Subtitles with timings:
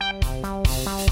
[0.00, 1.11] Música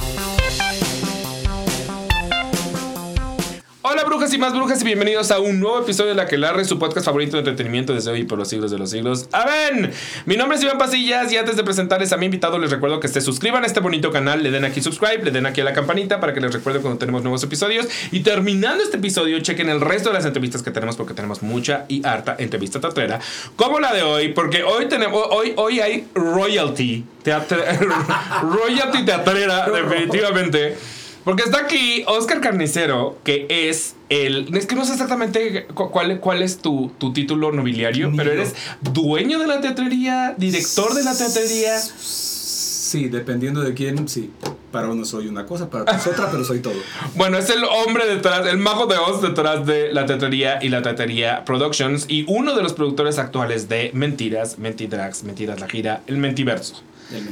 [4.10, 6.80] brujas y más brujas y bienvenidos a un nuevo episodio de La que Larre, su
[6.80, 9.28] podcast favorito de entretenimiento desde hoy y por los siglos de los siglos.
[9.30, 9.92] ¡Amén!
[10.26, 13.06] Mi nombre es Iván Pasillas y antes de presentarles a mi invitado les recuerdo que
[13.06, 15.74] se suscriban a este bonito canal, le den aquí subscribe, le den aquí a la
[15.74, 19.80] campanita para que les recuerde cuando tenemos nuevos episodios y terminando este episodio chequen el
[19.80, 23.20] resto de las entrevistas que tenemos porque tenemos mucha y harta entrevista teatrera
[23.54, 27.62] como la de hoy porque hoy tenemos hoy hoy hay royalty teatre,
[28.42, 30.76] royalty teatrera definitivamente.
[31.22, 34.54] Porque está aquí Oscar Carnicero, que es el.
[34.54, 39.38] Es que no sé exactamente cuál, cuál es tu, tu título nobiliario, pero eres dueño
[39.38, 41.78] de la teatrería, director de la teatrería.
[41.78, 44.30] Sí, dependiendo de quién, sí.
[44.72, 46.74] Para uno soy una cosa, para otros otra, pero soy todo.
[47.14, 50.82] Bueno, es el hombre detrás, el mago de Oz detrás de la teatrería y la
[50.82, 56.18] teatrería Productions y uno de los productores actuales de Mentiras, Mentidrags, Mentiras la gira, el
[56.18, 56.82] Mentiverso.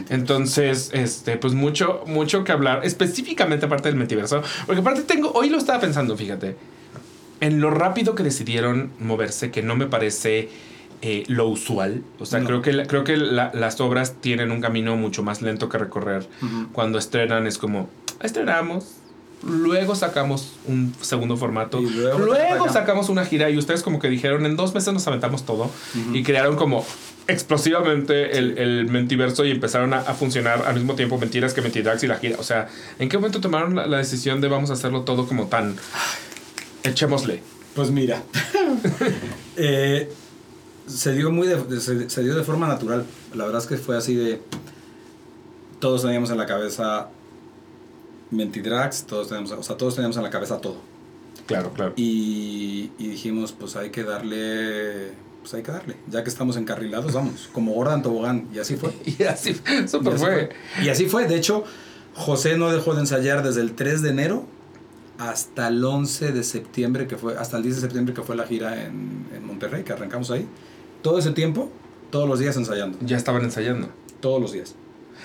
[0.08, 4.42] Entonces, este, pues mucho, mucho que hablar, específicamente aparte del mentiverso.
[4.66, 6.56] Porque aparte tengo, hoy lo estaba pensando, fíjate,
[7.40, 10.48] en lo rápido que decidieron moverse, que no me parece
[11.02, 12.02] eh, lo usual.
[12.18, 15.78] O sea, creo que, creo que las obras tienen un camino mucho más lento que
[15.78, 16.26] recorrer.
[16.72, 17.88] Cuando estrenan es como,
[18.20, 18.96] estrenamos,
[19.42, 24.56] luego sacamos un segundo formato, luego, sacamos una gira y ustedes como que dijeron, en
[24.56, 25.70] dos meses nos aventamos todo
[26.12, 26.84] y crearon como
[27.28, 32.06] explosivamente el, el mentiverso y empezaron a, funcionar al mismo tiempo mentiras que mentiras y
[32.06, 32.36] la gira.
[32.38, 35.76] O sea, ¿en qué momento tomaron la, decisión de vamos a hacerlo todo como tan...
[36.88, 37.42] Echémosle.
[37.74, 38.22] Pues mira,
[39.56, 40.10] eh,
[40.86, 43.04] se, dio muy de, se, dio de forma natural.
[43.34, 44.40] La verdad es que fue así de...
[45.78, 47.08] Todos teníamos en la cabeza
[48.30, 50.78] Mentidrags, todos teníamos, o sea, todos teníamos en la cabeza todo.
[51.46, 51.92] Claro, claro.
[51.96, 55.96] Y, y dijimos, pues hay que darle pues hay que darle.
[56.10, 58.48] Ya que estamos encarrilados, vamos, como Gordon Tobogán.
[58.52, 58.92] Y así fue.
[59.04, 60.50] y así, fue.
[60.82, 61.26] Y así fue.
[61.26, 61.64] De hecho,
[62.14, 64.44] José no dejó de ensayar desde el 3 de enero
[65.18, 68.46] hasta el 11 de septiembre, que fue, hasta el 10 de septiembre que fue la
[68.46, 70.46] gira en, en Monterrey, que arrancamos ahí.
[71.02, 71.70] Todo ese tiempo,
[72.10, 72.98] todos los días ensayando.
[73.00, 73.88] Ya estaban ensayando.
[74.20, 74.74] Todos los días.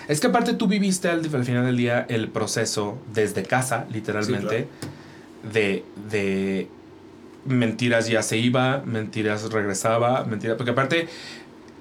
[0.08, 4.68] Es que aparte tú viviste al, final del día el proceso desde casa, literalmente,
[5.52, 6.68] de, de
[7.46, 10.58] mentiras ya se iba, mentiras regresaba, mentiras.
[10.58, 11.08] Porque aparte,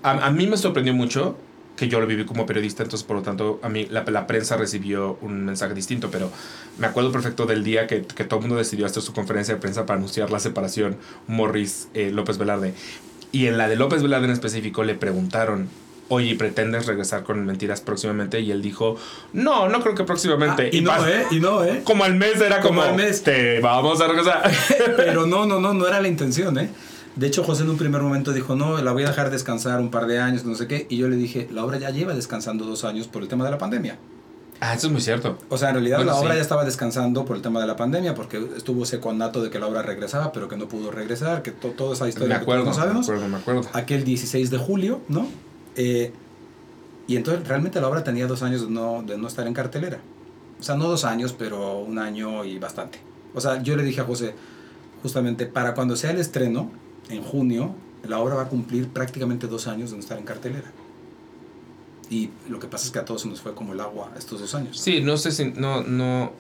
[0.03, 1.37] a, mí me sorprendió mucho
[1.82, 4.56] que yo lo viví como periodista, entonces por lo tanto a mí la, la prensa
[4.56, 6.31] recibió un mensaje distinto, pero
[6.78, 9.60] me acuerdo perfecto del día que, que, todo el mundo decidió hacer su conferencia de
[9.60, 12.72] prensa para anunciar la separación Morris eh, López Velarde.
[13.32, 15.69] Y en la de López Velarde en específico le preguntaron,
[16.06, 18.38] oye, ¿pretendes regresar con mentiras próximamente?
[18.38, 18.97] Y él dijo,
[19.32, 20.66] no, no creo que próximamente.
[20.72, 21.26] Ah, y, no, ¿eh?
[21.32, 21.81] Y no, ¿eh?
[21.82, 23.25] Como al mes era como, al mes.
[23.25, 24.49] te vamos a regresar.
[24.97, 26.70] Pero no, no, no, no era la intención, ¿eh?
[27.17, 29.91] De hecho, José en un primer momento dijo, no, la voy a dejar descansar un
[29.91, 30.87] par de años, no sé qué.
[30.89, 33.50] Y yo le dije, la obra ya lleva descansando dos años por el tema de
[33.50, 33.99] la pandemia.
[34.61, 35.39] Ah, eso es muy cierto.
[35.49, 38.15] O sea, en realidad la obra ya estaba descansando por el tema de la pandemia,
[38.15, 41.50] porque estuvo ese conato de que la obra regresaba, pero que no pudo regresar, que
[41.50, 43.09] toda esa historia me acuerdo, que no sabemos.
[43.09, 43.62] Me acuerdo, me acuerdo.
[43.73, 45.27] Aquel 16 de julio, ¿no?
[45.75, 46.12] Eh,
[47.09, 49.99] y entonces realmente la obra tenía dos años de no, de no estar en cartelera.
[50.61, 53.00] O sea, no dos años, pero un año y bastante.
[53.34, 54.34] O sea, yo le dije a José,
[55.03, 56.71] justamente, para cuando sea el estreno,
[57.09, 57.75] en junio,
[58.07, 60.71] la obra va a cumplir prácticamente dos años de no estar en cartelera.
[62.11, 64.41] Y lo que pasa es que a todos se nos fue como el agua estos
[64.41, 64.79] dos años.
[64.79, 66.33] Sí, no se, no, no,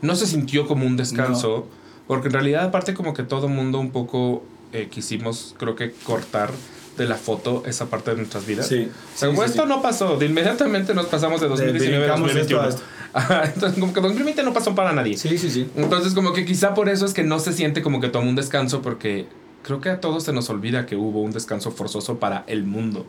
[0.00, 1.68] no se sintió como un descanso,
[2.06, 6.50] porque en realidad aparte como que todo mundo un poco eh, quisimos, creo que, cortar
[6.96, 8.66] de la foto esa parte de nuestras vidas.
[8.66, 8.88] Sí.
[9.14, 12.68] O sea, como esto no pasó, de inmediatamente nos pasamos de 2019 a 2021.
[13.44, 15.16] Entonces, como que 2020 no pasó para nadie.
[15.16, 15.70] Sí, sí, sí.
[15.76, 18.36] Entonces, como que quizá por eso es que no se siente como que tomó un
[18.36, 19.26] descanso, porque
[19.62, 23.06] creo que a todos se nos olvida que hubo un descanso forzoso para el mundo.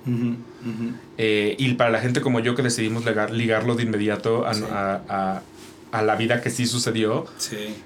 [1.18, 5.42] Eh, y para la gente como yo que decidimos ligarlo de inmediato a,
[5.92, 7.26] a, la vida que sí sucedió,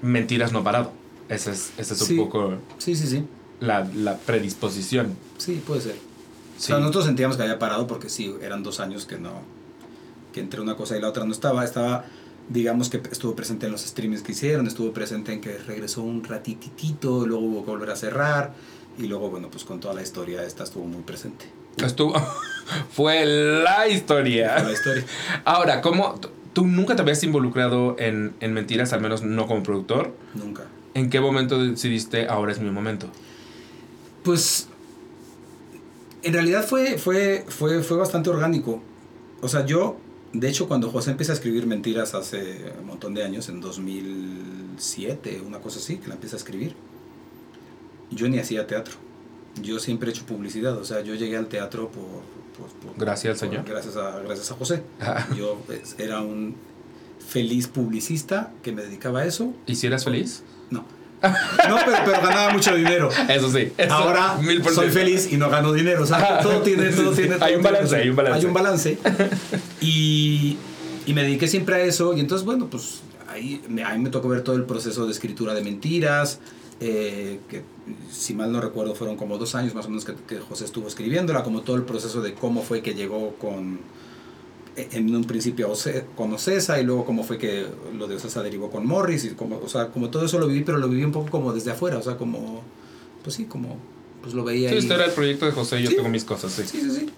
[0.02, 0.92] mentiras no parado.
[1.28, 2.54] Ese es, ese es un poco...
[2.78, 3.24] Sí, sí, sí
[3.60, 5.16] la, la predisposición.
[5.38, 5.96] Sí, puede ser.
[6.56, 9.42] O sea, nosotros sentíamos que había parado porque sí, eran dos años que no,
[10.32, 11.64] que entre una cosa y la otra no estaba.
[11.64, 12.04] Estaba,
[12.48, 16.24] digamos que estuvo presente en los streams que hicieron, estuvo presente en que regresó un
[16.24, 18.54] ratititito, luego hubo que volver a cerrar
[18.98, 21.46] y luego, bueno, pues con toda la historia esta estuvo muy presente.
[21.76, 22.14] Estuvo,
[22.90, 24.54] fue la historia.
[24.58, 25.04] Fue la historia.
[25.44, 26.18] Ahora, ¿cómo,
[26.52, 30.12] tú nunca te habías involucrado en, en mentiras, al menos no como productor?
[30.34, 30.64] Nunca.
[30.94, 33.08] ¿En qué momento decidiste ahora es mi momento?
[34.24, 34.68] Pues
[36.22, 38.82] en realidad fue, fue, fue, fue bastante orgánico.
[39.40, 39.96] O sea, yo,
[40.32, 45.42] de hecho, cuando José empieza a escribir mentiras hace un montón de años, en 2007,
[45.46, 46.74] una cosa así, que la empieza a escribir,
[48.10, 48.94] yo ni hacía teatro.
[49.62, 52.22] yo siempre he hecho publicidad, o sea, yo llegué al teatro por...
[52.96, 53.64] gracias al Señor.
[53.66, 54.82] Gracias a, gracias a José.
[55.36, 56.54] yo pues, era un
[57.26, 59.54] feliz publicista que me dedicaba a eso.
[59.66, 60.42] ¿Y si eras feliz?
[61.22, 61.68] No.
[61.68, 63.08] No, pero, ganaba mucho dinero.
[63.28, 63.72] Eso sí.
[63.90, 64.38] Ahora
[64.72, 66.02] soy feliz y no gano dinero.
[66.02, 67.36] O sea, todo tiene, todo tiene.
[67.40, 68.38] hay un balance, hay un balance.
[68.38, 68.98] Hay un balance.
[69.80, 70.56] Y,
[71.06, 72.14] y, me dediqué siempre a eso.
[72.14, 75.62] Y entonces, bueno, pues ahí, ahí me tocó ver todo el proceso de escritura de
[75.62, 76.40] mentiras.
[76.80, 77.64] Eh, que
[78.12, 80.86] si mal no recuerdo fueron como dos años más o menos que, que José estuvo
[80.86, 83.80] escribiéndola, como todo el proceso de cómo fue que llegó con
[84.76, 85.72] en un principio
[86.16, 87.66] con Ocesa y luego cómo fue que
[87.96, 90.62] lo de Ocesa derivó con Morris y como, o sea, como todo eso lo viví,
[90.62, 92.62] pero lo viví un poco como desde afuera, o sea, como,
[93.22, 93.76] pues sí, como,
[94.22, 94.70] pues lo veía.
[94.70, 96.62] Sí, este era el proyecto de José, yo tengo mis cosas, sí.
[96.64, 97.10] Sí, sí, sí.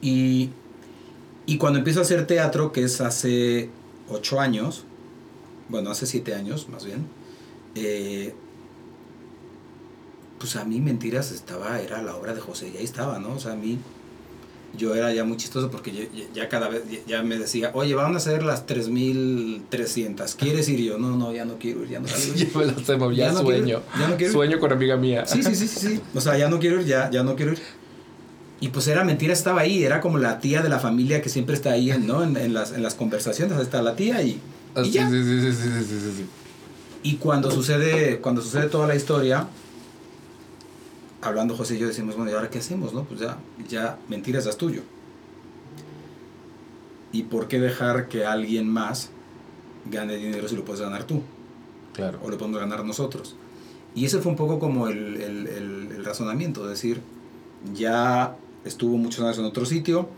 [0.00, 0.50] Y,
[1.46, 3.70] y cuando empiezo a hacer teatro, que es hace
[4.08, 4.84] ocho años,
[5.68, 7.06] bueno, hace siete años más bien,
[7.74, 8.34] eh,
[10.38, 13.34] pues a mí Mentiras estaba, era la obra de José, y ahí estaba, ¿no?
[13.34, 13.78] O sea, a mí
[14.76, 18.20] yo era ya muy chistoso porque ya, cada vez ya me decía, oye, van a
[18.20, 20.80] ser las 3300, ¿quieres ir?
[20.80, 22.62] yo, no, no, ya no quiero ir, ya no quiero
[23.10, 23.16] ir.
[23.16, 23.82] ya, sueño.
[23.98, 25.26] ya no quiero Sueño con amiga mía.
[25.26, 27.60] Sí, sí, sí, sí, O sea, ya no quiero ir, ya, ya no quiero ir.
[28.60, 31.54] Y pues era mentira, estaba ahí, era como la tía de la familia que siempre
[31.54, 32.22] está ahí, ¿no?
[32.22, 34.40] En, en las, en las conversaciones está la tía y,
[34.76, 36.26] y sí, Sí, sí, sí, sí, sí,
[37.02, 39.46] Y cuando sucede, cuando sucede toda la historia,
[41.26, 42.92] hablando José y yo decimos, bueno, ¿y ahora qué hacemos?
[42.92, 43.04] No?
[43.04, 43.38] Pues ya,
[43.68, 44.82] ya mentiras es tuyo.
[47.12, 49.10] ¿Y por qué dejar que alguien más
[49.90, 51.22] gane dinero si lo puedes ganar tú?
[51.94, 52.18] Claro.
[52.22, 53.36] O lo podemos ganar nosotros.
[53.94, 57.00] Y ese fue un poco como el, el, el, razonamiento, es decir,
[57.74, 60.10] ya estuvo muchos años en otro sitio,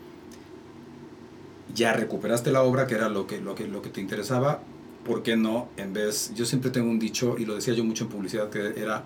[1.75, 4.61] ya recuperaste la obra, que era lo que, lo que, lo que te interesaba,
[5.05, 5.69] ¿por qué no?
[5.77, 8.75] En vez, yo siempre tengo un dicho, y lo decía yo mucho en publicidad, que
[8.81, 9.05] era,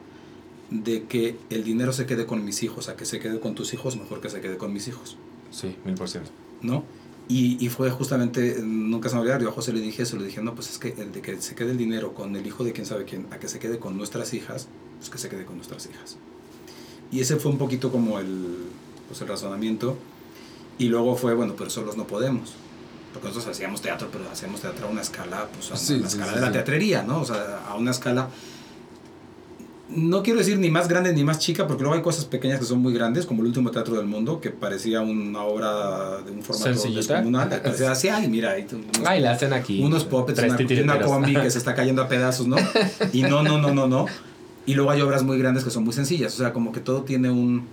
[0.72, 3.74] de que el dinero se quede con mis hijos, a que se quede con tus
[3.74, 5.16] hijos, mejor que se quede con mis hijos.
[5.50, 6.30] Sí, mil por ciento.
[6.62, 6.84] ¿No?
[7.28, 10.24] Y, y, fue justamente, nunca se me olvidó, yo a José le dije eso, le
[10.24, 12.64] dije, no, pues es que el de que se quede el dinero con el hijo
[12.64, 15.44] de quién sabe quién, a que se quede con nuestras hijas, pues que se quede
[15.44, 16.16] con nuestras hijas.
[17.12, 18.56] Y ese fue un poquito como el,
[19.08, 19.96] pues el razonamiento.
[20.78, 22.54] Y luego fue, bueno, pero solos no podemos.
[23.12, 26.40] Porque nosotros hacíamos teatro, pero hacíamos teatro a una escala, pues a una, escala de
[26.40, 27.20] la teatrería, ¿no?
[27.20, 28.30] O sea, a una escala
[29.94, 32.65] no quiero decir ni más grande ni más chica, porque luego hay cosas pequeñas que
[32.65, 36.43] son muy grandes, como el último teatro del mundo, que parecía una obra de un
[36.43, 37.49] formato descomunal.
[37.49, 38.67] Parecía así, ay, mira, hay
[39.05, 39.83] ay, la hacen aquí.
[39.83, 42.56] Unos puppets, una, una combi que se está cayendo a pedazos, ¿no?
[43.12, 44.06] Y no, no, no, no, no.
[44.65, 47.03] Y luego hay obras muy grandes que son muy sencillas, o sea, como que todo
[47.03, 47.67] tiene un...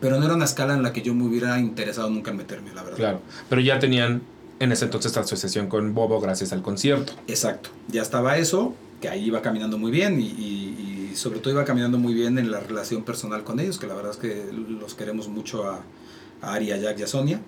[0.00, 2.72] Pero no era una escala en la que yo me hubiera interesado nunca en meterme,
[2.74, 2.96] la verdad.
[2.96, 4.22] Claro, pero ya tenían
[4.58, 7.12] en ese entonces la asociación con Bobo gracias al concierto.
[7.28, 11.64] Exacto, ya estaba eso, que ahí iba caminando muy bien y y sobre todo iba
[11.64, 14.94] caminando muy bien en la relación personal con ellos, que la verdad es que los
[14.94, 15.82] queremos mucho a,
[16.42, 17.40] a Ari, a Jack y a Sonia.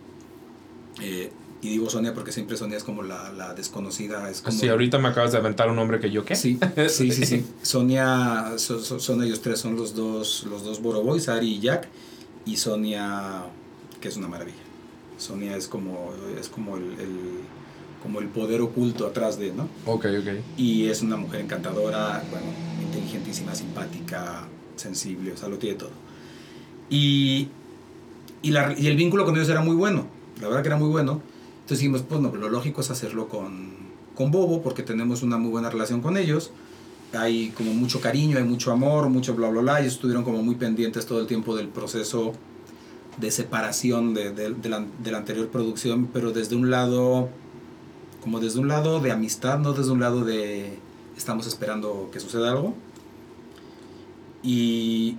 [1.01, 1.31] Eh,
[1.63, 4.29] y digo Sonia porque siempre Sonia es como la, la desconocida.
[4.29, 6.35] Es como, sí, ahorita me acabas de aventar un nombre que yo qué.
[6.35, 7.25] Sí, sí, sí.
[7.25, 7.47] sí.
[7.63, 11.89] Sonia, son ellos tres, son los dos, los dos Boroboys, Ari y Jack.
[12.45, 13.45] Y Sonia,
[14.01, 14.57] que es una maravilla.
[15.19, 17.19] Sonia es como, es como el, el
[18.03, 19.69] como el poder oculto atrás de, ¿no?
[19.87, 20.29] Ok, ok.
[20.57, 22.47] Y es una mujer encantadora, bueno,
[22.83, 24.47] inteligentísima, simpática,
[24.77, 25.91] sensible, o sea, lo tiene todo.
[26.91, 27.49] Y,
[28.43, 30.07] y, la, y, el vínculo con ellos era muy bueno,
[30.41, 31.23] la verdad que era muy bueno.
[31.61, 33.71] Entonces dijimos, pues no, lo lógico es hacerlo con,
[34.15, 36.51] con Bobo, porque tenemos una muy buena relación con ellos.
[37.15, 39.81] Hay como mucho cariño, hay mucho amor, mucho bla, bla, bla.
[39.81, 42.33] Ellos estuvieron como muy pendientes todo el tiempo del proceso
[43.19, 47.29] de separación de, de, de, la, de la anterior producción, pero desde un lado,
[48.23, 50.79] como desde un lado de amistad, no desde un lado de
[51.17, 52.75] estamos esperando que suceda algo.
[54.43, 55.17] Y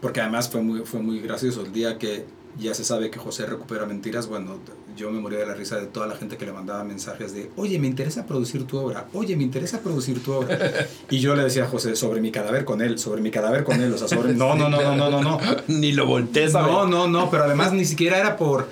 [0.00, 2.24] porque además fue muy, fue muy gracioso el día que
[2.58, 4.56] ya se sabe que José recupera mentiras, bueno,
[4.96, 7.50] yo me moría de la risa de toda la gente que le mandaba mensajes de,
[7.56, 10.58] oye, me interesa producir tu obra, oye, me interesa producir tu obra.
[11.10, 13.80] Y yo le decía a José, sobre mi cadáver con él, sobre mi cadáver con
[13.80, 14.32] él, o sea, sobre...
[14.32, 15.38] No, no, no, no, no, no, no.
[15.68, 18.68] Ni lo voltees No, no, no, pero además ni siquiera era por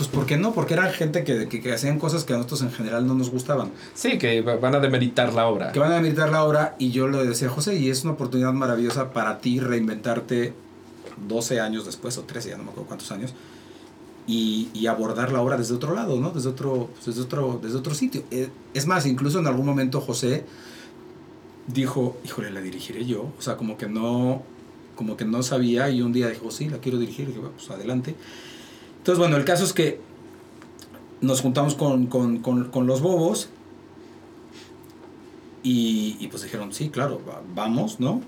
[0.00, 0.54] pues ¿por qué no?
[0.54, 3.70] Porque eran gente que, que, hacían cosas que a nosotros en general no nos gustaban.
[3.92, 5.72] Sí, que van a demeritar la obra.
[5.72, 8.14] Que van a demeritar la obra y yo le decía a José, y es una
[8.14, 10.54] oportunidad maravillosa para ti reinventarte
[11.28, 13.34] 12 años después, o 13, ya no me acuerdo cuántos años,
[14.26, 16.30] y, y abordar la obra desde otro lado, ¿no?
[16.30, 18.22] Desde otro, pues, desde otro, desde otro sitio.
[18.30, 20.46] Eh, es más, incluso en algún momento José
[21.66, 23.30] dijo, híjole, la dirigiré yo.
[23.38, 24.44] O sea, como que no,
[24.96, 27.54] como que no sabía y un día dijo, sí, la quiero dirigir, y dije, bueno,
[27.54, 28.14] pues adelante.
[29.00, 29.98] Entonces, bueno, el caso es que
[31.22, 33.48] nos juntamos con, los bobos
[35.62, 37.18] y, pues dijeron, sí, claro,
[37.54, 38.20] vamos, ¿no?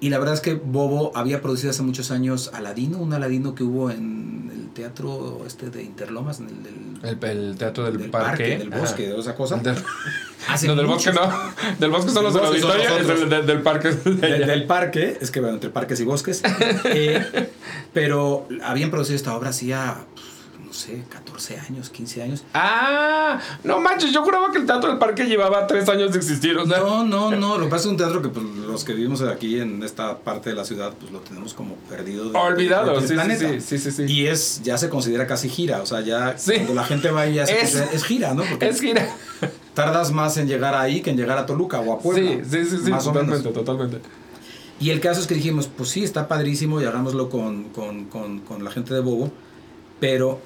[0.00, 3.62] Y la verdad es que Bobo había producido hace muchos años Aladino, un Aladino que
[3.62, 8.56] hubo en el teatro este de Interlomas, en el, del, el, teatro del, parque.
[8.56, 9.56] Del bosque, de esa cosa.
[10.66, 11.30] no, del bosque no.
[11.78, 13.90] Del bosque son los del auditorio, del, del, parque.
[13.90, 16.42] del, parque, es que bueno, entre parques y bosques.
[16.84, 17.50] eh,
[17.92, 19.98] pero habían producido esta obra hacía
[20.70, 22.44] no sé, 14 años, 15 años.
[22.54, 26.54] Ah, no manches, yo juraba que el Teatro del Parque llevaba 3 años de existir.
[26.54, 29.58] No, no, no, lo que pasa es un teatro que pues, los que vivimos aquí
[29.58, 32.30] en esta parte de la ciudad, pues lo tenemos como perdido.
[32.38, 33.16] Olvidado, sí,
[33.58, 36.84] sí, sí, sí, Y es, ya se considera casi gira, o sea, ya cuando la
[36.84, 38.44] gente va ya se es, es gira, ¿no?
[38.44, 39.12] Porque es gira.
[39.74, 42.44] Tardas más en llegar ahí que en llegar a Toluca o a Puebla.
[42.48, 43.98] Sí, sí, sí, totalmente, totalmente.
[44.78, 48.38] Y el caso es que dijimos, pues sí, está padrísimo y hagámoslo con, con, con,
[48.38, 49.32] con la gente de Bobo,
[49.98, 50.40] pero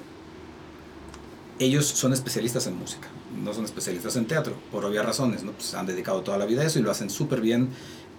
[1.59, 3.07] ellos son especialistas en música,
[3.43, 5.51] no son especialistas en teatro, por obvias razones, ¿no?
[5.53, 7.69] Pues han dedicado toda la vida a eso y lo hacen súper bien.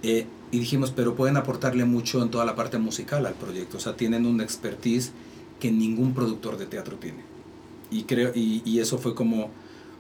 [0.02, 3.81] Eh, y dijimos, pero pueden aportarle mucho en toda la parte musical al proyecto, o
[3.81, 5.12] sea, tienen una expertise
[5.59, 7.25] que ningún productor de teatro tiene.
[7.90, 9.50] Y, creo, y, y eso fue como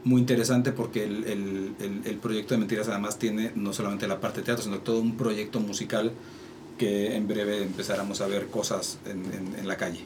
[0.04, 4.40] muy interesante porque el, el, el, proyecto de Mentiras además tiene no solamente la parte
[4.40, 6.12] de teatro, sino todo un proyecto musical
[6.78, 10.04] que en breve empezáramos a ver cosas en, en, en la calle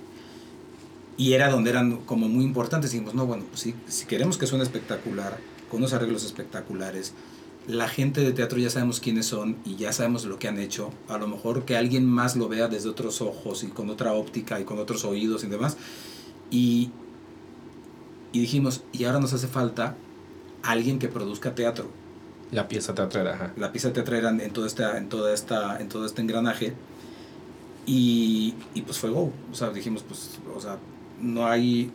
[1.20, 2.92] y era donde eran como muy importantes.
[2.92, 5.36] Dijimos, no, bueno, pues si, si queremos que suene espectacular,
[5.70, 7.12] con unos arreglos espectaculares,
[7.68, 10.94] la gente de teatro ya sabemos quiénes son y ya sabemos lo que han hecho.
[11.08, 14.60] A lo mejor que alguien más lo vea desde otros ojos y con otra óptica
[14.60, 15.76] y con otros oídos y demás.
[16.50, 16.90] Y,
[18.32, 19.96] y dijimos, y ahora nos hace falta
[20.62, 21.90] alguien que produzca teatro.
[22.50, 23.52] La pieza teatrera, ajá.
[23.58, 26.72] La pieza teatrera en, todo esta, en, toda esta, en todo este engranaje.
[27.84, 29.30] Y, y pues fue go.
[29.52, 30.78] O sea, dijimos, pues, o sea,
[31.20, 31.90] no hay,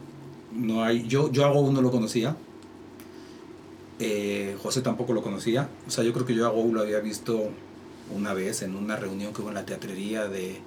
[0.53, 2.35] no hay, yo, yo a Go no lo conocía,
[3.99, 6.99] eh, José tampoco lo conocía, o sea, yo creo que yo a Go lo había
[6.99, 7.49] visto
[8.15, 10.59] una vez en una reunión que hubo en la teatrería de,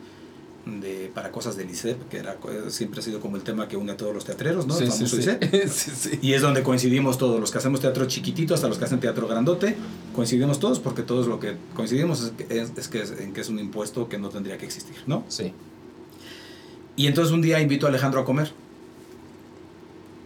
[0.67, 2.37] de para cosas del ICEP, que era,
[2.69, 4.75] siempre ha sido como el tema que une a todos los teatreros, ¿no?
[4.75, 5.23] Sí, sí,
[5.69, 6.19] sí.
[6.21, 9.27] Y es donde coincidimos todos, los que hacemos teatro chiquitito hasta los que hacen teatro
[9.29, 9.77] grandote,
[10.15, 13.41] coincidimos todos porque todos lo que coincidimos es, que es, es que es, en que
[13.41, 15.25] es un impuesto que no tendría que existir, ¿no?
[15.29, 15.53] Sí.
[16.99, 18.51] Y entonces un día invito a Alejandro a comer.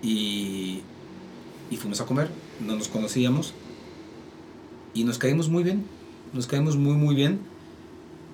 [0.02, 0.80] Y,
[1.70, 2.30] y fuimos a comer,
[2.66, 3.52] no nos conocíamos.
[4.94, 5.84] Y nos caímos muy bien,
[6.32, 7.40] nos caímos muy, muy bien.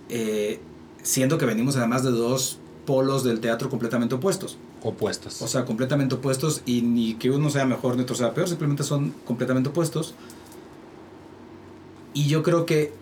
[0.08, 0.60] Eh,
[1.02, 4.56] siendo que venimos además de dos polos del teatro completamente opuestos.
[4.84, 5.42] Opuestos.
[5.42, 8.84] O sea, completamente opuestos y ni que uno sea mejor ni otro sea peor, simplemente
[8.84, 10.14] son completamente opuestos.
[12.14, 12.92] Y yo creo que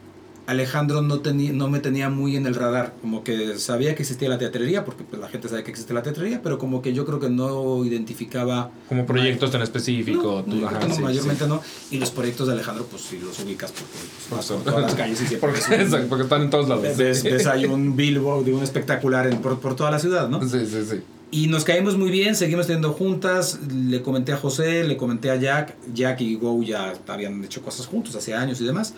[0.46, 4.38] Alejandro no, no me tenía muy en el radar, como que sabía que existía la
[4.38, 7.18] teatrería, porque pues, la gente sabe que existe la teatrería, pero como que yo creo
[7.18, 8.70] que no identificaba...
[8.88, 10.44] Como proyectos en específico.
[10.46, 11.60] No, ajá, no mayormente no.
[11.90, 13.92] Y los proyectos de Alejandro, pues sí los ubicas porque
[14.30, 15.50] pues, por todas las calles y siempre...
[15.56, 16.96] Porque, porque están en todos lados.
[16.96, 20.40] Ves, ves hay un billboard de un espectacular en, por, por toda la ciudad, ¿no?
[20.48, 21.00] Sí, sí, sí.
[21.30, 25.36] Y nos caímos muy bien, seguimos teniendo juntas, le comenté a José, le comenté a
[25.36, 28.94] Jack, Jack y Go ya habían hecho cosas juntos hace años y demás.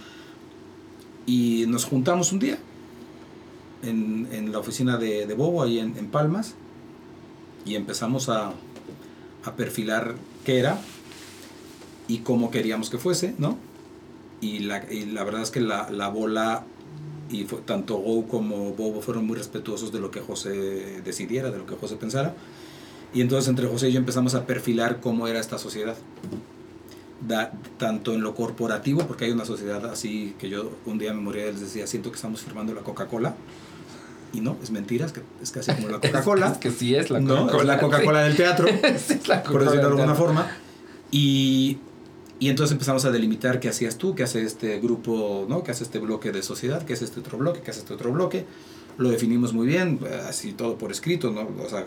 [1.28, 2.56] Y nos juntamos un día
[3.82, 6.54] en, en la oficina de, Bobo, ahí en, en Palmas,
[7.66, 8.52] y empezamos a,
[9.44, 10.14] a, perfilar
[10.46, 10.80] qué era
[12.08, 13.58] y cómo queríamos que fuese, ¿no?
[14.40, 16.64] Y la, la verdad es que la, la bola,
[17.28, 21.58] y fue, tanto Go como Bobo fueron muy respetuosos de lo que José decidiera, de
[21.58, 22.34] lo que José pensara.
[23.12, 25.96] Y entonces entre José y yo empezamos a perfilar cómo era esta sociedad
[27.26, 31.20] da, tanto en lo corporativo, porque hay una sociedad así que yo un día me
[31.20, 33.34] moría y les decía, siento que estamos firmando la Coca-Cola.
[34.32, 36.52] Y no, es mentira, es, que, es casi como la Coca-Cola.
[36.52, 37.52] es que sí es la Coca-Cola.
[37.52, 37.60] ¿no?
[37.60, 38.28] Es la Coca-Cola sí.
[38.28, 40.50] del teatro, sí, la por decirlo de alguna forma.
[41.10, 41.78] Y,
[42.38, 45.62] y entonces empezamos a delimitar qué hacías tú, qué hace este grupo, ¿no?
[45.62, 48.12] qué hace este bloque de sociedad, qué hace este otro bloque, qué hace este otro
[48.12, 48.44] bloque.
[48.98, 51.48] Lo definimos muy bien, así todo por escrito, ¿no?
[51.64, 51.84] o sea,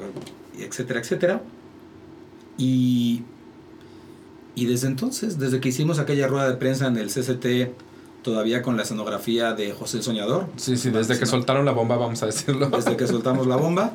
[0.58, 1.42] etcétera, etcétera.
[2.58, 3.24] Y
[4.56, 7.72] y desde entonces, desde que hicimos aquella rueda de prensa en el CCT,
[8.22, 10.48] todavía con la escenografía de José el Soñador.
[10.58, 12.70] Sí, sí, desde que soltaron la bomba, vamos a decirlo.
[12.70, 13.94] Desde que soltamos la bomba.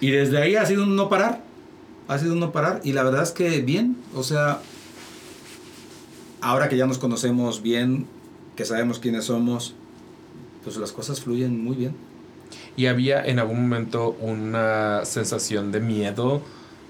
[0.00, 1.42] Y desde ahí ha sido un no parar.
[2.08, 2.80] Ha sido un no parar.
[2.84, 3.96] Y la verdad es que bien.
[4.14, 4.60] O sea,
[6.40, 8.06] ahora que ya nos conocemos bien,
[8.56, 9.74] que sabemos quiénes somos,
[10.64, 11.94] pues las cosas fluyen muy bien.
[12.76, 16.42] ¿Y había en algún momento una sensación de miedo?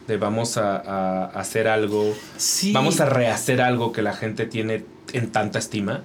[0.07, 2.73] De vamos a, a hacer algo, sí.
[2.73, 6.03] vamos a rehacer algo que la gente tiene en tanta estima.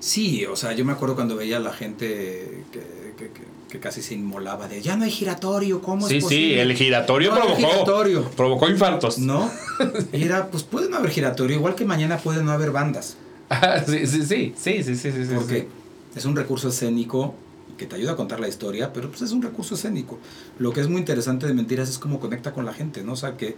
[0.00, 2.80] Sí, o sea, yo me acuerdo cuando veía a la gente que,
[3.16, 6.54] que, que, que casi se inmolaba de ya no hay giratorio, ¿cómo sí, es posible?
[6.54, 8.30] Sí, el giratorio no provocó, giratorio.
[8.36, 9.18] provocó infartos.
[9.18, 9.50] No,
[10.12, 13.16] era, pues puede no haber giratorio, igual que mañana puede no haber bandas.
[13.48, 16.18] Ah, sí, sí, sí, sí, sí, sí, sí, Porque sí.
[16.18, 17.34] es un recurso escénico
[17.82, 20.16] que te ayuda a contar la historia, pero pues es un recurso escénico.
[20.58, 23.14] Lo que es muy interesante de Mentiras es cómo conecta con la gente, ¿no?
[23.14, 23.56] O sea, que,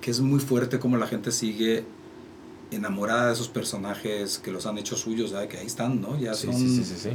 [0.00, 1.84] que es muy fuerte cómo la gente sigue
[2.72, 5.48] enamorada de esos personajes que los han hecho suyos, ¿sabes?
[5.48, 6.18] que ahí están, ¿no?
[6.18, 7.10] Ya son, sí, sí, sí, sí,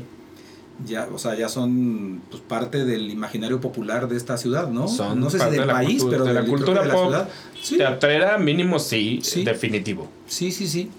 [0.88, 4.88] Ya, o sea, ya son pues, parte del imaginario popular de esta ciudad, ¿no?
[4.88, 7.30] Son no sé si del país, pero de la cultura de la pop ciudad.
[7.62, 7.78] Sí.
[7.78, 10.10] teatrera mínimo sí, definitivo.
[10.26, 10.90] Sí, sí, sí.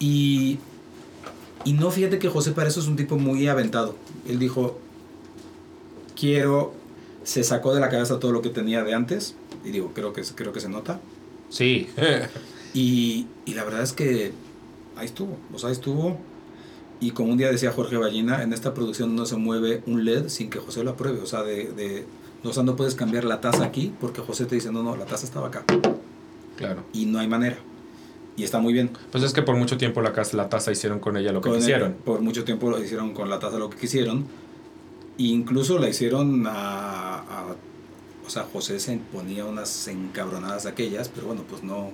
[0.00, 0.58] Y,
[1.68, 3.94] y no fíjate que José para eso es un tipo muy aventado.
[4.26, 4.78] Él dijo,
[6.18, 6.72] quiero,
[7.24, 9.34] se sacó de la cabeza todo lo que tenía de antes,
[9.66, 10.98] y digo, creo que, creo que se nota.
[11.50, 11.86] Sí.
[12.72, 14.32] Y, y, la verdad es que
[14.96, 16.18] ahí estuvo, o sea, ahí estuvo.
[17.00, 20.28] Y como un día decía Jorge Ballina, en esta producción no se mueve un LED
[20.28, 21.20] sin que José lo apruebe.
[21.20, 22.06] O sea, de, de,
[22.44, 25.04] o sea, no puedes cambiar la taza aquí porque José te dice, no, no, la
[25.04, 25.64] taza estaba acá.
[26.56, 26.82] Claro.
[26.94, 27.58] Y no hay manera.
[28.38, 28.90] Y está muy bien.
[29.10, 31.94] Pues es que por mucho tiempo la, la taza hicieron con ella lo que quisieron.
[32.04, 34.24] por mucho tiempo lo hicieron con la taza lo que quisieron.
[35.18, 37.56] E incluso la hicieron a, a,
[38.24, 41.90] O sea, José se ponía unas encabronadas aquellas, pero bueno, pues no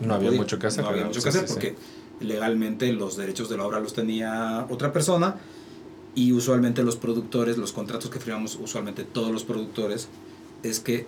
[0.00, 0.84] no, había mucho que hacer.
[0.84, 1.74] No había mucho que hacer porque
[2.20, 5.36] legalmente los derechos de la obra los tenía otra persona
[6.14, 10.08] y usualmente los productores, los contratos que firmamos usualmente todos los productores,
[10.62, 11.06] es que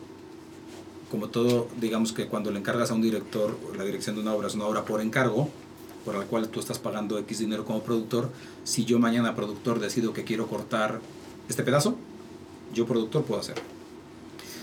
[1.11, 4.49] como todo, digamos que cuando le encargas a un director la dirección de una obra
[4.49, 5.49] es una obra por encargo,
[6.05, 8.31] por la cual tú estás pagando X dinero como productor,
[8.65, 11.01] si yo mañana productor decido que quiero cortar
[11.49, 11.97] este pedazo,
[12.73, 13.63] yo productor puedo hacerlo.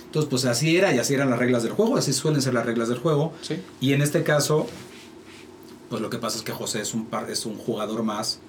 [0.06, 2.66] Entonces, pues así era y así eran las reglas del juego, así suelen ser las
[2.66, 3.34] reglas del juego.
[3.82, 4.66] Y en este caso,
[5.90, 8.40] pues lo que pasa es que José es un, par, es un jugador más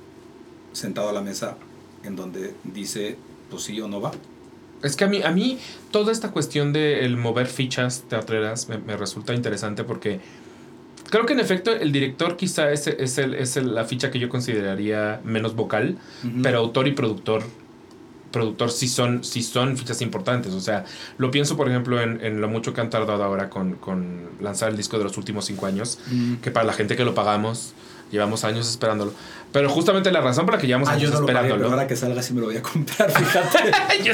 [0.72, 1.56] sentado a la mesa
[2.04, 3.18] en donde dice,
[3.50, 4.12] pues sí o no va.
[4.82, 5.58] Es que a mí, a mí
[5.90, 10.20] toda esta cuestión de el mover fichas teatreras me, resulta interesante porque
[11.10, 14.28] creo que en efecto el director quizá es, es, el, es la ficha que yo
[14.28, 15.98] consideraría menos vocal,
[16.42, 17.42] pero autor y productor
[18.30, 20.52] productor sí son, sí son fichas importantes.
[20.52, 20.84] O sea,
[21.16, 24.70] lo pienso, por ejemplo, en, en lo mucho que han tardado ahora con, con, lanzar
[24.70, 26.34] el disco de los últimos cinco años, mm.
[26.36, 27.74] que para la gente que lo pagamos,
[28.10, 29.12] llevamos años esperándolo.
[29.52, 31.62] Pero justamente la razón por la que llevamos ah, años yo no esperándolo.
[31.62, 33.70] Lo ahora que salga sí me lo voy a comprar, fíjate.
[34.04, 34.12] yo,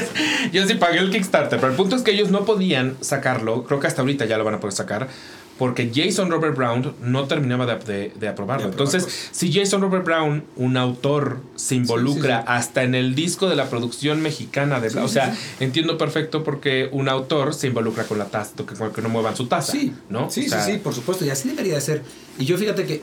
[0.51, 3.79] yo, sí pagué el Kickstarter, pero el punto es que ellos no podían sacarlo, creo
[3.79, 5.09] que hasta ahorita ya lo van a poder sacar,
[5.57, 8.67] porque Jason Robert Brown no terminaba de, de, aprobarlo.
[8.67, 13.69] Entonces, si Jason Robert Brown, un autor, se involucra hasta en el disco de la
[13.69, 14.87] producción mexicana de...
[14.99, 19.09] o sea, entiendo perfecto porque un autor se involucra con la taza, que, que no
[19.09, 19.71] muevan su taza.
[19.71, 20.29] Sí, ¿no?
[20.29, 21.25] Sí, sí, sí, por supuesto.
[21.25, 22.03] Y así debería de ser.
[22.37, 23.01] Y yo fíjate que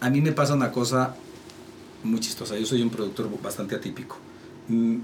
[0.00, 1.16] a mí me pasa una cosa
[2.02, 2.56] muy chistosa.
[2.58, 4.18] Yo soy un productor bastante atípico.
[4.68, 4.96] Mm,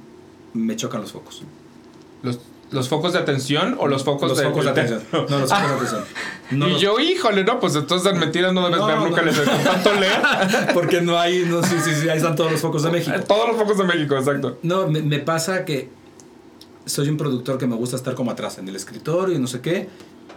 [0.54, 1.42] me chocan los focos.
[2.22, 2.38] Los
[2.72, 5.02] ¿Los focos de atención o los focos, los de, focos de atención?
[5.12, 6.70] No, los focos de atención.
[6.70, 10.20] y yo, híjole, no, pues entonces en mentiras no debes ver nunca les tanto leer.
[10.74, 13.14] Porque no hay, no, sí, sí, sí, ahí están todos los focos de México.
[13.28, 14.58] Todos los focos de México, exacto.
[14.62, 15.90] No, me, me pasa que
[16.86, 19.60] soy un productor que me gusta estar como atrás, en el escritorio y no sé
[19.60, 19.88] qué,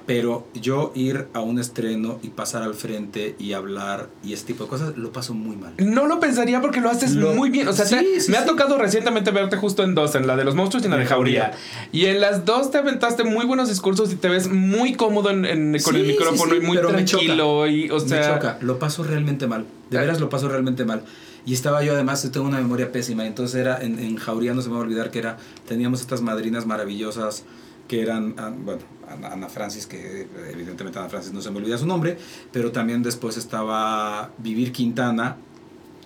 [0.05, 4.65] pero yo ir a un estreno y pasar al frente y hablar y ese tipo
[4.65, 5.73] de cosas, lo paso muy mal.
[5.77, 7.67] No lo pensaría porque lo haces muy bien.
[7.67, 10.83] O sea, me ha tocado recientemente verte justo en dos, en la de los monstruos
[10.83, 11.53] y en la de Jauría.
[11.91, 15.77] Y en las dos te aventaste muy buenos discursos y te ves muy cómodo en,
[15.81, 17.67] con el micrófono y muy tranquilo.
[17.67, 19.65] Y, o sea, me choca, lo paso realmente mal.
[19.89, 21.03] De veras lo paso realmente mal.
[21.47, 23.25] Y estaba yo además, tengo una memoria pésima.
[23.25, 25.37] Entonces era en, en Jauría, no se me va a olvidar que era,
[25.67, 27.43] teníamos estas madrinas maravillosas
[27.88, 31.86] que eran, ah, bueno, Ana Francis, que evidentemente Ana Francis no se me olvida su
[31.86, 32.17] nombre,
[32.52, 35.38] pero también después estaba Vivir Quintana,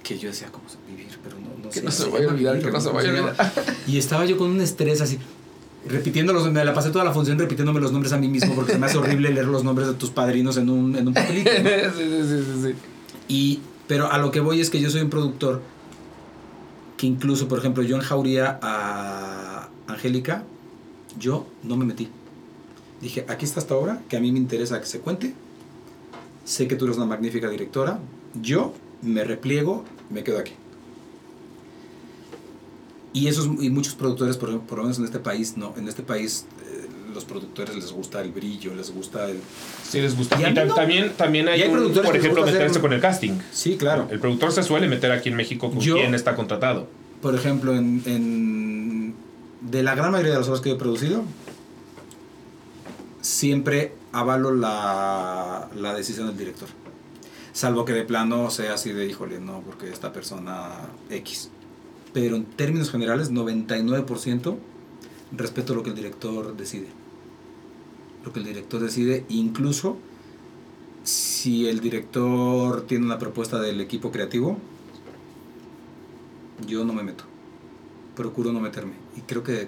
[0.03, 1.07] que yo decía, ¿cómo se vivir?
[1.23, 3.53] Pero no, no que no se vaya a olvidar, que no se vaya a olvidar.
[3.87, 5.19] Y estaba yo con un estrés así,
[5.87, 8.79] repitiéndolos, me la pasé toda la función repitiéndome los nombres a mí mismo, porque se
[8.79, 11.51] me hace horrible leer los nombres de tus padrinos en un, en un papelito.
[11.51, 11.63] sí,
[11.97, 12.75] sí, sí, sí.
[13.27, 15.61] Y, pero a lo que voy es que yo soy un productor
[16.97, 20.43] que incluso, por ejemplo, yo enjauría a Angélica,
[21.17, 22.09] yo no me metí.
[23.01, 25.33] Dije, aquí está esta obra, que a mí me interesa que se cuente.
[26.45, 27.99] Sé que tú eres una magnífica directora.
[28.41, 30.53] Yo me repliego, me quedo aquí.
[33.13, 35.73] Y, esos, y muchos productores, por, por lo menos en este país, no.
[35.77, 39.39] En este país eh, los productores les gusta el brillo, les gusta el...
[39.83, 40.37] Sí, les gusta.
[40.39, 43.33] Y, también, también hay, un, por ejemplo, meterse con el casting.
[43.51, 44.07] Sí, claro.
[44.11, 46.87] El productor se suele meter aquí en México con quién está contratado.
[47.21, 48.68] Por ejemplo, en, en,
[49.61, 51.23] de la gran mayoría de las obras que he producido,
[53.21, 56.69] siempre avalo la, la decisión del director.
[57.53, 60.71] Salvo que de plano sea así de, híjole, no, porque esta persona
[61.09, 61.49] X.
[62.13, 64.57] Pero en términos generales, 99%
[65.31, 66.87] respeto lo que el director decide.
[68.23, 69.97] Lo que el director decide, incluso
[71.03, 74.57] si el director tiene una propuesta del equipo creativo,
[76.67, 77.23] yo no me meto.
[78.15, 78.93] procuro no meterme.
[79.17, 79.67] Y creo que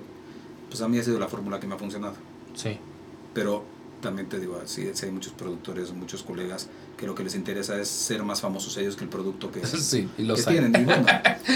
[0.69, 2.13] pues a mí ha sido la fórmula que me ha funcionado.
[2.55, 2.77] Sí.
[3.33, 3.63] Pero
[4.01, 7.79] también te digo, sí, sí hay muchos productores, muchos colegas que lo que les interesa
[7.79, 10.71] es ser más famosos ellos que el producto que, Sí, y lo que saben.
[10.71, 10.81] tienen.
[10.81, 11.05] Y, bueno,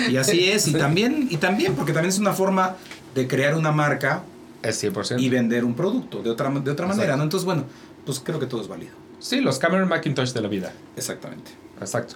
[0.10, 0.68] y así es.
[0.68, 2.76] Y también, y también, porque también es una forma
[3.14, 4.24] de crear una marca
[4.62, 5.20] Es 100%.
[5.20, 7.24] y vender un producto de otra, de otra manera, ¿no?
[7.24, 7.64] Entonces, bueno,
[8.06, 8.94] pues creo que todo es válido.
[9.20, 10.74] Sí, los Cameron Macintosh de la vida.
[10.96, 11.52] Exactamente.
[11.80, 12.16] Exacto.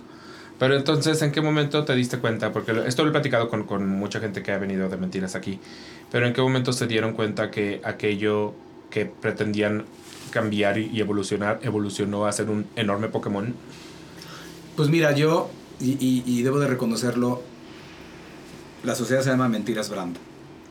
[0.60, 2.52] Pero entonces, ¿en qué momento te diste cuenta?
[2.52, 5.60] Porque esto lo he platicado con, con mucha gente que ha venido de mentiras aquí.
[6.12, 8.54] Pero ¿en qué momento se dieron cuenta que aquello
[8.90, 9.86] que pretendían
[10.32, 13.56] cambiar y evolucionar evolucionó a ser un enorme Pokémon?
[14.76, 17.42] Pues mira, yo, y, y- y debo de reconocerlo,
[18.84, 20.18] la sociedad se llama Mentiras Brand,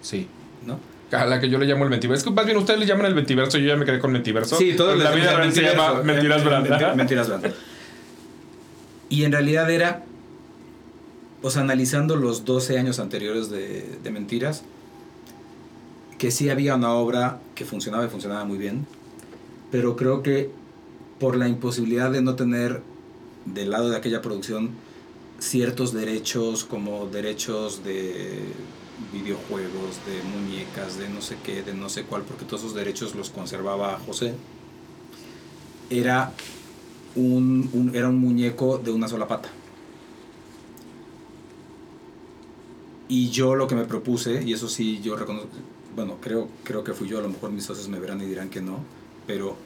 [0.02, 0.26] Sí.
[0.66, 0.78] ¿no?
[1.16, 2.18] A la que yo le llamo el mentiverso.
[2.20, 4.56] Es que más bien ustedes le llaman el mentiverso, yo ya me quedé con mentiverso.
[4.56, 6.94] Sí, todo la vida se llama mentiras brand.
[6.96, 7.46] Mentiras Brand.
[9.08, 10.04] Y en realidad era,
[11.42, 14.62] sea, analizando los 12 años anteriores de, de Mentiras,
[16.18, 18.86] que sí había una obra que funcionaba y funcionaba muy bien,
[19.70, 20.50] pero creo que
[21.18, 22.82] por la imposibilidad de no tener
[23.44, 24.70] del lado de aquella producción
[25.38, 28.40] ciertos derechos como derechos de
[29.12, 33.14] videojuegos, de muñecas, de no sé qué, de no sé cuál, porque todos esos derechos
[33.14, 34.34] los conservaba José.
[35.90, 36.32] Era
[37.18, 39.48] un, era un muñeco de una sola pata.
[43.08, 45.48] Y yo lo que me propuse, y eso sí yo reconozco,
[45.96, 48.50] bueno, creo, creo que fui yo, a lo mejor mis socios me verán y dirán
[48.50, 48.80] que no,
[49.26, 49.56] pero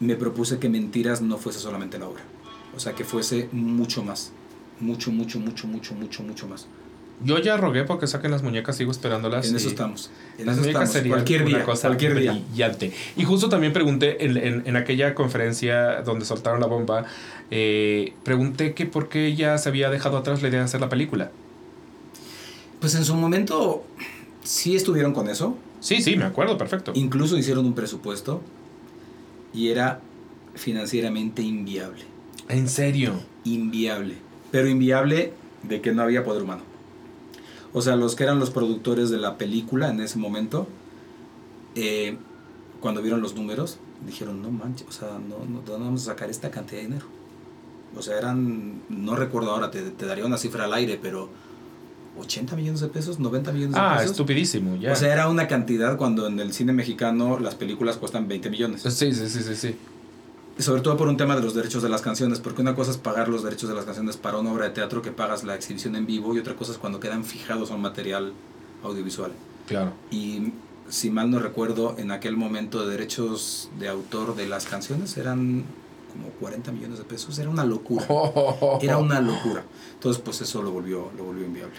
[0.00, 2.22] me propuse que Mentiras no fuese solamente la obra.
[2.76, 4.32] O sea, que fuese mucho más.
[4.80, 6.66] Mucho, mucho, mucho, mucho, mucho, mucho más.
[7.22, 9.48] Yo ya rogué porque saquen las muñecas, sigo esperándolas.
[9.48, 10.10] En eso estamos.
[10.38, 11.08] En Las eso muñecas estamos.
[11.08, 11.62] Cualquier día.
[11.64, 12.32] cosa cualquier día.
[12.32, 12.92] brillante.
[13.16, 17.04] Y justo también pregunté en, en- en aquella conferencia donde soltaron la bomba,
[17.50, 20.88] eh, pregunté que por qué ya se había dejado atrás la idea de hacer la
[20.88, 21.30] película.
[22.80, 23.84] Pues en su momento
[24.42, 25.56] sí estuvieron con eso.
[25.80, 26.92] Sí, sí, me acuerdo, perfecto.
[26.94, 28.40] Incluso hicieron un presupuesto
[29.54, 30.00] y era
[30.54, 32.02] financieramente inviable.
[32.48, 33.20] En serio.
[33.44, 34.16] Inviable.
[34.50, 36.62] Pero inviable de que no había poder humano.
[37.74, 40.66] O sea, los que eran los productores de la película en ese momento,
[41.74, 42.16] eh,
[42.80, 46.12] cuando vieron los números, dijeron, no manches, o sea, no, no, ¿de dónde vamos a
[46.12, 47.06] sacar esta cantidad de dinero?
[47.96, 51.28] O sea, eran, no recuerdo ahora, te, te daría una cifra al aire, pero
[52.18, 54.12] 80 millones de pesos, 90 millones de Ah, pesos.
[54.12, 54.92] estupidísimo, ya.
[54.92, 58.82] O sea, era una cantidad cuando en el cine mexicano las películas cuestan 20 millones.
[58.82, 59.76] sí, sí, sí, sí, sí.
[60.58, 62.96] Sobre todo por un tema de los derechos de las canciones, porque una cosa es
[62.96, 65.96] pagar los derechos de las canciones para una obra de teatro que pagas la exhibición
[65.96, 68.32] en vivo y otra cosa es cuando quedan fijados a un material
[68.84, 69.32] audiovisual.
[69.66, 69.92] Claro.
[70.12, 70.52] Y
[70.88, 75.64] si mal no recuerdo, en aquel momento de derechos de autor de las canciones eran
[76.12, 78.06] como 40 millones de pesos, era una locura.
[78.80, 79.64] Era una locura.
[79.94, 81.74] Entonces, pues eso lo volvió, lo volvió inviable.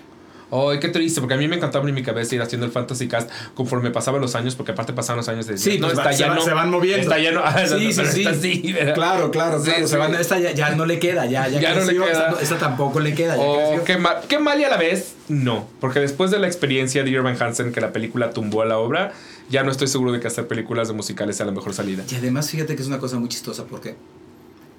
[0.52, 3.08] Ay, qué triste, porque a mí me encantaba en mi cabeza ir haciendo el Fantasy
[3.08, 6.12] Cast conforme pasaban los años, porque aparte pasaban los años de Sí, no pues está
[6.12, 7.02] ya no se van moviendo.
[7.02, 8.76] Está ya no, ah, Sí, sí, sí.
[8.94, 9.86] Claro, claro, Sí, claro.
[9.88, 9.92] sí.
[9.92, 12.30] se van- esta ya, ya no le queda, ya, ya, Ya no le queda.
[12.30, 15.16] Esta, esta tampoco le queda, ya Oh, qué mal, qué mal y a la vez
[15.28, 18.78] no, porque después de la experiencia de Irving Hansen que la película tumbó a la
[18.78, 19.12] obra,
[19.50, 22.04] ya no estoy seguro de que hacer películas de musicales sea la mejor salida.
[22.12, 23.96] Y además, fíjate que es una cosa muy chistosa porque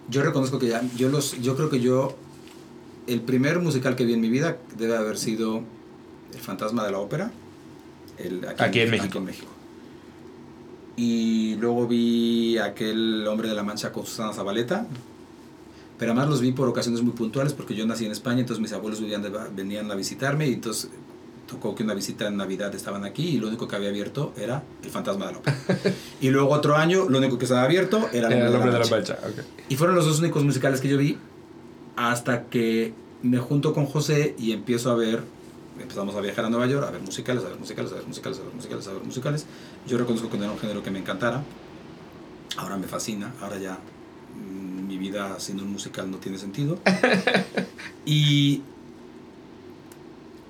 [0.08, 2.16] yo reconozco que ya, yo los, yo creo que yo,
[3.06, 5.62] el primer musical que vi en mi vida debe haber sido
[6.34, 7.30] El Fantasma de la Ópera,
[8.18, 9.06] el, Aquí en México.
[9.08, 9.48] Aquí en México.
[10.96, 14.86] Y luego vi aquel Hombre de la Mancha con Susana Zabaleta,
[15.98, 18.72] pero además los vi por ocasiones muy puntuales porque yo nací en España, entonces mis
[18.72, 20.88] abuelos vivían de- venían a visitarme y entonces
[21.46, 24.62] tocó que una visita en Navidad estaban aquí y lo único que había abierto era
[24.82, 25.56] El Fantasma de la Ópera.
[26.20, 29.18] y luego otro año lo único que estaba abierto era el hombre de la Mancha.
[29.68, 31.18] Y fueron los dos únicos musicales que yo vi
[31.96, 35.22] hasta que me junto con José y empiezo a ver,
[35.80, 38.38] empezamos a viajar a Nueva York, a ver musicales, a ver musicales, a ver musicales,
[38.38, 39.46] a ver musicales, a ver musicales.
[39.88, 41.42] Yo reconozco que no era un género que me encantara.
[42.58, 43.78] Ahora me fascina, ahora ya
[44.34, 46.78] mm, mi vida sin un musical no tiene sentido.
[48.06, 48.62] y,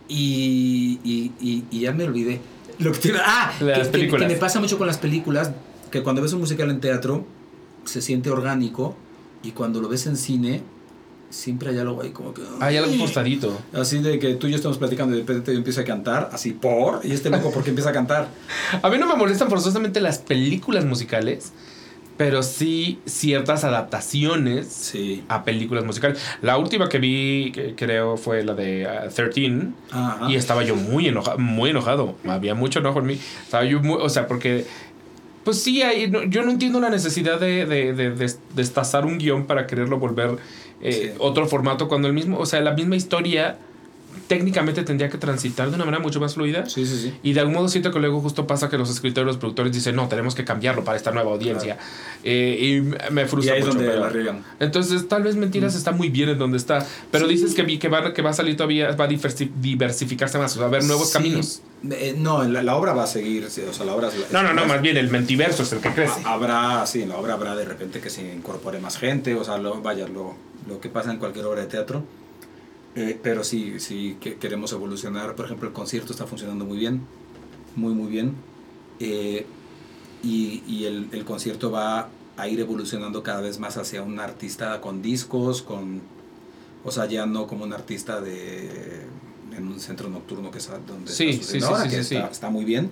[0.09, 2.41] y, y, y, ya me olvidé.
[2.79, 5.53] Lo que ah, las que- que- que me pasa mucho con las películas,
[5.91, 7.25] que cuando ves un musical en teatro
[7.85, 8.97] se siente orgánico
[9.43, 10.63] y cuando lo ves en cine
[11.31, 13.59] siempre hay algo ahí como que ya algo forzadito.
[13.73, 16.31] así de que tú y yo estamos platicando y de repente yo empiezo a cantar
[16.33, 18.29] así por y este loco porque empieza a cantar
[18.83, 21.53] A mí no me molestan forzosamente las películas musicales,
[22.17, 26.21] pero sí ciertas adaptaciones sí a películas musicales.
[26.43, 29.69] La última que vi, que creo, fue la de ah, 13.
[29.91, 30.31] Ajá.
[30.31, 32.17] Y estaba yo muy enojado, muy enojado.
[32.27, 33.21] Había mucho enojo en mí.
[33.43, 34.67] Estaba yo muy, o sea, porque,
[35.45, 39.47] pues sí, hay, yo no entiendo la necesidad de, de, de, de destazar un guion
[39.47, 40.39] para quererlo volver
[40.81, 41.17] eh, Sí.
[41.19, 43.59] otro formato cuando el mismo, o sea, la misma historia
[44.29, 46.67] técnicamente tendría que transitar de una manera mucho más fluida.
[46.67, 47.15] Sí, sí, sí.
[47.23, 49.95] Y de algún modo siento que luego justo pasa que los escritores, los productores dicen,
[49.95, 51.79] no, tenemos que cambiarlo para esta nueva audiencia.
[52.25, 52.59] Eh,
[53.09, 53.79] y me frustra Y ahí es mucho.
[53.79, 56.85] donde pero- la entonces, tal vez Mentiras está muy bien en donde está.
[57.13, 60.55] Pero dices que, va, que va a salir todavía, va a diversi- diversificarse más, o
[60.55, 61.13] sea, va a haber nuevos Sí.
[61.13, 61.63] caminos.
[61.91, 64.09] Eh, no, la, la obra va a seguir, sí, o sea, la obra...
[64.09, 66.23] es- No, no, no, es- más bien el mentiverso es el que crece.
[66.25, 69.45] Ha- Habrá, sí, en la obra habrá de repente que se incorpore más gente, o
[69.45, 70.35] sea, lo, vaya, lo,
[70.69, 72.05] lo que pasa en cualquier obra de teatro.
[72.95, 75.35] Eh, pero sí, sí que queremos evolucionar.
[75.35, 77.03] Por ejemplo, el concierto está funcionando muy bien,
[77.77, 78.35] muy, muy bien.
[79.01, 79.45] Eh,
[80.23, 84.81] y y el, el concierto va a ir evolucionando cada vez más hacia un artista
[84.81, 86.01] con discos, con,
[86.85, 89.07] o sea, ya no como un artista de
[89.57, 92.51] en un centro nocturno que es donde Sí, está sí, sí, ahora, que está, está
[92.51, 92.91] muy bien,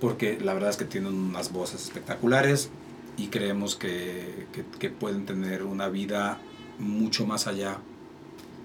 [0.00, 2.68] porque la verdad es que tienen unas voces espectaculares
[3.16, 6.38] y creemos que, que, que pueden tener una vida
[6.78, 7.78] mucho más allá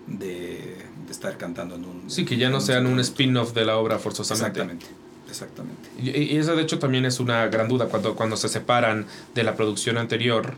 [0.08, 2.10] de, de estar cantando en un...
[2.10, 4.62] Sí, que ya no sean un spin-off de la obra forzosamente.
[4.62, 4.86] Exactamente,
[5.30, 5.89] exactamente.
[5.99, 9.43] Y, y eso de hecho también es una gran duda cuando, cuando se separan de
[9.43, 10.56] la producción anterior.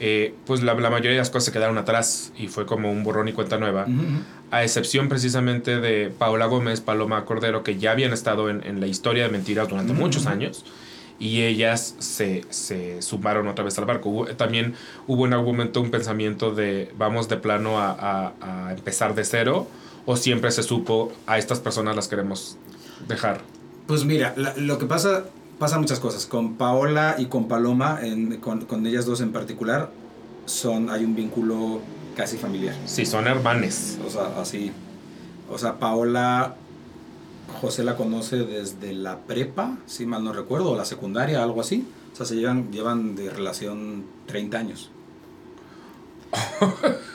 [0.00, 3.04] eh, pues la, la mayoría de las cosas se quedaron atrás y fue como un
[3.04, 3.86] borrón y cuenta nueva.
[4.50, 8.86] A excepción precisamente de Paola Gómez, Paloma Cordero, que ya habían estado en, en la
[8.86, 10.64] historia de mentiras durante muchos años.
[11.18, 14.08] Y ellas se, se sumaron otra vez al barco.
[14.10, 14.74] Hubo- también
[15.06, 19.24] hubo en algún momento un pensamiento de vamos de plano a, a- a empezar de
[19.24, 19.66] cero.
[20.06, 22.58] O siempre se supo a estas personas las queremos
[23.08, 23.40] dejar.
[23.86, 25.24] Pues mira, la- lo que pasa,
[25.58, 26.26] pasa muchas cosas.
[26.26, 29.90] Con Paola y con Paloma, en- con, con ellas dos en particular,
[30.46, 31.80] son, hay un vínculo
[32.16, 32.74] casi familiar.
[32.86, 33.98] Sí, son hermanes.
[34.06, 34.72] O sea, así.
[35.50, 36.56] O sea, Paola,
[37.60, 41.86] José la conoce desde la prepa, si mal no recuerdo, o la secundaria, algo así.
[42.12, 44.90] O sea, se llevan, llevan de relación 30 años.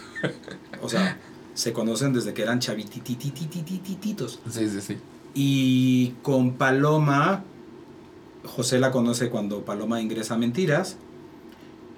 [0.82, 1.17] O sea,
[1.54, 4.39] se conocen desde que eran chavitititititititos.
[4.49, 4.97] Sí, sí, sí.
[5.34, 7.43] Y con Paloma,
[8.45, 10.97] José la conoce cuando Paloma ingresa a Mentiras,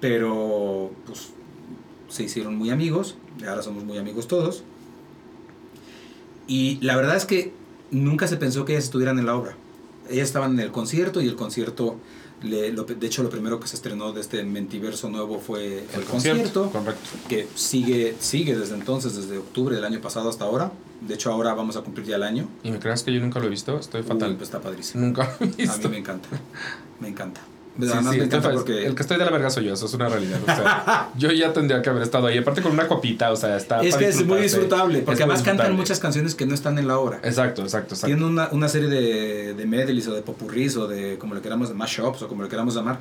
[0.00, 1.30] pero pues
[2.08, 4.64] se hicieron muy amigos, y ahora somos muy amigos todos.
[6.46, 7.52] Y la verdad es que
[7.92, 9.54] nunca se pensó que ellas estuvieran en la obra.
[10.10, 11.96] Ellas estaban en el concierto y el concierto,
[12.42, 16.02] le- lo- de hecho lo primero que se estrenó de este Mentiverso nuevo fue el,
[16.04, 17.00] concierto Correcto.
[17.28, 20.72] que sigue, sigue desde entonces, desde octubre del año pasado hasta ahora.
[21.00, 22.48] De hecho, ahora vamos a cumplir ya el año.
[22.64, 23.78] ¿Y me creas que yo nunca lo he visto?
[23.78, 24.30] Estoy fatal.
[24.30, 25.04] Uy, pues está padrísimo.
[25.04, 26.28] Nunca lo he A mí me encanta.
[27.00, 27.40] Me encanta.
[27.80, 30.40] Sí, sí, porque El que estoy de la verga soy yo, eso es una realidad.
[30.42, 32.36] o sea, yo ya tendría que haber estado ahí.
[32.36, 33.80] Aparte con una copita, o sea, está.
[33.80, 35.00] es que es muy disfrutable.
[35.00, 37.20] Porque además cantan muchas canciones que no están en la obra.
[37.22, 38.06] Exacto, exacto, exacto.
[38.06, 41.68] Tienen una, una serie de, de medleys o de popurris o de como le queramos
[41.68, 42.98] de mashups o como le queramos llamar.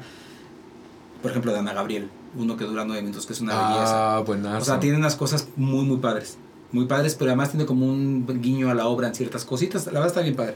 [1.22, 2.10] Por ejemplo, de Ana Gabriel.
[2.36, 4.16] Uno que dura nueve minutos, que es una belleza.
[4.16, 4.58] Ah, buenazo.
[4.58, 6.38] O sea, tiene unas cosas muy, muy padres.
[6.72, 9.86] Muy padres, pero además tiene como un guiño a la obra en ciertas cositas.
[9.88, 10.56] La verdad está bien padre.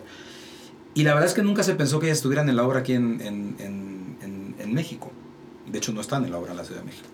[0.93, 2.93] Y la verdad es que nunca se pensó que ellas estuvieran en la obra aquí
[2.93, 3.94] en
[4.75, 5.11] México.
[5.71, 7.07] De hecho, no están en la obra en la Ciudad de México.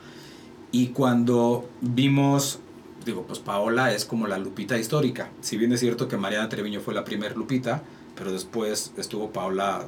[0.71, 2.59] Y cuando vimos,
[3.05, 5.29] digo, pues Paola es como la Lupita histórica.
[5.41, 7.83] Si bien es cierto que Mariana Treviño fue la primer Lupita,
[8.15, 9.85] pero después estuvo Paola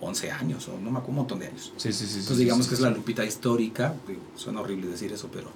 [0.00, 1.72] 11 años, o no me acuerdo, un montón de años.
[1.76, 2.18] Sí, sí, sí.
[2.18, 5.50] Entonces sí, digamos sí, que es la Lupita histórica, digo, suena horrible decir eso, pero,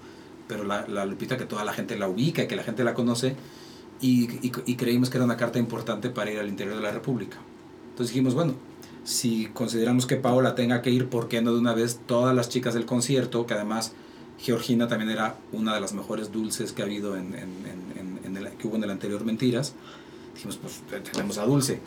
[0.48, 3.36] pero la, la Lupita que toda la gente la ubica, que la gente la conoce,
[4.00, 6.90] y, y, y creímos que era una carta importante para ir al interior de la
[6.90, 7.36] República.
[7.90, 8.54] Entonces dijimos, bueno,
[9.04, 12.48] si consideramos que Paola tenga que ir, ¿por qué no de una vez todas las
[12.48, 13.46] chicas del concierto?
[13.46, 13.92] Que además
[14.38, 17.50] Georgina también era una de las mejores dulces que ha habido en, en,
[17.96, 19.74] en, en el, que hubo en el anterior Mentiras.
[20.34, 20.80] Dijimos, pues
[21.12, 21.80] tenemos a Dulce.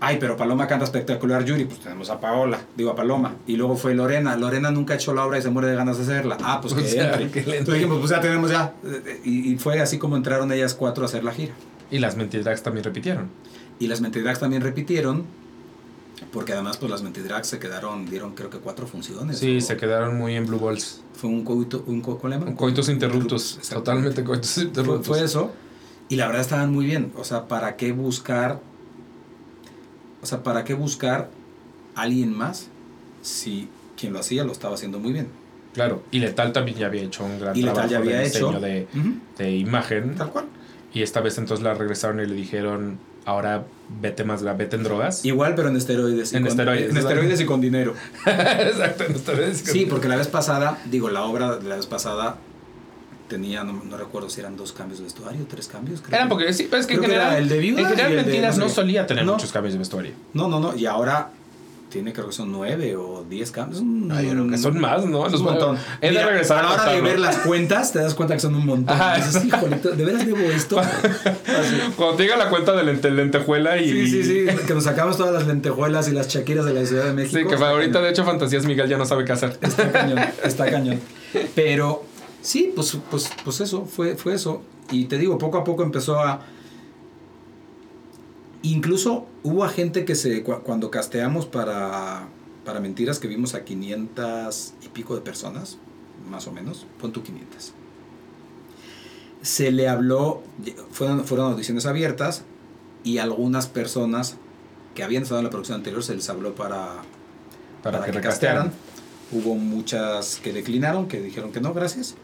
[0.00, 1.64] Ay, pero Paloma canta espectacular, Yuri.
[1.64, 3.36] Pues tenemos a Paola, digo a Paloma.
[3.46, 4.36] Y luego fue Lorena.
[4.36, 6.36] Lorena nunca ha hecho la obra y se muere de ganas de hacerla.
[6.42, 7.30] Ah, pues O que sea, entre.
[7.30, 7.58] que le entre.
[7.58, 8.74] Entonces dijimos, pues ya tenemos ya.
[9.24, 11.54] Y, y fue así como entraron ellas cuatro a hacer la gira.
[11.90, 13.30] Y las Mentidrags también repitieron.
[13.78, 15.24] Y las Mentidrags también repitieron.
[16.32, 19.38] Porque además, pues las Mentidrags se quedaron, dieron creo que cuatro funciones.
[19.38, 21.02] Sí, se quedaron muy en Blue Balls.
[21.14, 22.56] Fue un coito, un co- ¿cómo?
[22.56, 23.56] Coitus interruptus.
[23.58, 23.74] Exactamente.
[23.74, 25.06] Totalmente coitus Fue, interruptus.
[25.06, 25.52] fue eso.
[26.08, 27.12] Y la verdad estaban muy bien.
[27.16, 28.60] O sea, ¿para qué buscar?
[30.22, 31.30] O sea, ¿para qué buscar
[31.94, 32.68] alguien más
[33.22, 35.28] si quien lo hacía lo estaba haciendo muy bien?
[35.74, 36.02] Claro.
[36.10, 38.48] Y Letal también ya había hecho un gran Y trabajo Letal ya había de hecho.
[38.52, 38.86] diseño
[39.38, 40.14] de imagen.
[40.14, 40.46] Tal cual.
[40.92, 43.64] Y esta vez entonces la regresaron y le dijeron, ahora
[44.00, 45.24] vete más, vete en drogas.
[45.24, 46.32] Igual, pero en esteroides.
[46.32, 47.94] y En con- esteroides, En esteroides y con dinero.
[48.26, 49.58] Exacto, en esteroides.
[49.58, 52.36] Sí, porque la vez pasada, digo, la obra de la vez pasada
[53.28, 56.00] tenía, no, no recuerdo si eran dos cambios de vestuario, tres cambios.
[56.02, 57.86] creo Eran que- porque sí, pero es que en que general, el de Viuda en
[57.88, 59.32] general y Mentiras no solía tener No.
[59.32, 60.12] muchos cambios de vestuario.
[60.34, 60.76] No, no, no.
[60.76, 61.30] Y ahora
[61.94, 63.80] tiene creo que son nueve o diez cambios.
[63.80, 65.20] Un, Ay, yo creo que son más, ¿no?
[65.22, 65.78] un Los montón.
[66.00, 68.56] He de regresar a la hora de ver las cuentas, te das cuenta que son
[68.56, 68.92] un montón.
[68.94, 69.14] Ajá.
[69.16, 70.76] Dices, "Híjole, ¿de veras debo esto?
[71.96, 73.88] Cuando te llega la cuenta de lente- lentejuela y.
[73.90, 77.04] Sí, sí, sí, que nos sacamos todas las lentejuelas y las chaquiras de la Ciudad
[77.04, 77.38] de México.
[77.38, 78.02] Sí, que ahorita cañón.
[78.04, 79.56] de hecho Fantasías Miguel ya no sabe qué hacer.
[79.62, 80.98] Está cañón, está cañón.
[81.54, 82.02] Pero
[82.42, 84.62] sí, pues, pues, pues eso, fue, fue eso.
[84.90, 86.40] Y te digo, poco a poco empezó a...
[88.62, 90.42] Incluso hubo a gente que se...
[90.42, 92.26] cu- Cuando casteamos para,
[92.64, 95.78] para Mentiras, que vimos a 500 y pico de personas,
[96.28, 97.72] más o menos, pon tú 500.
[99.42, 100.42] Se le habló,
[100.90, 102.42] fueron, fueron audiciones abiertas
[103.04, 104.36] y algunas personas
[104.94, 107.02] que habían estado en la producción anterior se les habló para,
[107.82, 108.66] Para, que, castearan.
[108.70, 108.72] recastearan.
[109.32, 112.14] Hubo muchas que declinaron, que dijeron que no, gracias.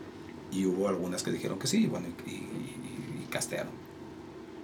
[0.53, 3.73] Y hubo algunas que dijeron que sí, y bueno, y, y- y castearon.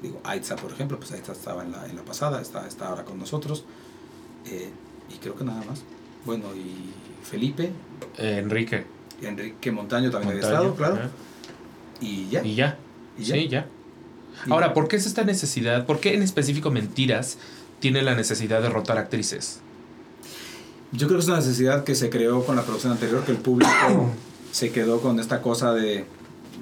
[0.02, 3.04] Digo, Aitza, por ejemplo, pues Aitza estaba en la, en la pasada, está, está ahora
[3.04, 3.64] con nosotros.
[4.46, 4.68] Eh,
[5.12, 5.82] y creo que nada más.
[6.24, 6.90] Bueno, y
[7.24, 7.70] Felipe,
[8.18, 8.84] Eh, Enrique.
[9.22, 10.94] Enrique Montaño también Montaño, había estado, claro.
[10.96, 11.10] ajá.
[12.00, 12.44] Y ya.
[12.44, 12.78] Y ya.
[13.18, 13.34] Y ya.
[13.34, 13.66] Sí, ya.
[14.46, 15.86] Y- Ahora, ¿por qué es esta necesidad?
[15.86, 17.38] ¿Por qué en específico Mentiras
[17.80, 19.60] tiene la necesidad de rotar actrices?
[20.92, 23.38] Yo creo que es una necesidad que se creó con la producción anterior, que el
[23.38, 23.70] público
[24.52, 26.04] se quedó con esta cosa de,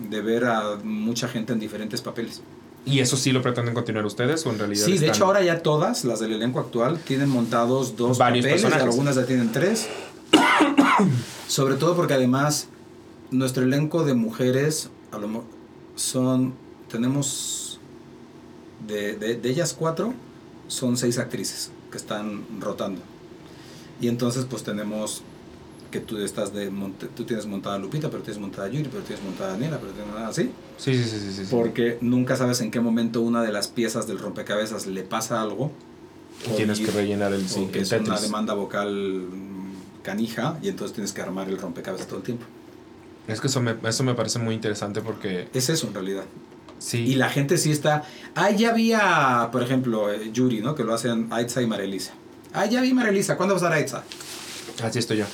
[0.08, 2.40] de ver a mucha gente en diferentes papeles.
[2.86, 5.62] ¿Y eso sí lo pretenden continuar ustedes o en realidad Sí, de hecho ahora ya
[5.62, 8.84] todas las del elenco actual tienen montados dos Varios papeles, personajes.
[8.92, 9.88] algunas ya tienen tres.
[11.48, 12.68] Sobre todo porque además
[13.30, 15.44] nuestro elenco de mujeres, a lo
[15.96, 16.54] son,
[16.90, 17.80] tenemos,
[18.86, 20.12] de, de- de ellas cuatro,
[20.68, 23.00] son seis actrices que están rotando.
[24.00, 25.22] Y entonces pues tenemos
[25.94, 28.88] que tú estás de, monte- tú tienes montada a Lupita, pero tienes montada a Yuri,
[28.90, 30.50] pero tienes montada a Daniela, pero tienes montada así.
[30.76, 31.48] Sí, sí, sí, sí, sí.
[31.50, 35.70] Porque nunca sabes en qué momento una de las piezas del rompecabezas le pasa algo.
[36.52, 38.22] Y tienes que rellenar el, o sí, que el es una Tetris.
[38.22, 42.44] demanda vocal mm, canija y entonces tienes que armar el rompecabezas todo el tiempo.
[43.28, 46.24] Es que eso me, eso me parece muy interesante porque Es eso en realidad.
[46.78, 46.98] sí.
[46.98, 48.02] Y la gente sí está...
[48.34, 50.74] Ah, ya había, por ejemplo, eh, Yuri, ¿no?
[50.74, 52.12] Que lo hacen Aitza y Marelisa.
[52.52, 53.36] Ah, ya vi Marelisa.
[53.36, 54.02] ¿Cuándo va a Aitza?
[54.82, 55.24] Así estoy yo.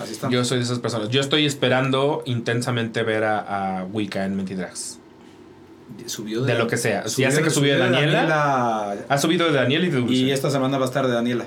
[0.00, 0.28] Así está.
[0.30, 1.08] Yo soy de esas personas.
[1.10, 4.98] Yo estoy esperando intensamente ver a, a Wicca en Mentidrags.
[6.06, 7.04] Subió De lo que sea.
[7.16, 8.96] Ya sé que subió de de Daniela.
[9.08, 10.14] Ha subido de Daniel y de Dulce.
[10.14, 11.46] Y esta semana va a estar de Daniela.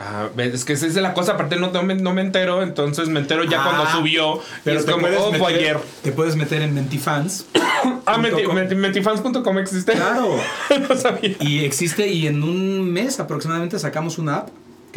[0.00, 3.08] Ah, es que esa es la cosa, aparte no, no, me, no me entero, entonces
[3.08, 4.40] me entero ya Ah, cuando subió.
[4.62, 5.78] Pero es te como, puedes oh, meter- ayer.
[6.04, 7.46] Te puedes meter en Mentifans.
[8.06, 8.54] Ah, menti- com.
[8.56, 9.92] menti- mentifans.com existe.
[9.92, 10.36] Claro.
[10.88, 11.36] no sabía.
[11.40, 14.48] Y existe, y en un mes aproximadamente sacamos una app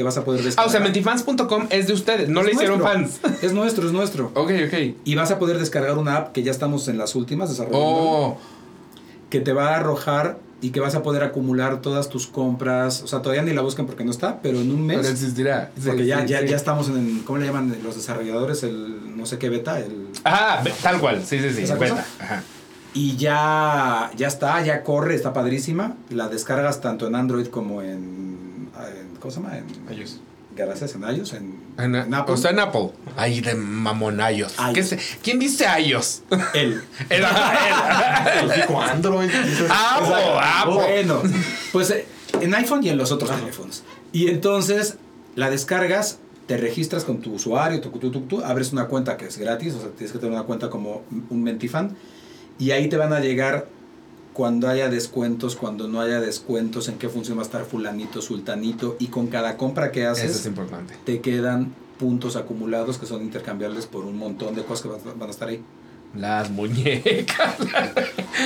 [0.01, 0.67] que vas a poder Ah, descargar.
[0.67, 3.19] o sea, mentifans.com es de ustedes, no Es le hicieron nuestro.
[3.21, 3.41] fans.
[3.43, 4.31] Es nuestro, es nuestro.
[4.35, 4.95] Ok, ok.
[5.05, 7.87] Y vas a poder descargar una app que ya estamos en las últimas desarrollando.
[7.87, 8.37] Oh,
[9.29, 13.01] Que te va a arrojar y que vas a poder acumular todas tus compras.
[13.01, 14.97] O sea, todavía ni la buscan porque no está, pero en un mes.
[14.97, 15.71] pero existirá.
[15.75, 16.47] Sí, porque ya, sí, ya, sí.
[16.49, 18.61] ya estamos en, ¿cómo le llaman los desarrolladores?
[18.63, 19.79] El no sé qué beta.
[19.79, 21.63] El, Ah, be- tal cual, sí, sí, sí.
[21.63, 21.95] ¿Esa beta.
[21.95, 22.05] cosa?
[22.19, 22.43] Ajá.
[22.93, 25.95] y ya, ya está, ya corre, está padrísima.
[26.09, 28.30] La descargas tanto en Android como en,
[28.89, 29.57] en ¿cómo se llama?
[29.57, 30.19] En, Ellos.
[30.55, 32.33] gracias, en iOS, en, En, en Apple.
[32.33, 32.91] O sea, en Apple.
[33.15, 34.53] Ay, de mamonayos.
[34.57, 34.73] Ayos.
[34.75, 36.23] ¿Qué se- ¿Quién dice ayos?
[36.53, 36.81] Él.
[37.09, 37.23] Él.
[38.55, 39.29] Dijo Android.
[39.69, 40.73] Apple, Apple.
[40.73, 41.21] Bueno,
[41.71, 42.05] pues eh,
[42.39, 43.83] en iPhone y en los otros teléfonos.
[44.11, 44.97] Y entonces
[45.35, 49.25] la descargas, te registras con tu usuario, tu, tu, tu, tu, abres una cuenta que
[49.27, 51.95] es gratis, o sea, tienes que tener una cuenta como un Mentifan.
[52.59, 53.67] Y ahí te van a llegar
[54.33, 58.95] cuando haya descuentos, cuando no haya descuentos, en qué función va a estar fulanito, sultanito.
[58.99, 60.95] Y con cada compra que Eso haces, es importante.
[61.05, 65.31] te quedan puntos acumulados que son intercambiables por un montón de cosas que van a
[65.31, 65.61] estar ahí.
[66.15, 67.55] Las muñecas.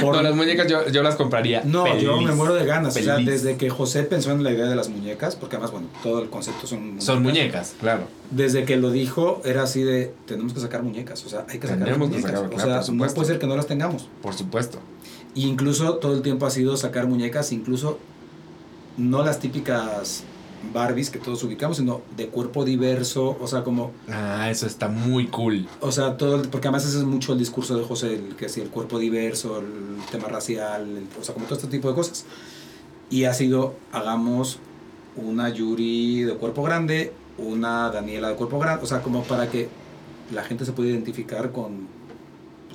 [0.02, 1.62] Por- No, las muñecas yo, yo las compraría.
[1.66, 2.30] No, yo feliz.
[2.30, 2.96] me muero de ganas.
[2.96, 3.28] O sea, Feliz.
[3.28, 6.30] desde que José pensó en la idea de las muñecas, porque además, bueno, todo el
[6.30, 8.04] concepto son Son muñecas, claro.
[8.30, 11.26] Desde que lo dijo, era así de, tenemos que sacar muñecas.
[11.26, 12.32] O sea, hay que sacar que muñecas.
[12.32, 14.10] sacar, o sea, no puede ser que no las tengamos.
[14.22, 14.78] Por supuesto.
[15.36, 18.00] Y incluso todo el tiempo ha sido sacar muñecas, incluso
[18.98, 20.24] no las típicas
[20.74, 25.28] Barbies que todos ubicamos, sino de cuerpo diverso, o sea, como, Ah, eso está muy
[25.28, 25.68] cool.
[25.82, 28.50] o sea, todo, el- porque además ese es mucho el discurso de José, el, que
[28.50, 29.66] si el cuerpo diverso, el
[30.12, 32.26] tema racial, el- o sea, como todo este tipo de cosas.
[33.12, 34.58] Y ha sido, hagamos
[35.18, 39.68] una Yuri de cuerpo grande, una Daniela de cuerpo grande, o sea, como para que
[40.34, 41.88] la gente se pueda identificar con...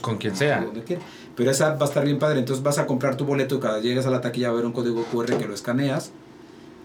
[0.01, 0.61] Con quien sea.
[0.65, 1.03] donde quiera.
[1.41, 3.81] Pero esa va a estar bien padre, entonces vas a comprar tu boleto y cada
[3.81, 6.11] llegas a la taquilla va a ver un código QR que lo escaneas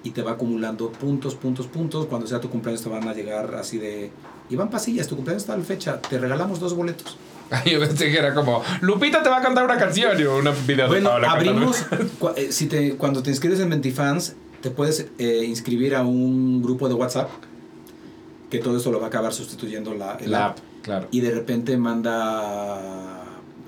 [0.02, 2.06] y te va acumulando puntos, puntos, puntos.
[2.06, 4.12] Cuando sea tu cumpleaños te van a llegar así de...
[4.50, 7.18] Iván Pasillas, tu cumpleaños está la fecha, te regalamos dos boletos.
[7.66, 10.86] Yo pensé que era como, Lupita te va a cantar una canción y una video
[10.86, 11.86] de Bueno, Paola abrimos,
[12.38, 16.88] eh, si te, cuando te inscribes en Mentifans, te puedes eh, inscribir a un grupo
[16.88, 17.30] de WhatsApp
[18.50, 20.60] que todo esto lo va a acabar sustituyendo la, el La app.
[20.60, 21.08] app, claro.
[21.12, 23.24] Y de repente manda.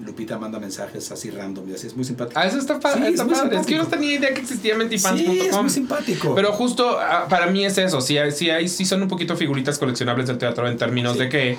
[0.06, 2.40] Lupita manda mensajes así random y así es muy simpático.
[2.40, 3.58] Ah, eso está, Sí, está es padre.
[3.60, 5.62] Es que yo no tenía idea que existía Sí, es mentifans.com.
[5.62, 6.36] muy simpático.
[6.36, 9.36] Pero justo ah, para mí es eso, sí, hay- sí, hay, sí son un poquito
[9.36, 11.20] figuritas coleccionables del teatro en términos Sí.
[11.20, 11.58] de que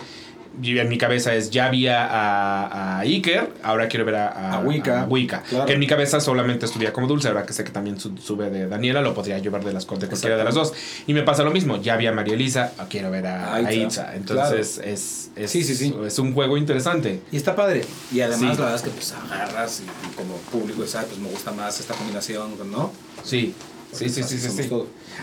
[0.62, 5.02] en mi cabeza es ya vi a, a Iker, ahora quiero ver a, A Wicca,
[5.02, 5.42] a Wicca.
[5.42, 5.66] claro.
[5.66, 8.50] Que en mi cabeza solamente estudia como dulce, ahora que sé que también su- sube
[8.50, 10.72] de Daniela, lo podría llevar de las de cualquiera de las dos.
[11.06, 13.74] Y me pasa lo mismo, ya vi a María Elisa, ah, quiero ver a, Itza,
[13.74, 14.14] Itza.
[14.16, 15.94] Entonces es, es, Sí, sí, sí.
[16.06, 17.20] es un juego interesante.
[17.32, 17.84] Y está padre.
[18.12, 21.08] Y además, la verdad es que pues agarras y como público, ¿sabes?
[21.08, 22.92] Pues me gusta más esta combinación, ¿no?
[23.22, 23.54] Sí.
[23.92, 24.68] Sí, sí, sí, sí.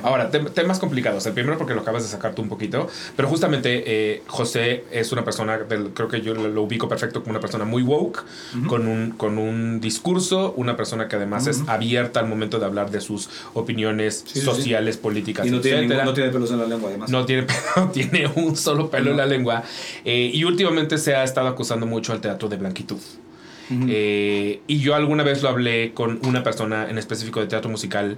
[0.04, 1.26] Ahora, tem- temas complicados.
[1.26, 5.12] El primero porque lo acabas de sacar tú un poquito, pero justamente eh, José es
[5.12, 8.24] una persona, del- creo que yo lo, lo ubico perfecto como una persona muy woke,
[8.68, 12.90] con, un, con un discurso, una persona que además es abierta al momento de hablar
[12.92, 14.46] de sus opiniones Sí, sí, sí.
[14.46, 17.10] sociales, políticas, Y no tiene, ningún- no tiene pelos en la lengua, además.
[17.10, 17.46] No tiene,
[17.78, 19.64] no tiene un solo pelo en la lengua.
[20.04, 23.00] Eh, y últimamente se ha estado acusando mucho al teatro de blanquitud.
[23.88, 28.18] Eh, y yo alguna vez lo hablé con una persona en específico de teatro musical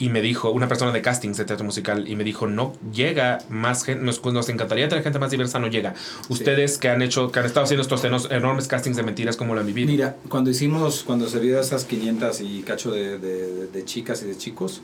[0.00, 3.38] y me dijo, una persona de castings de teatro musical, y me dijo, no llega
[3.50, 5.94] más gente, nos, nos encantaría tener gente más diversa, no llega.
[6.28, 9.54] Ustedes que han hecho, que han estado haciendo estos enos- enormes castings de mentiras, ¿cómo
[9.54, 9.90] lo han vivido?
[9.90, 14.26] Mira, cuando hicimos, cuando se vio esas 500 y cacho de, de- de chicas y
[14.26, 14.80] de chicos,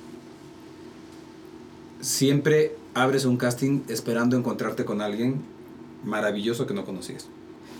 [2.01, 5.43] siempre abres un casting esperando encontrarte con alguien
[6.05, 7.29] maravilloso que no conocías.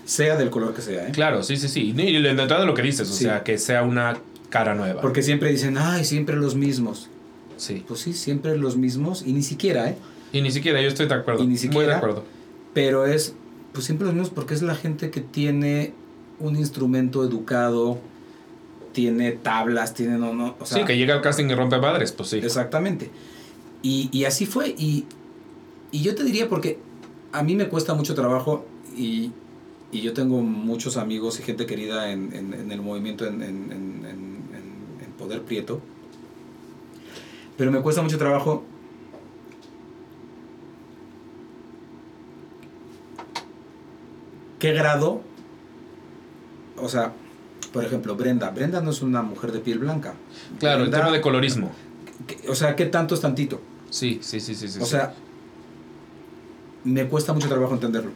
[0.05, 1.11] Sea del color que sea, ¿eh?
[1.11, 1.89] Claro, sí, sí, sí.
[1.97, 4.17] Y de entrada lo que dices, o sea, que sea una
[4.49, 5.01] cara nueva.
[5.01, 7.09] Porque siempre dicen, ay, siempre los mismos.
[7.57, 7.83] Sí.
[7.87, 9.97] Pues sí, siempre los mismos, y ni siquiera, ¿eh?
[10.33, 11.39] Y ni siquiera, yo estoy de acuerdo.
[11.43, 12.23] Y ni Muy de siquiera- acuerdo.
[12.73, 13.33] Pero es,
[13.73, 15.93] pues siempre los mismos porque es la gente que tiene
[16.39, 17.99] un instrumento educado,
[18.91, 22.11] tiene tablas, tiene no, no, o sea, sí, que llega al casting y rompe padres,
[22.11, 22.37] pues sí.
[22.37, 23.09] Exactamente.
[23.81, 24.69] Y, y así fue.
[24.77, 25.05] Y,
[25.91, 26.79] y yo te diría porque
[27.31, 28.65] a mí me cuesta mucho trabajo
[28.97, 29.31] y,
[29.91, 33.41] y yo tengo muchos amigos y gente querida en, en- en el movimiento en, en-
[33.41, 34.05] en- en-
[34.51, 35.81] en- en Poder Prieto.
[37.57, 38.63] Pero me cuesta mucho trabajo
[44.59, 45.21] qué grado,
[46.77, 47.13] o sea,
[47.73, 48.49] por ejemplo, Brenda.
[48.51, 50.13] Brenda no es una mujer de piel blanca.
[50.59, 51.71] Claro, el Brenda- tema de colorismo.
[52.47, 53.59] O sea, ¿qué tanto es tantito?
[53.89, 54.67] Sí, sí, sí, sí.
[54.67, 54.91] sí O sí.
[54.91, 55.13] sea,
[56.83, 58.11] me cuesta mucho trabajo entenderlo.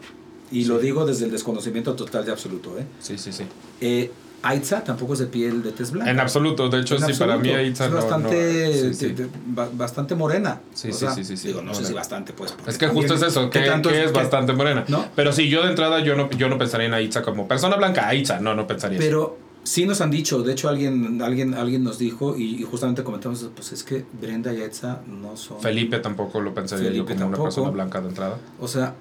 [0.52, 2.78] Y lo digo desde el desconocimiento total y absoluto.
[2.80, 2.86] ¿eh?
[3.00, 3.44] Sí, sí, sí.
[3.82, 4.12] Eh,
[4.42, 6.10] Aitza tampoco es de piel de tez blanca.
[6.12, 7.58] En absoluto, de hecho, En sí, para mí absoluto.
[7.60, 9.06] Aitza es no- no- bastante, sí, sí.
[9.08, 10.62] de- de- ba- bastante morena.
[10.74, 11.48] Sí, O sí, sea, sí, sí, sí.
[11.50, 12.54] Digo, no sé si bastante, pues.
[12.68, 14.86] Es que justo es eso, ¿qué que, tanto que es qué- bastante morena.
[14.88, 15.06] ¿No?
[15.16, 18.08] Pero si yo de entrada yo no, yo no pensaría en Aitza como persona blanca,
[18.08, 19.06] Aitza, no, no pensaría eso.
[19.06, 23.04] Pero sí nos han dicho, de hecho alguien, alguien, alguien nos dijo y, y justamente
[23.04, 25.60] comentamos, pues es que Brenda y Aitza no son...
[25.60, 27.44] Felipe tampoco lo pensaría yo Felipe como una tampoco.
[27.44, 28.38] persona blanca de entrada.
[28.60, 28.96] O sea,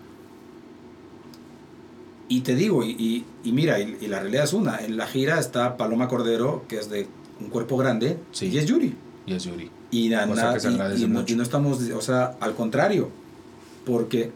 [2.28, 5.06] y te digo, y, y, y mira, y, y la realidad es una, en la
[5.06, 7.06] gira está Paloma Cordero, que es de
[7.40, 8.46] un cuerpo grande, Sí.
[8.46, 8.94] y es Yuri.
[9.26, 9.70] Y es Yuri.
[9.90, 10.56] Y, na- na-
[11.08, 13.08] no, y no estamos, o sea, al contrario,
[13.86, 14.30] porque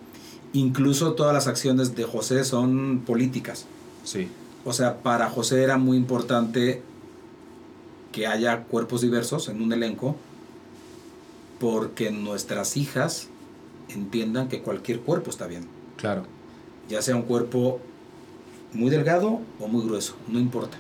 [0.55, 3.67] incluso todas las acciones de José son políticas.
[4.05, 4.29] Sí.
[4.65, 6.83] O sea, para José era muy importante
[8.13, 10.17] que haya cuerpos diversos en un elenco,
[11.61, 13.29] porque nuestras hijas
[13.89, 15.67] entiendan que cualquier cuerpo está bien.
[15.97, 16.25] Claro.
[16.89, 17.81] Ya sea un cuerpo
[18.73, 20.77] muy delgado o muy grueso, no importa.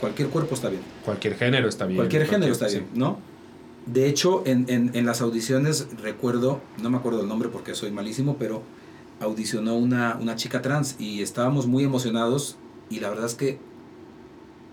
[0.00, 0.82] Cualquier cuerpo está bien.
[1.04, 1.96] Cualquier género está bien.
[1.96, 2.78] Cualquier género está sí.
[2.78, 3.18] bien, ¿no?
[3.86, 7.90] De hecho, en, en, en las audiciones recuerdo, no me acuerdo el nombre porque soy
[7.92, 8.62] malísimo, pero
[9.20, 12.56] audicionó una, una chica trans y estábamos muy emocionados
[12.90, 13.58] y la verdad es que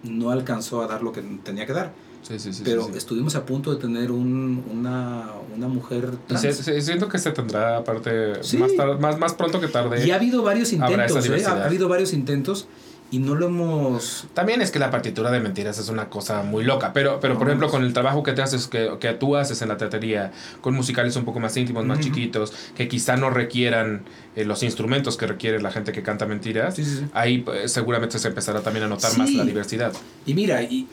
[0.04, 1.94] no alcanzó a dar lo que tenía que dar.
[2.24, 2.62] Sí, sí, sí.
[2.64, 2.98] pero sí, sí.
[2.98, 6.42] estuvimos a punto de tener un, una, una mujer trans.
[6.84, 10.06] siento que se tendrá aparte más, tar- más, más pronto que tarde.
[10.08, 11.44] Y ha habido varios intentos, ¿eh?
[11.46, 12.68] ha, habido varios intentos
[13.12, 16.64] y no lo hemos También es que la partitura de mentiras es una cosa muy
[16.64, 19.62] loca, pero, pero por ejemplo con el trabajo que te haces, que, que tú haces
[19.62, 24.04] en la teatería, con musicales un poco más íntimos, más chiquitos, que quizá no requieran
[24.36, 27.06] eh, los instrumentos que requiere la gente que canta mentiras, Sí, sí, sí.
[27.14, 29.94] ahí pues, seguramente se empezará también a notar más la diversidad.
[30.26, 30.88] Y mira, y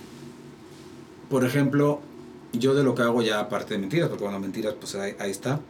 [1.30, 2.00] por ejemplo,
[2.52, 5.30] yo de lo que hago ya aparte de mentiras, porque bueno, mentiras, pues ahí, ahí
[5.30, 5.60] está,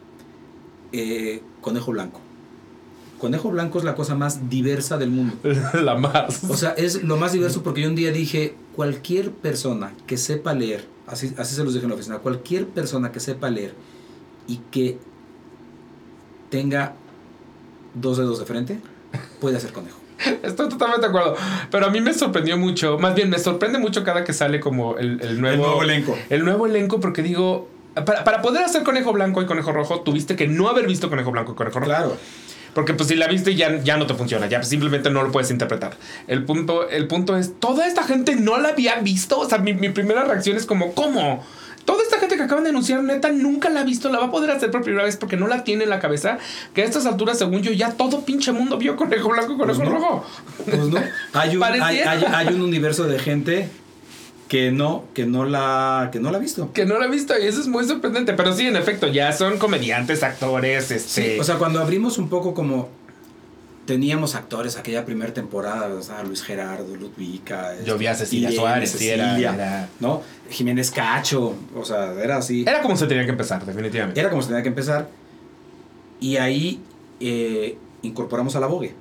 [0.91, 2.19] eh, conejo blanco.
[3.19, 5.35] Conejo blanco es la cosa más diversa del mundo.
[5.81, 6.43] la más.
[6.45, 10.55] O sea, es lo más diverso porque yo un día dije, cualquier persona que sepa
[10.55, 13.75] leer, así, así se los dije en la oficina, cualquier persona que sepa leer
[14.47, 14.97] y que
[16.49, 16.95] tenga
[17.93, 18.79] dos dedos de frente,
[19.39, 20.00] puede hacer conejo.
[20.43, 21.35] Estoy totalmente de acuerdo.
[21.69, 24.97] Pero a mí me sorprendió mucho, más bien me sorprende mucho cada que sale como
[24.97, 26.17] el, el nuevo, elenco.
[26.29, 30.35] el nuevo elenco porque digo, Para, para poder hacer conejo blanco y conejo rojo, tuviste
[30.35, 31.89] que no haber visto conejo blanco y conejo rojo.
[31.89, 32.17] Claro.
[32.73, 35.51] Porque pues si la viste ya, ya no te funciona, ya simplemente no lo puedes
[35.51, 35.97] interpretar.
[36.27, 39.39] El punto, el punto es, toda esta gente no la había visto.
[39.39, 41.45] O sea, mi, mi primera reacción es como, ¿cómo?
[42.11, 44.51] Esta gente que acaban de anunciar, neta, nunca la ha visto, la va a poder
[44.51, 46.39] hacer por primera vez porque no la tiene en la cabeza.
[46.73, 49.89] Que a estas alturas, según yo, ya todo pinche mundo vio conejo blanco, conejo Pues
[49.89, 49.95] no.
[49.95, 50.25] rojo.
[50.65, 50.99] Pues no.
[51.33, 52.11] Hay un, hay, Pareciera.
[52.11, 53.69] hay- hay un universo de gente
[54.49, 56.73] que no, que no la, que no la ha visto.
[56.73, 58.33] Que no la ha visto y eso es muy sorprendente.
[58.33, 61.33] Pero sí, en efecto, ya son comediantes, actores, este.
[61.35, 62.89] Sí, o sea, cuando abrimos un poco como
[63.85, 68.61] teníamos actores aquella primera temporada, o sea, Luis Gerardo, Ludvica, Yo vi a Cecilia Irene,
[68.61, 70.21] Suárez, sí, era- Cecilia, era- ¿no?
[70.49, 72.61] Jiménez Cacho, o sea, era así.
[72.67, 74.19] Era como se tenía que empezar, definitivamente.
[74.19, 75.09] Era como se tenía que empezar.
[76.19, 76.79] Y ahí
[77.19, 78.93] eh, incorporamos a la Vogue.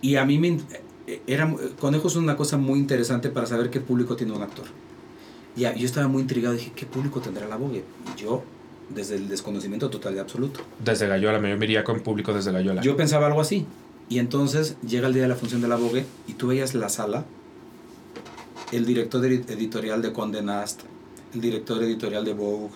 [0.00, 0.58] Y a mí me...
[1.06, 4.66] eh, Era, Conejo es una cosa muy interesante para saber qué público tiene un actor.
[5.56, 7.82] Y a- yo estaba muy intrigado, dije, ¿qué público tendrá la Vogue?
[8.16, 8.42] Y yo,
[8.94, 10.60] desde el desconocimiento total y absoluto.
[10.84, 12.80] Desde Gallola, me iría con público desde Gallola.
[12.82, 13.66] Yo pensaba algo así.
[14.08, 16.88] Y entonces llega el día de la función de la Vogue y tú veías la
[16.88, 17.26] sala,
[18.72, 20.80] el director edi- editorial de Condé Nast,
[21.34, 22.70] el director editorial de Vogue.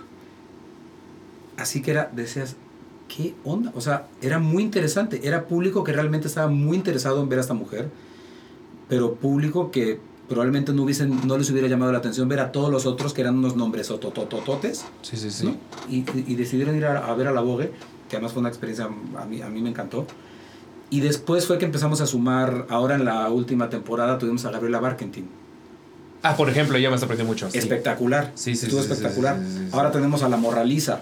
[1.57, 2.57] Así que era, decías,
[3.09, 3.73] ¿qué onda?
[3.75, 5.27] O sea, era muy interesante.
[5.27, 7.89] Era público que realmente estaba muy interesado en ver a esta mujer,
[8.89, 10.01] pero público que
[10.33, 13.21] probablemente no, hubiesen, no les hubiera llamado la atención ver a todos los otros que
[13.21, 14.85] eran unos nombres ototototes.
[15.03, 15.47] Sí, sí, sí.
[15.47, 15.57] ¿no?
[15.91, 17.71] Y, y decidieron ir a, a ver a la Vogue,
[18.09, 20.07] que además fue una experiencia, a mí, a mí me encantó.
[20.91, 24.81] Y después fue que empezamos a sumar, ahora en la última temporada tuvimos a Gabriela
[24.81, 25.27] Barkentin.
[26.23, 27.49] Ah, por ejemplo, ella me sorprendió mucho.
[27.53, 28.31] Espectacular.
[28.35, 29.39] Sí, sí, Estuvo sí, espectacular.
[29.39, 29.69] sí, sí.
[29.73, 31.01] Ahora tenemos a la Morraliza.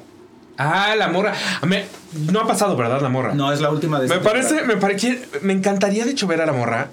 [0.57, 1.33] Ah, la morra.
[1.67, 1.85] Me-
[2.31, 3.35] no ha pasado, ¿verdad, la morra?
[3.35, 6.47] No, es la última de Me parece, me parece, me encantaría de hecho ver a
[6.47, 6.89] la morra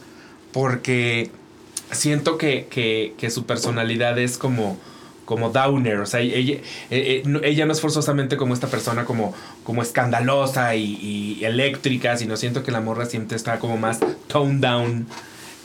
[0.53, 1.29] porque
[1.91, 4.77] siento que, que, que su personalidad es como,
[5.25, 9.05] como downer, o sea, ella, eh, eh, no- ella no es forzosamente como esta persona
[9.05, 9.33] como,
[9.63, 10.83] como escandalosa y,
[11.39, 15.07] y eléctrica, sino siento que la morra siempre está como más toned down.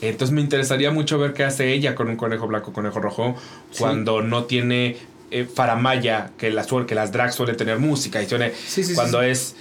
[0.01, 3.37] Entonces me interesaría mucho ver qué hace ella con un conejo blanco, conejo rojo,
[3.71, 3.79] Sí.
[3.79, 4.97] cuando no tiene
[5.31, 9.23] eh, faramaya, que, la, que las drags suelen tener música, y suele- Sí, sí, cuando
[9.23, 9.55] es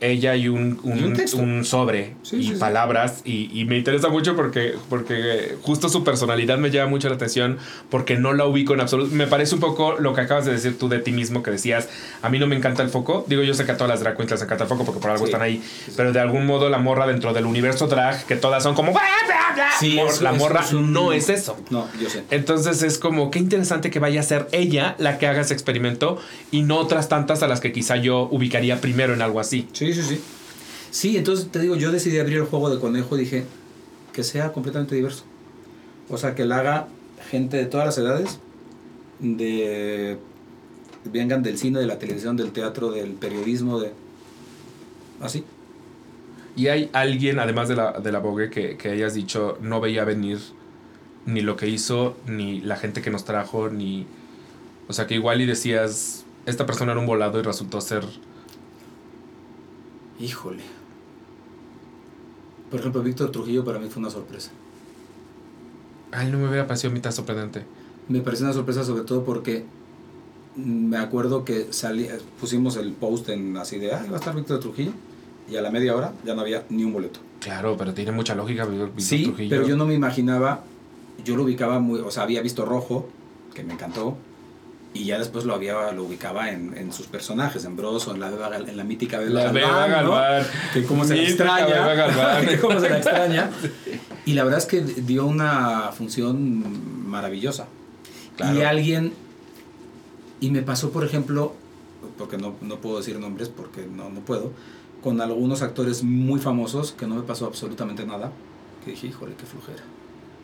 [0.00, 1.36] ella y un, un, Y un texto.
[1.38, 2.58] un sobre Sí, y sí, sí.
[2.60, 7.16] palabras y, y me interesa mucho porque, porque justo su personalidad me llama mucho la
[7.16, 7.58] atención
[7.90, 9.14] porque no la ubico en absoluto.
[9.14, 11.88] Me parece un poco lo que acabas de decir tú de ti mismo que decías,
[12.22, 13.24] a mí no me encanta el foco.
[13.28, 15.10] Digo, yo sé que a todas las drag queens les encanta el foco porque por
[15.10, 15.62] algo están ahí,
[15.96, 18.92] pero de algún modo la morra dentro del universo drag, que todas son como...
[18.92, 21.56] Mor- la morra es un- no es eso.
[21.70, 22.22] No, yo sé.
[22.30, 26.18] Entonces es como, qué interesante que vaya a ser ella la que haga ese experimento
[26.50, 29.68] y no otras tantas a las que quizá yo ubicaría primero en algo así.
[29.72, 30.20] Sí, sí, sí.
[30.90, 33.44] Sí, entonces te digo, yo decidí abrir el juego de conejo y dije
[34.12, 35.24] que sea completamente diverso.
[36.08, 36.88] O sea, que la haga
[37.30, 38.40] gente de todas las edades,
[39.20, 40.18] de
[41.04, 43.92] vengan del cine, de la televisión, del teatro, del periodismo, de
[45.20, 45.44] así.
[46.56, 50.04] Y hay alguien, además de la, de la Vogue, que, que hayas dicho no veía
[50.04, 50.38] venir
[51.26, 54.06] ni lo que hizo, ni la gente que nos trajo, ni...
[54.88, 58.04] O sea, que igual y decías, esta persona era un volado y resultó ser...
[60.20, 60.62] Híjole.
[62.70, 64.50] Por ejemplo, Víctor Trujillo para mí fue una sorpresa.
[66.12, 67.64] Ay, no me hubiera parecido a mí tan sorprendente.
[68.08, 69.64] Me pareció una sorpresa sobre todo porque
[70.56, 72.08] me acuerdo que salí,
[72.38, 74.92] pusimos el post en así de, ah, va a estar Víctor Trujillo.
[75.48, 77.20] Y a la media hora ya no había ni un boleto.
[77.40, 79.50] Claro, pero tiene mucha lógica Víctor Víctor Sí, Trujillo.
[79.50, 80.62] pero yo no me imaginaba,
[81.24, 83.08] yo lo ubicaba muy, o sea, había visto Rojo,
[83.54, 84.16] que me encantó,
[84.92, 88.20] y ya después lo había lo ubicaba en, en sus personajes, en Bros o en
[88.20, 90.10] la, Beba en la mítica Beba La Galván, Beba ¿no?
[90.10, 90.46] Galván.
[90.72, 93.50] que cómo se la extraña, que cómo se la extraña,
[94.26, 97.66] y la verdad es que dio una función maravillosa.
[98.36, 98.58] Claro.
[98.58, 99.12] Y alguien,
[100.40, 101.54] y me pasó por ejemplo,
[102.18, 104.52] porque no, no puedo decir nombres porque no, no puedo,
[105.02, 108.32] con algunos actores muy famosos que no me pasó absolutamente nada,
[108.84, 109.82] que dije, híjole, qué flujera.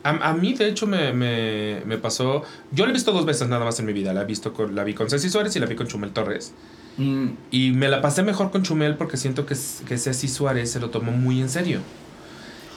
[0.06, 2.42] A, a mí, de hecho, me, me, me pasó...
[2.72, 4.12] Yo la he visto dos veces nada más en mi vida.
[4.12, 6.54] La, he visto con, la vi con Ceci Suárez y la vi con Chumel Torres.
[6.96, 9.54] Mm, Y me la pasé mejor con Chumel porque siento que,
[9.86, 11.80] que Ceci Suárez se lo tomó muy en serio.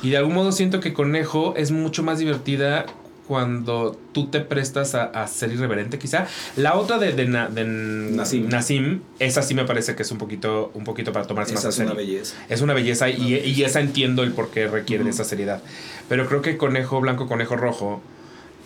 [0.02, 2.86] Y de algún modo siento que Conejo es mucho más divertida
[3.30, 6.26] cuando tú te prestas a, a ser irreverente, quizá.
[6.56, 8.50] La otra de, de, Na- de Nassim.
[8.50, 11.84] Nassim, esa sí me parece que es un poquito, un poquito para tomarse más esa
[11.84, 12.36] en es una belleza.
[12.50, 13.68] Es una belleza y, Una y belleza.
[13.70, 15.22] esa entiendo el por qué requiere de Ujú.
[15.22, 15.62] esa seriedad.
[16.10, 18.02] Pero creo que Conejo Blanco, Conejo Rojo,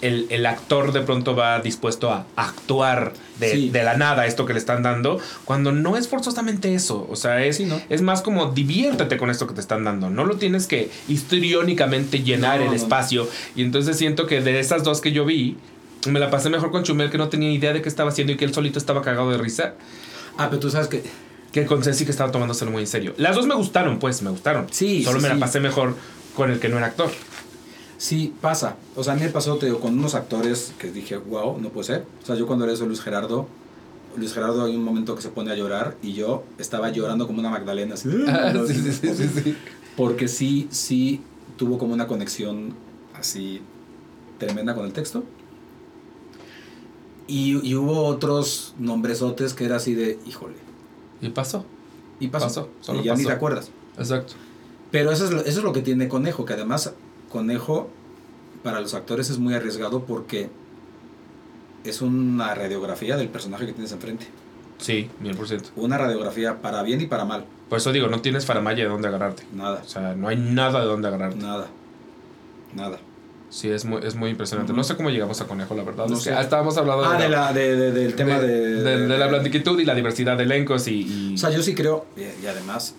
[0.04, 3.70] el, el actor de pronto va dispuesto a actuar de, Sí.
[3.70, 7.08] de la nada esto que le están dando, cuando no es forzosamente eso.
[7.10, 7.82] O sea, es, Sí, ¿no?
[7.90, 10.10] es más como diviértete con esto que te están dando.
[10.10, 13.28] No lo tienes que histriónicamente llenar No, el no, espacio.
[13.56, 15.58] Y entonces siento que de esas dos que yo vi,
[16.06, 18.36] Me la pasé mejor con Chumel, que no tenía idea de qué estaba haciendo y
[18.38, 19.76] que él solito estaba cagado de risa.
[20.38, 21.02] Ah, pero tú sabes que.
[21.54, 23.14] Que con Ceci que estaba tomándoselo muy en serio.
[23.16, 24.68] Las dos me gustaron, pues, me gustaron.
[24.72, 25.04] Sí.
[25.04, 25.40] Solo sí, me la sí.
[25.40, 25.96] pasé mejor
[26.36, 27.10] con el que no era actor.
[28.04, 28.76] Sí, pasa.
[28.98, 31.70] O sea, a mí me pasó te digo, con unos actores que dije, wow, no
[31.70, 32.06] puede ser.
[32.22, 33.48] O sea, yo cuando era eso Luis Gerardo,
[34.18, 37.40] Luis Gerardo hay un momento que se pone a llorar y yo estaba llorando como
[37.40, 37.94] una Magdalena.
[37.94, 39.56] Así, Ah, sí, sí, sí, sí, sí.
[39.96, 41.22] Porque sí, sí
[41.56, 42.74] tuvo como una conexión
[43.18, 43.62] así
[44.38, 45.24] tremenda con el texto.
[47.26, 50.56] Y, y hubo otros nombresotes que era así de, híjole.
[51.22, 51.64] Y pasó.
[52.20, 52.48] Y pasó.
[52.48, 53.72] Pasó, solo y ya ni te acuerdas.
[53.98, 54.34] Exacto.
[54.92, 56.92] Pero eso es, lo, eso es lo que tiene Conejo, que además
[57.34, 57.90] Conejo
[58.64, 60.50] para los actores es muy arriesgado porque
[61.84, 64.28] es una radiografía del personaje que tienes enfrente.
[64.78, 65.70] Sí, mil por ciento.
[65.76, 67.46] Una radiografía para bien y para mal.
[67.70, 69.44] Por eso digo, no tienes faramaya de dónde agarrarte.
[69.52, 71.38] Nada, O sea, no hay nada de dónde agarrarte.
[71.38, 71.68] nada,
[72.76, 73.00] nada.
[73.50, 74.74] Sí, es muy, es muy impresionante.
[74.74, 76.08] No sé cómo llegamos a Conejo, la verdad.
[76.08, 76.36] No es que sé.
[76.36, 79.94] ah, estábamos hablando Ah, de, la, de, de- del tema de, la blandiquitud y la
[79.96, 81.02] diversidad de elencos y...
[81.02, 82.96] y- O sea, yo sí creo, y, y además,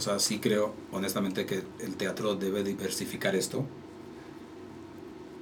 [0.00, 3.66] o sea, sí creo honestamente que el teatro debe diversificar esto.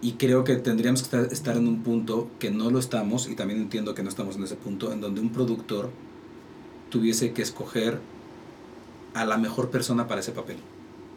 [0.02, 3.60] Y creo que tendríamos que estar- en un punto que no lo estamos, y también
[3.60, 5.90] entiendo que no estamos en ese punto, en donde un productor
[6.90, 8.00] tuviese que escoger
[9.14, 10.56] a la mejor persona para ese papel,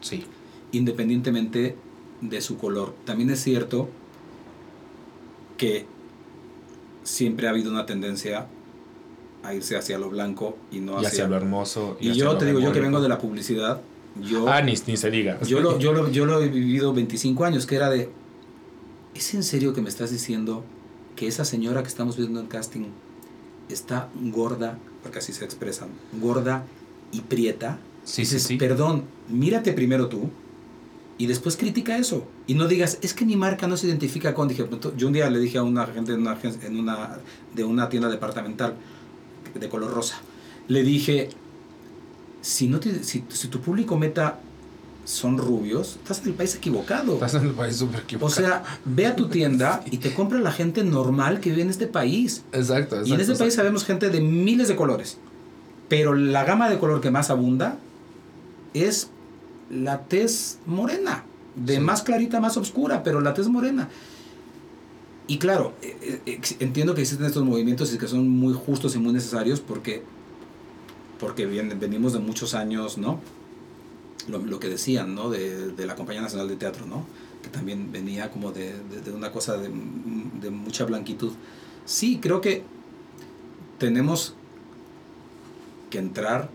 [0.00, 0.24] sí.
[0.70, 1.74] independientemente
[2.20, 2.94] de su color.
[3.04, 3.88] También es cierto
[5.58, 5.86] que
[7.02, 8.46] siempre ha habido una tendencia
[9.42, 11.96] a irse hacia lo blanco y no y hacia, hacia lo hermoso.
[12.00, 13.80] y hacia yo te digo, yo que vengo de la publicidad,
[14.20, 15.40] yo, Ah, ni, ni se diga.
[15.42, 18.10] yo, lo, yo, lo, yo lo he vivido 25 años, que era de,
[19.14, 20.64] ¿es en serio que me estás diciendo
[21.16, 22.84] que esa señora que estamos viendo en casting
[23.68, 25.88] está gorda, porque así se expresan,
[26.20, 26.64] gorda
[27.10, 27.78] y prieta?
[28.04, 28.56] Sí, sí, Dices, sí.
[28.56, 30.28] Perdón, mírate primero tú
[31.18, 32.26] y después critica eso.
[32.46, 34.48] Y no digas, es que mi marca no se identifica con.
[34.48, 34.66] Dije,
[34.96, 37.18] yo un día le dije a una gente en una, en una,
[37.54, 38.74] de una tienda departamental
[39.54, 40.16] de color rosa,
[40.68, 41.28] le dije,
[42.40, 44.38] si, no te- si, si tu público meta
[45.04, 47.14] son rubios, estás en el país equivocado.
[47.14, 48.40] Estás en el país súper O equivocado.
[48.40, 51.86] sea, ve a tu tienda y te compra la gente normal que vive en este
[51.88, 52.42] país.
[52.52, 53.08] exacto, exacto.
[53.08, 55.18] Y en este país sabemos gente de miles de colores.
[55.88, 57.76] Pero la gama de color que más abunda
[58.74, 59.08] es
[59.70, 61.24] la tez morena.
[61.56, 61.80] De Sí.
[61.80, 63.88] más clarita, más oscura, pero la tez morena.
[65.26, 68.98] Y claro, eh, eh, entiendo que existen estos movimientos y que son muy justos y
[68.98, 70.02] muy necesarios porque,
[71.18, 73.20] porque venimos de muchos años, ¿no?
[74.28, 75.30] Lo, que decían, ¿no?
[75.30, 77.04] De, de la Compañía Nacional de Teatro, ¿no?
[77.42, 79.68] Que también venía como de, de- de una cosa de
[80.50, 81.32] mucha blanquitud.
[81.84, 82.62] Sí, creo que
[83.78, 84.34] tenemos
[85.90, 86.48] que entrar,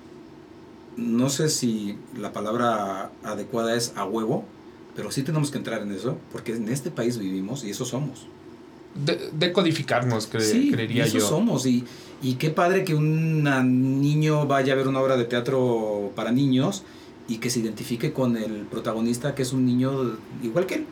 [0.96, 4.46] no sé si la palabra adecuada es a huevo,
[4.96, 8.28] pero sí tenemos que entrar en eso, porque en este país vivimos y eso somos.
[9.06, 11.28] De, decodificarnos, cre- sí, creería eso yo.
[11.28, 11.66] somos.
[11.66, 11.84] Y,
[12.22, 13.44] y qué padre que un
[14.02, 16.84] niño vaya a ver una obra de teatro para niños
[17.28, 20.86] y que se identifique con el protagonista, que es un niño igual que él.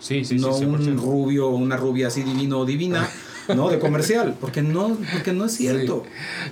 [0.00, 0.68] Sí, sí, no sí, 100%.
[0.68, 3.08] un rubio o una rubia así divino o divina,
[3.56, 3.68] ¿no?
[3.68, 6.04] De comercial, porque no, porque no es cierto.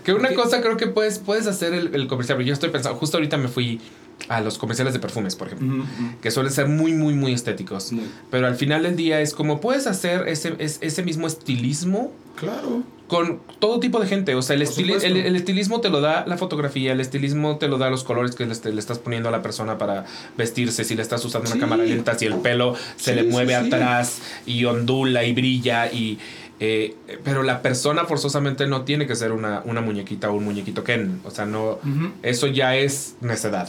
[0.02, 2.70] Que una Porque- cosa creo que puedes, puedes hacer el, el comercial, pero yo estoy
[2.70, 3.80] pensando, justo ahorita me fui
[4.28, 5.84] a los comerciales de perfumes, por ejemplo,
[6.20, 7.92] que suelen ser muy, muy, muy estéticos.
[7.92, 12.12] Muy- Pero al final del día es como puedes hacer ese, es- ese mismo estilismo
[12.34, 12.82] Claro.
[13.06, 14.34] con todo tipo de gente.
[14.34, 17.68] O sea, el, estili- el, el estilismo te lo da la fotografía, el estilismo te
[17.68, 20.04] lo da los colores que le, le estás poniendo a la persona para
[20.36, 21.52] vestirse, si le estás usando Sí.
[21.56, 23.66] una cámara lenta, si el pelo se Sí, le mueve sí.
[23.66, 26.18] atrás y ondula y brilla y...
[26.58, 30.82] eh, pero la persona forzosamente no tiene que ser una, una muñequita o un muñequito
[30.84, 31.20] Ken.
[31.24, 31.78] O sea, no...
[32.22, 33.68] Eso ya es necedad.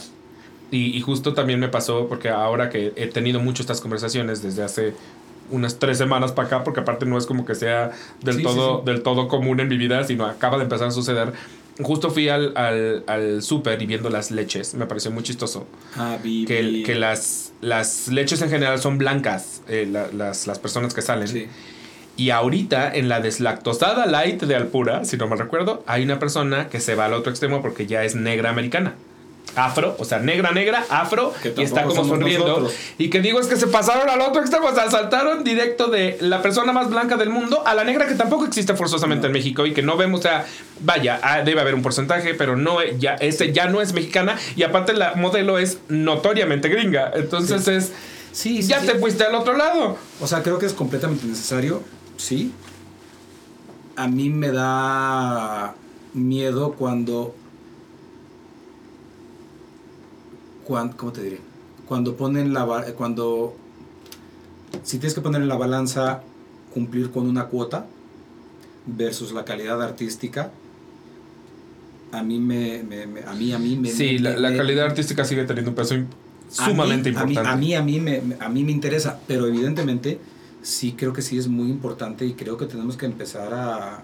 [0.70, 4.62] Y, y justo también me pasó porque ahora que he tenido mucho estas conversaciones desde
[4.62, 4.94] hace
[5.50, 7.92] unas tres semanas para acá, porque aparte no es como que sea
[8.22, 8.84] del, Sí, todo, sí.
[8.90, 11.32] del todo común en mi vida, sino acaba de empezar a suceder.
[11.80, 15.66] Justo fui al, al, al súper y viendo las leches, me pareció muy chistoso.
[15.96, 20.92] Ah, Que, que las, las leches en general son blancas, eh, la- las, las personas
[20.92, 21.48] que salen.
[22.16, 26.68] Y ahorita en la deslactosada light de Alpura, si no mal recuerdo, hay una persona
[26.68, 28.96] que se va al otro extremo porque ya es negra americana.
[29.56, 32.46] Afro, o sea, negra, negra, afro, Que y está como sonriendo.
[32.46, 32.74] nosotros.
[32.98, 36.16] Y que digo es que se pasaron al otro extremo, o sea, saltaron directo de
[36.20, 39.66] la persona más blanca del mundo a la negra que tampoco existe forzosamente en México
[39.66, 40.46] y que no vemos, o sea,
[40.80, 44.36] vaya, ah, debe haber un porcentaje, pero no, eh, ya, ese ya no es mexicana
[44.54, 47.10] y aparte la modelo es notoriamente gringa.
[47.14, 47.92] Entonces es,
[48.30, 48.86] Sí, sí, ya sí.
[48.86, 49.96] te fuiste al otro lado.
[50.20, 51.82] O sea, creo que es completamente necesario,
[52.16, 52.52] sí.
[53.96, 55.74] A mí me da
[56.14, 57.34] miedo cuando,
[60.68, 61.38] cuan- ¿cómo te diré?
[61.88, 62.66] Cuando ponen la
[62.96, 63.56] cuando
[64.84, 66.20] si tienes que poner en la balanza
[66.74, 67.86] cumplir con una cuota
[68.86, 70.50] versus la calidad artística,
[72.12, 75.24] a mí me, me- me- a mí a mí me Sí, la, la calidad artística
[75.24, 76.06] sigue teniendo un peso a mí-
[76.50, 77.48] sumamente a mí- importante.
[77.50, 80.18] A mí, a mí, me, a mí me interesa, pero evidentemente
[80.62, 84.02] sí creo que sí es muy importante y creo que tenemos que empezar a,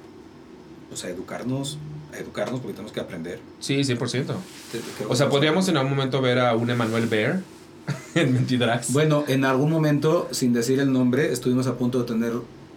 [0.88, 3.40] pues, a educarnos, a educarnos porque tenemos que aprender.
[3.60, 3.98] Sí, 100%.
[4.26, 7.40] Te- creo O que sea, podríamos que- en algún momento ver a un Emanuel Bear
[8.14, 8.92] en Mentidrax.
[8.92, 12.32] Bueno, en algún momento, sin decir el nombre, estuvimos a punto de tener,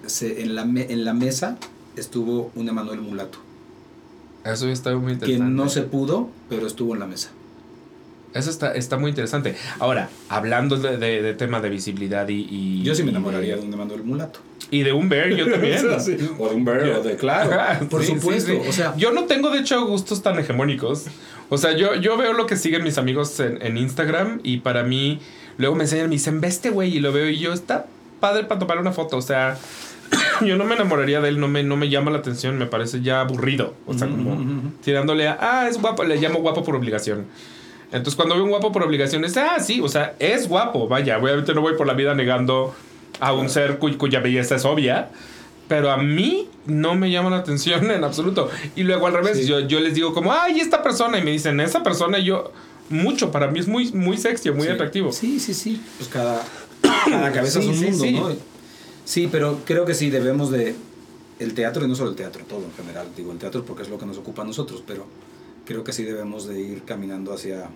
[0.06, 1.58] se- en la, me- en la mesa
[1.96, 3.40] estuvo un Emanuel Mulato,
[4.46, 5.52] Eso está muy que interesante.
[5.54, 7.30] no se pudo, pero estuvo en la mesa.
[8.34, 9.56] Eso está, está muy interesante.
[9.80, 13.62] Ahora, hablando de, de- de tema de visibilidad y, y- Yo sí me enamoraría de-
[13.62, 14.40] de un Emanuel Mulato.
[14.70, 15.78] Y de un bear, yo también.
[16.40, 18.52] O de un Bear, o de claro, Ajá, por sí, supuesto.
[18.52, 18.60] sí.
[18.68, 21.06] O sea, yo no tengo de hecho gustos tan hegemónicos.
[21.50, 24.84] O sea, yo, yo veo lo que siguen mis amigos en, en Instagram y para
[24.84, 25.20] mí,
[25.58, 27.86] luego me enseñan, me dicen, ve este güey y lo veo y yo, está
[28.20, 29.16] padre para tomar una foto.
[29.16, 29.58] O sea,
[30.46, 33.02] yo no me enamoraría de él, no me, no me llama la atención, me parece
[33.02, 33.74] ya aburrido.
[33.86, 34.38] O sea, como
[34.84, 37.26] tirándole a, ah, es guapo, le llamo guapo por obligación.
[37.92, 41.18] Entonces, cuando veo un guapo por obligación, es, ah, sí, o sea, es guapo, vaya,
[41.18, 42.76] obviamente no voy por la vida negando
[43.20, 45.10] a un ser cuy- cuya belleza es obvia,
[45.70, 48.50] pero a mí no me llama la atención en absoluto.
[48.76, 49.46] Y luego al revés, Sí.
[49.48, 52.52] yo, yo les digo como, ay, esta persona, y me dicen, esa persona, y yo,
[52.90, 54.74] mucho, para mí es muy, muy sexy, muy Sí.
[54.74, 55.12] atractivo.
[55.14, 55.82] Sí, sí, sí.
[55.98, 56.44] Pues cada,
[57.10, 58.12] cada cabeza Sí, es un sí, mundo, sí.
[58.14, 58.30] ¿no?
[59.06, 60.76] Sí, pero creo que sí debemos de...
[61.40, 63.08] El teatro, y no solo el teatro, todo en general.
[63.16, 65.06] Digo, el teatro porque es lo que nos ocupa a nosotros, pero
[65.68, 67.70] creo que sí debemos de ir caminando hacia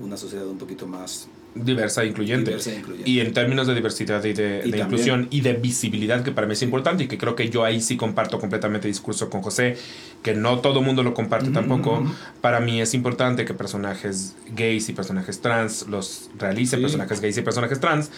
[0.00, 2.50] una sociedad un poquito más Diversa e incluyente.
[2.50, 3.10] diversa e incluyente.
[3.10, 6.46] Y en términos de diversidad y de, Y de inclusión y de visibilidad, que para
[6.46, 9.40] mí es importante y que creo que yo ahí sí comparto completamente el discurso con
[9.40, 9.78] José,
[10.22, 12.04] que no todo mundo lo comparte tampoco.
[12.42, 16.82] Para mí es importante que personajes gays y personajes trans los realicen, Sí.
[16.82, 18.10] personajes gays y personajes trans,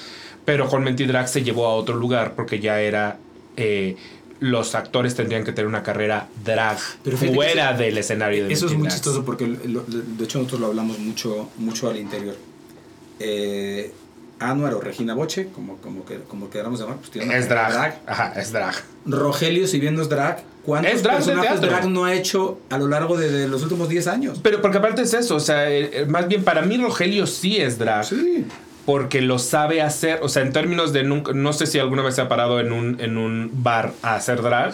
[0.44, 3.18] pero con Mentidrag se llevó a otro lugar porque ya era...
[3.56, 3.94] eh,
[4.40, 8.52] los actores tendrían que tener una carrera drag Pero fíjate que fuera del escenario de
[8.52, 12.36] Eso es muy chistoso porque, lo- de hecho, nosotros lo hablamos mucho, mucho al interior.
[13.20, 13.92] Eh,
[14.40, 18.00] Anuar o Regina Boche, como, como, que, como queramos llamar, pues tiene Es drag.
[18.06, 18.74] Ajá, es drag.
[19.04, 22.78] Rogelio, si bien no es drag, ¿cuántos Es drag personajes drag no ha hecho a
[22.78, 24.38] lo largo de, de los últimos 10 años?
[24.40, 27.56] Pero porque aparte es eso, o sea, eh, eh, más bien para mí Rogelio sí
[27.56, 28.04] es drag.
[28.04, 28.44] Sí.
[28.88, 32.14] Porque lo sabe hacer, o sea, en términos de nunca, no sé si alguna vez
[32.14, 34.72] se ha parado en un, en un bar a hacer drag,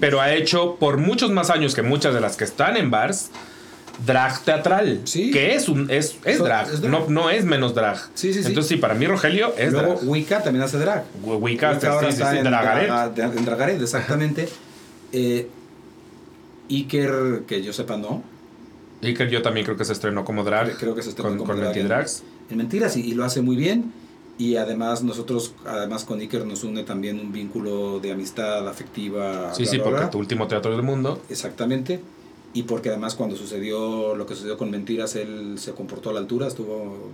[0.00, 3.28] pero ha hecho por muchos más años que muchas de las que están en bars,
[4.06, 5.02] drag teatral.
[5.04, 5.30] Sí.
[5.30, 6.90] Que es un, es, es drag, es drag.
[6.90, 7.98] No, no es menos drag.
[8.14, 8.48] Sí, sí, sí.
[8.48, 10.08] Entonces sí, para mí Rogelio es Luego, drag.
[10.08, 11.04] Wicca también hace drag.
[11.22, 12.88] Wicca, Wicca ahora sí, está sí, en, Dragaret.
[12.88, 14.48] Dra- en Dragaret, exactamente.
[15.12, 15.48] Eh,
[16.70, 18.22] Iker, que yo sepa, no.
[19.02, 20.76] Iker yo también creo que se estrenó como drag.
[20.78, 22.22] Creo que se estrenó con, como con drag Mentidrags.
[22.50, 23.92] En mentiras, y, y lo hace muy bien.
[24.38, 29.52] Y además nosotros, además con Iker nos une también un vínculo de amistad afectiva.
[29.54, 30.10] Sí, bla, sí, bla, porque bla.
[30.10, 31.20] tu último teatro del mundo.
[31.28, 32.00] Exactamente.
[32.54, 36.20] Y porque además cuando sucedió lo que sucedió con Mentiras, él se comportó a la
[36.20, 37.10] altura, estuvo,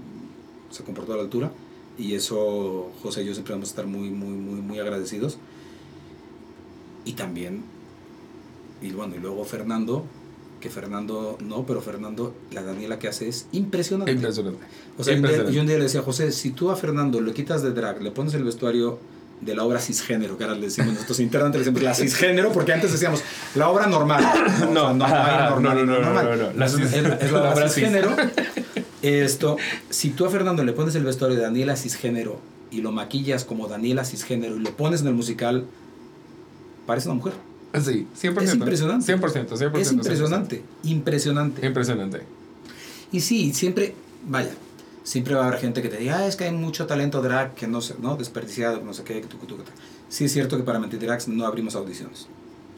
[0.70, 1.50] se comportó a la altura.
[1.98, 5.38] Y eso José y yo siempre vamos a estar muy, muy, muy, muy agradecidos.
[7.04, 7.64] Y también,
[8.82, 10.04] y bueno, y luego Fernando,
[10.60, 14.12] que Fernando no, pero Fernando, la Daniela que hace es impresionante.
[14.12, 14.58] Impresionante.
[14.98, 15.52] O sea, un día- Impresionante.
[15.54, 18.10] yo un día le decía José, si tú a Fernando le quitas de drag, le
[18.10, 18.98] pones el vestuario
[19.40, 22.72] de la obra cisgénero, que ahora le decimos nosotros internamente, le decimos la cisgénero, porque
[22.72, 23.22] antes decíamos
[23.54, 24.24] la obra normal.
[24.72, 26.24] No, no, no, no, no, normal.
[26.24, 27.74] no, no, la Es, la, obra obra cis.
[27.74, 28.16] cisgénero.
[29.02, 29.56] Esto,
[29.90, 32.40] si tú a Fernando le pones el vestuario de Daniela cisgénero
[32.70, 35.66] y lo maquillas como Daniela cisgénero y lo pones en el musical,
[36.86, 37.34] parece una mujer.
[37.74, 38.42] Sí, 100%.
[38.42, 39.16] Es impresionante.
[39.16, 39.78] 100%, 100%.
[39.78, 41.62] Es impresionante, impresionante.
[41.62, 41.66] 100%.
[41.66, 42.22] Impresionante.
[43.12, 43.94] Y sí, siempre,
[44.26, 44.50] vaya,
[45.04, 47.54] siempre va a haber gente que te diga, ah, es que hay mucho talento drag
[47.54, 48.16] que no sé, ¿no?
[48.16, 49.70] Desperdiciado, no sé qué, que tú, que tú, que tú".
[50.08, 52.26] Sí es cierto que para Mentidrags no abrimos audiciones.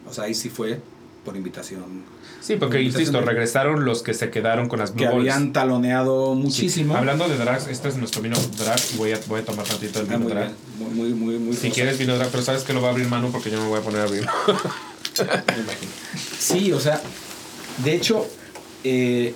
[0.07, 0.79] O sea, ahí sí fue
[1.25, 2.03] por invitación.
[2.41, 5.05] Sí, porque Por insisto, invitación de- regresaron los que se quedaron con las Blue Que
[5.05, 5.19] Balls.
[5.19, 6.41] habían taloneado Sí.
[6.41, 6.95] muchísimo.
[6.95, 8.79] Hablando de drags, este es nuestro vino drag.
[8.97, 10.45] Voy a, voy a tomar tantito el Ah, vino muy drag.
[10.47, 12.91] bien, muy, muy, muy, muy Si quieres vino drag, pero sabes que lo va a
[12.91, 14.25] abrir mano porque yo me voy a poner a abrir.
[15.19, 15.25] Me
[15.61, 15.91] imagino.
[16.39, 17.01] Sí, o sea,
[17.83, 18.25] de hecho,
[18.85, 19.33] eh,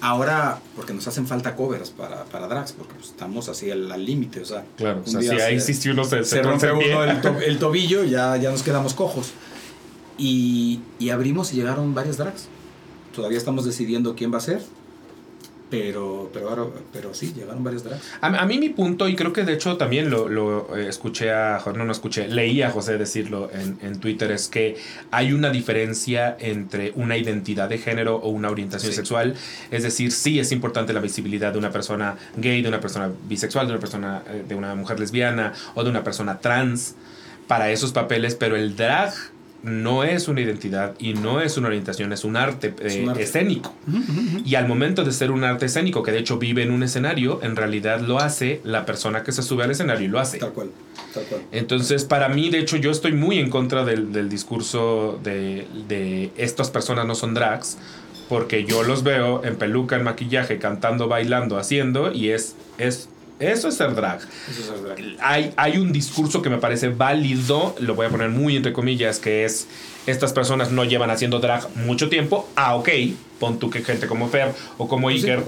[0.00, 4.40] ahora, porque nos hacen falta covers para, para drags, porque pues, estamos así al límite,
[4.40, 4.64] o sea.
[4.76, 7.20] Claro, o sea, día si ahí se- sí, si uno se, se rompe uno el,
[7.20, 9.30] to- el tobillo, ya, ya nos quedamos cojos.
[10.18, 12.46] Y, y abrimos y llegaron varias drags.
[13.14, 14.62] Todavía estamos decidiendo quién va a ser.
[15.70, 18.02] Pero, pero, ahora, pero sí, llegaron varios drags.
[18.20, 21.30] A, a, mí mi punto, y creo que de hecho también lo, lo eh, escuché
[21.30, 24.76] a, no, no escuché, leí a José decirlo en, en, Twitter, es que
[25.12, 28.96] hay una diferencia entre una identidad de género o una orientación sí.
[28.96, 29.36] sexual.
[29.70, 33.66] Es decir, sí es importante la visibilidad de una persona gay, de una persona bisexual,
[33.68, 36.96] de una persona, eh, de una mujer lesbiana o de una persona trans
[37.46, 39.12] para esos papeles, pero el drag
[39.62, 43.10] no es una identidad y no es una orientación, es un arte, eh, es un
[43.10, 43.22] arte.
[43.22, 43.74] escénico.
[43.86, 44.42] Uh -huh.
[44.46, 47.40] Y al momento de ser un arte escénico, que de hecho vive en un escenario,
[47.42, 50.38] en realidad lo hace la persona que se sube al escenario y lo hace.
[50.38, 50.70] Tal cual,
[51.12, 51.42] tal cual.
[51.52, 56.30] Entonces, para mí, de hecho, yo estoy muy en contra del, del discurso de, de
[56.36, 57.76] estas personas no son drags,
[58.30, 63.09] porque yo los veo en peluca, en maquillaje, cantando, bailando, haciendo, y es, es
[63.40, 64.20] eso es ser drag.
[64.48, 64.98] Eso es ser drag.
[65.20, 69.18] Hay, hay un discurso que me parece válido, lo voy a poner muy entre comillas,
[69.18, 69.66] que es
[70.06, 72.48] estas personas no llevan haciendo drag mucho tiempo.
[72.56, 72.88] Ah, ok,
[73.38, 75.44] pon tú que gente como Fer o como Iker, sí.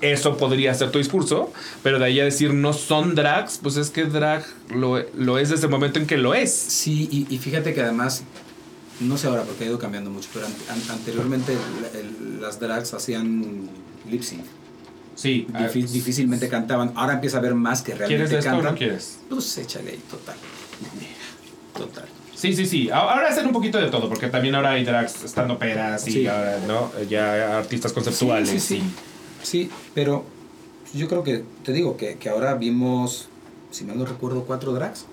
[0.00, 3.90] eso podría ser tu discurso, pero de ahí a decir no son drags, pues es
[3.90, 6.52] que drag lo, lo es desde el momento en que lo es.
[6.52, 8.24] Sí, y, y fíjate que además
[9.00, 12.60] no sé ahora porque ha ido cambiando mucho, pero an an anteriormente el, el, las
[12.60, 13.68] drags hacían
[14.08, 14.44] lip sync.
[15.14, 15.46] Sí.
[15.58, 16.92] Difí difícilmente cantaban.
[16.94, 18.54] Ahora empieza a ver más que realmente ¿Quieres cantan.
[18.60, 19.18] esto o no quieres?
[19.28, 20.36] Pues échale ahí, total.
[21.76, 22.04] Total.
[22.34, 22.90] Sí, sí, sí.
[22.90, 26.26] Ahora hacen un poquito de todo, porque también ahora hay drags estando peras y Sí.
[26.26, 26.90] ahora, ¿no?
[27.08, 28.48] Ya artistas conceptuales.
[28.48, 28.82] Sí, sí, sí.
[29.42, 30.24] Sí, pero
[30.94, 33.28] yo creo que, te digo, que, que ahora vimos,
[33.70, 35.06] si mal no recuerdo, cuatro drags.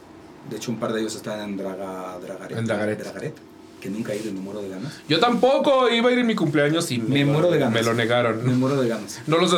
[0.50, 2.58] De hecho, un par de ellos están en Draga, Dragaret.
[2.58, 3.00] En Dragaret.
[3.00, 3.34] Dragaret,
[3.80, 5.00] que nunca he ido y me muero de ganas.
[5.08, 7.74] Yo tampoco iba a ir en mi cumpleaños y Me muero de ganas.
[7.74, 8.46] me lo negaron.
[8.46, 9.22] Me muero de ganas.
[9.28, 9.52] No los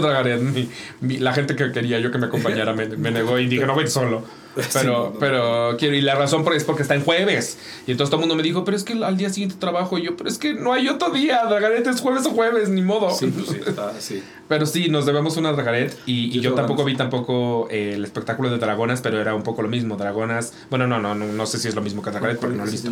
[1.01, 3.73] mi- la gente que quería yo que me acompañara me, me negó y dije, no
[3.73, 4.23] voy solo.
[4.55, 7.57] Pero, Sí, no, no, pero quiero, y la razón por, es porque está en jueves.
[7.87, 9.97] Y entonces todo el mundo me dijo, pero es que al día siguiente trabajo.
[9.97, 11.43] Y yo, pero es que no hay otro día.
[11.45, 13.11] Dragaret es jueves o jueves, ni modo.
[13.11, 14.21] Sí, pues sí, está, sí.
[14.49, 15.97] Pero sí, nos debemos una Dragaret.
[16.05, 19.61] Y, y Yo tampoco vi tampoco eh, el espectáculo de Dragonas, pero era un poco
[19.61, 19.95] lo mismo.
[19.95, 22.65] Dragonas, bueno, no, no, no, no sé si es lo mismo que Dragaret porque no
[22.65, 22.91] lo he visto.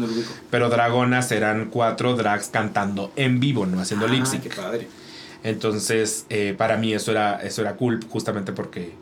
[0.49, 4.43] Pero Dragonas eran cuatro drags cantando en vivo, no haciendo Ah, lip sync.
[4.43, 4.87] qué padre.
[5.43, 8.93] Entonces, eh, para mí eso era, eso era cool, justamente porque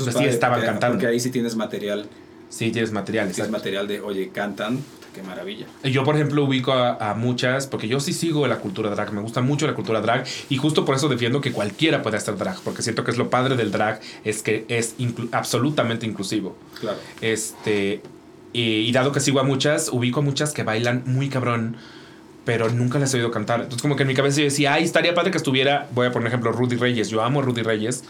[0.00, 0.96] Eso es sí estaban porque, cantando.
[0.96, 2.06] Porque ahí sí tienes material.
[2.48, 3.30] sí tienes material.
[3.32, 4.78] Tienes material de, oye, cantan,
[5.14, 5.66] qué maravilla.
[5.84, 9.20] Yo, por ejemplo, ubico a, a muchas, porque yo sí sigo la cultura drag, me
[9.20, 12.60] gusta mucho la cultura drag, y justo por eso defiendo que cualquiera puede hacer drag,
[12.62, 16.56] porque siento que es lo padre del drag, es que es inclu- absolutamente inclusivo.
[16.80, 16.98] Claro.
[17.20, 18.02] Este,
[18.52, 21.76] y, y dado que sigo a muchas, ubico a muchas que bailan muy cabrón,
[22.44, 23.60] pero nunca les he oído cantar.
[23.60, 26.12] Entonces, como que en mi cabeza yo decía, ay, estaría padre que estuviera, voy a
[26.12, 27.08] poner ejemplo, Rudy Reyes.
[27.08, 28.04] Yo amo a Rudy Reyes,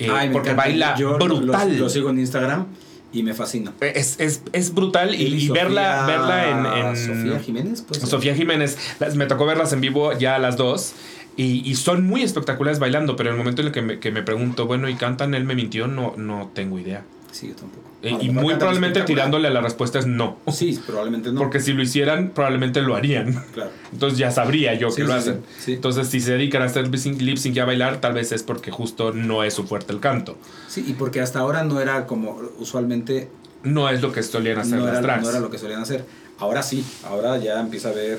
[0.00, 1.72] eh, Ay, porque baila Yo brutal.
[1.76, 2.66] Lo, lo sigo en Instagram
[3.12, 3.72] y me fascina.
[3.80, 8.00] es, es, es brutal y, Él y Sofía- verla, verla en, en- Sofía Jiménez, pues.
[8.00, 10.92] Sofía Jiménez, las- me tocó verlas en vivo ya a las dos.
[11.36, 14.10] Y, y son muy espectaculares bailando, pero en el momento en el que me, que
[14.10, 15.86] me pregunto, bueno, ¿y cantan Él me mintió?
[15.86, 17.04] No, no tengo idea.
[17.32, 17.84] Sí, yo tampoco.
[18.02, 20.38] Eh, y muy probablemente tirándole a la respuesta es no.
[20.52, 21.38] Sí, probablemente no.
[21.40, 23.44] Porque si lo hicieran, probablemente lo harían.
[23.52, 23.70] Claro.
[23.92, 25.42] Entonces ya sabría yo Sí, que lo hacen.
[25.58, 25.74] sí.
[25.74, 28.70] Entonces, si se dedican a hacer lip sync y a bailar, tal vez es porque
[28.70, 30.36] justo no es su fuerte el canto.
[30.68, 33.28] Sí, y porque hasta ahora no era como usualmente
[33.62, 36.04] No es lo que solían hacer no las era, no era lo que solían hacer.
[36.38, 38.18] Ahora sí, ahora ya empieza a ver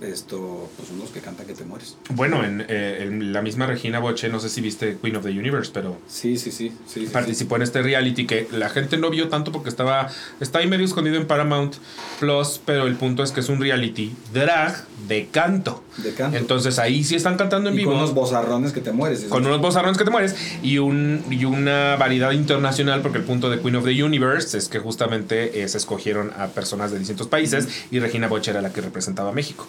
[0.00, 1.96] esto, pues unos que cantan que te mueres.
[2.10, 5.30] Bueno, en, eh, en la misma Regina Boche, no sé si viste Queen of the
[5.30, 6.72] Universe, pero Sí, sí, sí.
[6.86, 10.08] sí, sí, participó en este reality que la gente no vio tanto porque estaba
[10.40, 11.74] está ahí medio escondido en Paramount
[12.18, 15.82] Plus, pero el punto es que es un reality drag de canto.
[15.98, 16.36] De canto.
[16.38, 17.90] Entonces ahí sí están cantando en y vivo.
[17.90, 19.24] con unos bozarrones que te mueres.
[19.24, 23.50] con unos bozarrones que te mueres y, un, y una variedad internacional porque el punto
[23.50, 27.26] de Queen of the Universe es que justamente eh, se escogieron a personas de distintos
[27.26, 29.68] países y Regina Boche era la que representaba a México.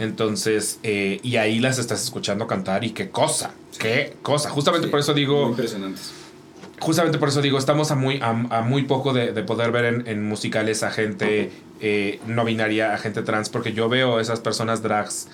[0.00, 4.50] Entonces, eh, y ahí las estás escuchando cantar y qué cosa, qué cosa.
[4.50, 6.12] Justamente Sí, por eso digo, Muy impresionantes.
[6.80, 9.84] justamente por eso digo, estamos a muy, a, a muy poco de, de poder ver
[9.84, 14.40] en, en musicales a gente eh, no binaria, a gente trans, porque yo veo esas
[14.40, 15.28] personas drags.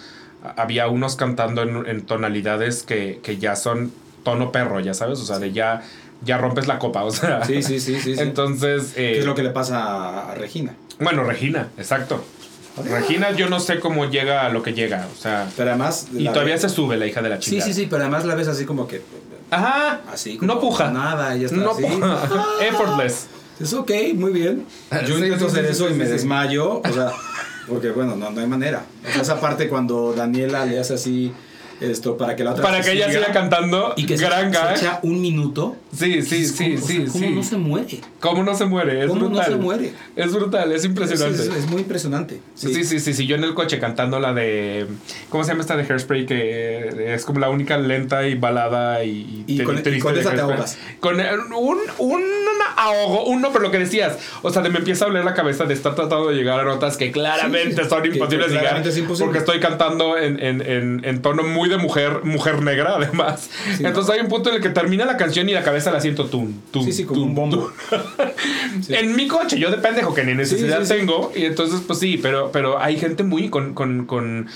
[0.57, 3.93] Había unos cantando en, en tonalidades que, que ya son
[4.25, 5.83] tono perro, ya sabes, o sea, de ya,
[6.25, 7.45] ya rompes la copa, o sea.
[7.45, 8.14] Sí, sí, sí, sí.
[8.17, 8.21] sí.
[8.21, 10.75] Entonces, eh, ¿Qué es lo que le pasa a Regina?
[10.99, 12.25] bueno, Regina, exacto.
[12.85, 15.49] Regina, yo no sé cómo llega a lo que llega, o sea.
[15.57, 16.09] Pero además...
[16.12, 17.66] Y todavía se sube la hija de la Sí, chingada.
[17.66, 19.03] sí, sí, pero además la ves así como que...
[19.51, 20.01] Ajá.
[20.12, 20.91] Así como no puja.
[20.91, 21.83] Nada, ella está No así.
[21.85, 22.20] puja.
[22.62, 23.27] Effortless.
[23.61, 24.66] Es ok, muy bien.
[25.07, 26.12] Yo Sí, intento sí, hacer sí, eso sí, y sí, me sí.
[26.12, 27.11] desmayo, o sea,
[27.66, 28.85] porque bueno, no, no hay manera.
[29.09, 31.33] O sea, esa parte cuando Daniela le hace así
[31.81, 33.93] Esto, para que la otra Para que ella siga cantando.
[33.97, 35.77] Y que se, se echa un minuto.
[35.97, 37.31] Sí, sí, Dices, sí, ¿cómo- o sí, sea, ¿Cómo sí.
[37.35, 38.01] no se muere?
[38.20, 39.01] ¿Cómo no se muere?
[39.03, 39.47] Es ¿Cómo no brutal.
[39.53, 39.93] se muere?
[40.16, 41.43] Es brutal, es impresionante.
[41.43, 42.41] Es, es- es muy impresionante.
[42.55, 42.72] Sí.
[42.85, 44.87] sí, sí, sí, Yo en el coche cantando la de.
[45.29, 46.27] ¿Cómo se llama esta de Hairspray?
[46.27, 50.14] Que es como la única lenta y balada y, Y tri- con- y triste con
[50.14, 50.79] de esa te ahogas.
[51.01, 51.27] Con eh,
[51.59, 52.22] un, un
[52.77, 54.18] ahogo, uno, pero lo que decías.
[54.43, 56.64] O sea, de me empieza a oler la cabeza de estar tratando de llegar a
[56.64, 58.61] notas que claramente Sí, son que- imposibles que de llegar.
[58.62, 59.27] claramente es imposible.
[59.27, 63.51] Porque estoy cantando en, en, en, en tono muy de mujer, mujer negra, además.
[63.77, 66.01] Sí, Entonces hay un punto en el que termina la canción y la cabeza la
[66.01, 66.85] siento tum, tum.
[66.85, 67.73] Sí, sí, como tum, un bombo.
[68.83, 68.95] Sí.
[68.95, 71.33] en mi coche, yo de pendejo que ni necesidad Sí, tengo.
[71.35, 74.49] Y entonces, pues sí, pero, pero hay gente muy con, con, con,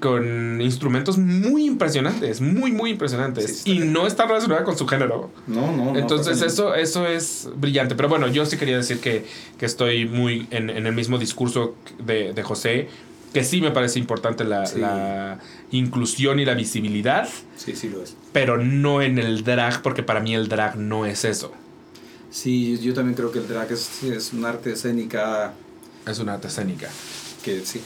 [0.00, 3.60] con instrumentos muy impresionantes, muy, muy impresionantes.
[3.60, 3.92] Sí, y bien.
[3.92, 5.30] no está relacionada con su género.
[5.46, 5.98] No, no.
[5.98, 7.94] Entonces, eso, eso es brillante.
[7.94, 9.24] Pero bueno, yo sí quería decir que,
[9.58, 12.88] que estoy muy en, en el mismo discurso de, de José,
[13.34, 14.78] que sí me parece importante la, Sí.
[14.80, 15.38] la
[15.72, 18.16] inclusión y la visibilidad, Sí, sí lo es.
[18.32, 21.52] pero no en el drag, porque para mí el drag no es eso.
[22.30, 25.52] Sí, yo también creo que el drag es, es un arte escénica
[26.06, 26.88] Es una arte escénica.
[27.44, 27.80] que sí.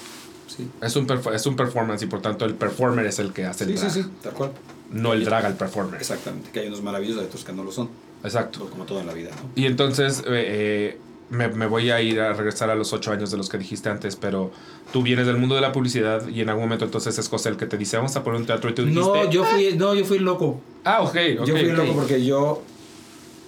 [0.46, 3.64] Sí, Es un, es un performance y por tanto el performer es el que hace
[3.64, 3.92] el sí, sí, drag.
[3.92, 4.52] sí, tal cual.
[4.90, 6.00] No el drag al performer.
[6.00, 7.90] Exactamente, que hay unos maravillosos y otros que no lo son,
[8.24, 8.68] Exacto.
[8.70, 9.50] como todo en la vida, ¿no?
[9.54, 10.98] Y entonces eh, eh,
[11.30, 13.88] me, me voy a ir a regresar a los ocho años de los que dijiste
[13.88, 14.50] antes, pero
[14.92, 17.56] tú vienes del mundo de la publicidad y en algún momento entonces es José el
[17.56, 19.00] que te dice, vamos a poner un teatro y tú dijiste...
[19.02, 20.60] No, yo fui, no, yo fui loco.
[20.84, 21.46] Ah, ok, ok.
[21.46, 22.62] yo fui loco porque yo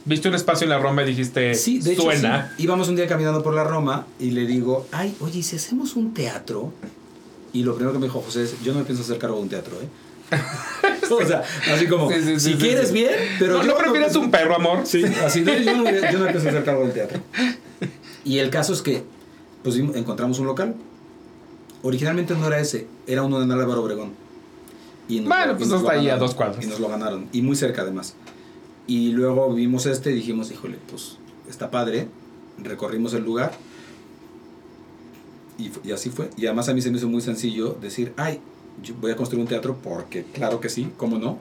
[0.04, 2.52] Viste un espacio en la Roma y dijiste, Sí, de hecho, suena.
[2.56, 2.62] sí.
[2.64, 5.94] íbamos un día caminando por la Roma y le digo, ay, oye, ¿y si hacemos
[5.94, 6.72] un teatro?
[7.52, 9.42] Y lo primero que me dijo José es, yo no me pienso hacer cargo de
[9.42, 9.88] un teatro, ¿eh?
[11.10, 11.42] o sea,
[11.74, 14.30] así como, Sí, sí, sí, si sí, quieres bien, pero no, yo ¿no prefieres un
[14.30, 14.80] perro, amor?
[14.84, 17.20] Sí, así yo no, yo no me pienso hacer cargo del teatro.
[18.24, 19.04] Y el caso es que,
[19.62, 20.74] pues encontramos un local.
[21.82, 24.12] Originalmente no era ese, era uno en Álvaro Obregón.
[25.08, 26.64] Y nos Bueno, pues hasta ahí a dos cuadras.
[26.64, 28.14] Y nos lo ganaron, y muy cerca además.
[28.86, 31.16] Y luego vimos este y dijimos, híjole, pues
[31.48, 32.08] está padre.
[32.62, 33.52] Recorrimos el lugar.
[35.58, 36.30] Y, y así fue.
[36.36, 38.40] Y además a mí se me hizo muy sencillo decir, ay,
[38.82, 41.38] yo voy a construir un teatro porque claro que sí, ¿cómo no?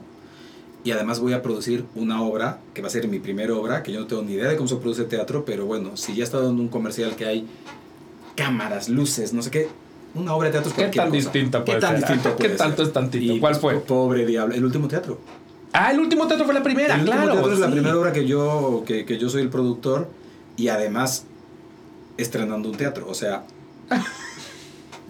[0.82, 3.92] Y además voy a producir una obra que va a ser mi primera obra, que
[3.92, 6.48] yo no tengo ni idea de cómo se produce teatro, pero bueno, si ya estado
[6.48, 7.46] en un comercial que hay
[8.34, 9.68] cámaras, luces, no sé qué,
[10.14, 11.16] una obra de teatro es ¿Qué tan cosa.
[11.16, 12.08] distinta ¿Qué puede tan ser?
[12.08, 12.86] distinto ¿Qué tanto ser?
[12.86, 13.34] es tantito?
[13.34, 13.74] Y, ¿Cuál fue?
[13.80, 15.18] Pobre diablo, el último teatro.
[15.72, 17.22] Ah, el último teatro fue la primera, el claro.
[17.22, 20.08] último teatro es la primera obra que yo, que, que yo soy el productor
[20.56, 21.26] y además
[22.16, 23.44] estrenando un teatro, o sea...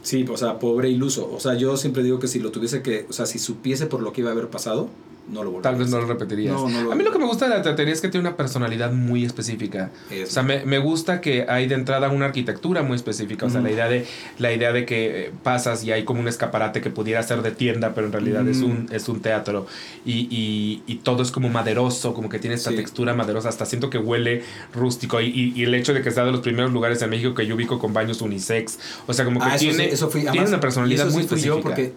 [0.02, 1.30] Sí, o sea, pobre iluso.
[1.30, 4.02] O sea, yo siempre digo que si lo tuviese que, o sea, si supiese por
[4.02, 4.88] lo que iba a haber pasado,
[5.28, 6.54] no lo volvería Tal vez a no lo repetirías.
[6.54, 8.26] No, no lo- a mí lo que me gusta de la teatería es que tiene
[8.28, 9.90] una personalidad muy específica.
[10.10, 13.46] Es- O sea, me, me gusta que hay de entrada una arquitectura muy específica.
[13.46, 14.06] O sea, la idea de
[14.38, 17.50] la idea de que eh, pasas y hay como un escaparate que pudiera ser de
[17.52, 19.66] tienda, pero en realidad es, un, es un teatro.
[20.04, 22.76] Y, y- y todo es como maderoso, como que tiene esta Sí.
[22.76, 23.48] textura maderosa.
[23.50, 24.42] Hasta siento que huele
[24.74, 25.20] rústico.
[25.20, 27.46] Y, y- y el hecho de que sea de los primeros lugares en México que
[27.46, 28.78] yo ubico con baños unisex.
[29.06, 31.12] O sea, como que Ah, eso, tiene, sí, eso fui, tiene además, una personalidad eso
[31.14, 31.56] muy sí específica.
[31.56, 31.92] yo porque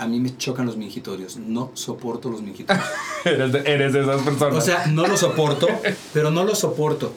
[0.00, 1.36] a mí me chocan los mingitorios.
[1.36, 2.84] No soporto los mingitorios.
[3.24, 4.56] eres, de, eres de esas personas.
[4.56, 5.68] o sea, no los soporto,
[6.14, 7.12] pero no los soporto.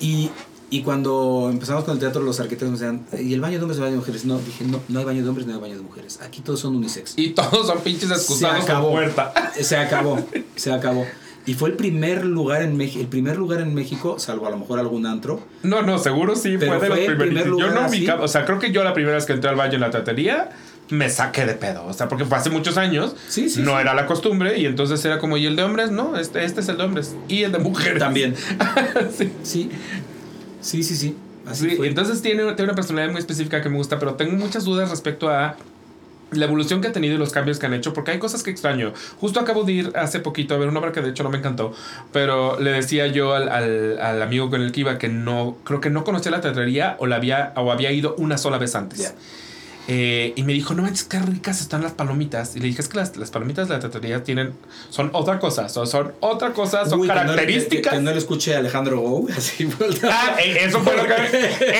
[0.00, 0.30] Y,
[0.70, 3.78] y cuando empezamos con el teatro, los arquitectos me decían, ¿y el baño de hombres
[3.78, 4.24] o el baño de mujeres?
[4.24, 6.18] No, dije, no, no hay baño de hombres, no hay baño de mujeres.
[6.22, 7.14] Aquí todos son unisex.
[7.16, 8.90] y todos son pinches se excusados con acabó.
[8.92, 9.52] puerta.
[9.60, 10.18] Se acabó,
[10.56, 11.06] se acabó.
[11.44, 14.56] Y fue el primer lugar en México, el primer lugar en México, salvo a lo
[14.56, 17.18] mejor algún antro, No, no, seguro sí fue de los primeros.
[17.18, 19.54] primer Yo no ubicaba, o sea, creo que yo la primera vez que entré al
[19.54, 20.50] baño en la teatería
[20.88, 23.78] me saqué de pedo, o sea, porque fue hace muchos años, Sí, sí, no sí.
[23.80, 25.90] era la costumbre y entonces era como, ¿y el de hombres?
[25.90, 27.98] No, este, este es el de hombres y el de mujeres.
[27.98, 28.34] también.
[29.16, 29.32] sí.
[29.42, 29.70] Sí,
[30.60, 31.16] sí, sí, sí.
[31.46, 31.88] Así Sí, fue.
[31.88, 35.28] entonces tiene, tiene una personalidad muy específica que me gusta, pero tengo muchas dudas respecto
[35.28, 35.56] a
[36.32, 38.50] la evolución que ha tenido y los cambios que han hecho, porque hay cosas que
[38.50, 38.92] extraño.
[39.20, 41.38] Justo acabo de ir hace poquito a ver una obra que de hecho no me
[41.38, 41.72] encantó,
[42.12, 45.80] pero le decía yo al, al- al amigo con el que iba que no, creo
[45.80, 49.14] que no conocía la teatrería o, la había, o había ido una sola vez antes.
[49.88, 52.56] Eh, y me dijo, no manches, qué ricas están las palomitas.
[52.56, 54.52] Y le dije, es que las, las palomitas de la teatrería tienen,
[54.90, 57.92] son otra cosa, son, son otra cosa, son Uy, que no características.
[57.92, 60.10] Que, que no le escuché a Alejandro Gou, así voltea.
[60.12, 61.14] Ah, eh, eso fue lo que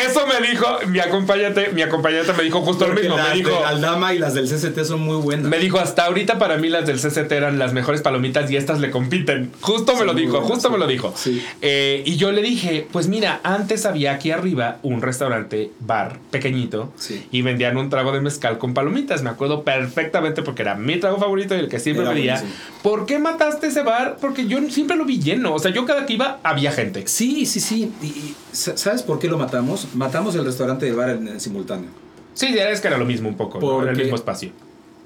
[0.07, 3.65] eso me dijo mi acompañante, mi acompañante me dijo justo lo mismo, me dijo de
[3.65, 5.47] Aldama y las del CCT son muy buenas.
[5.47, 8.81] me dijo hasta ahorita para mí las del CCT eran las mejores palomitas y estas
[8.81, 9.51] le compiten.
[9.61, 10.73] Justo me Sí, lo dijo, buenas, justo sí.
[10.73, 11.13] me lo dijo.
[11.17, 11.45] Sí.
[11.63, 16.93] Eh, y yo le dije, pues mira, antes había aquí arriba un restaurante bar pequeñito
[17.33, 19.23] y vendían un trago de mezcal con palomitas.
[19.23, 22.35] Me acuerdo perfectamente porque era mi trago favorito y el que siempre Era pedía.
[22.35, 22.61] buenísimo.
[22.83, 24.19] ¿Por qué mataste ese bar?
[24.21, 25.55] Porque yo siempre lo vi lleno.
[25.55, 27.07] O sea, yo cada que iba había gente.
[27.07, 27.91] Sí, sí, sí.
[28.03, 29.89] Y, y, ¿Sabes por qué lo matamos?
[29.95, 31.89] Matamos el restaurante y el bar en, en simultáneo.
[32.35, 33.83] Sí, es que era lo mismo un poco, ¿no?
[33.83, 34.51] Era el mismo espacio.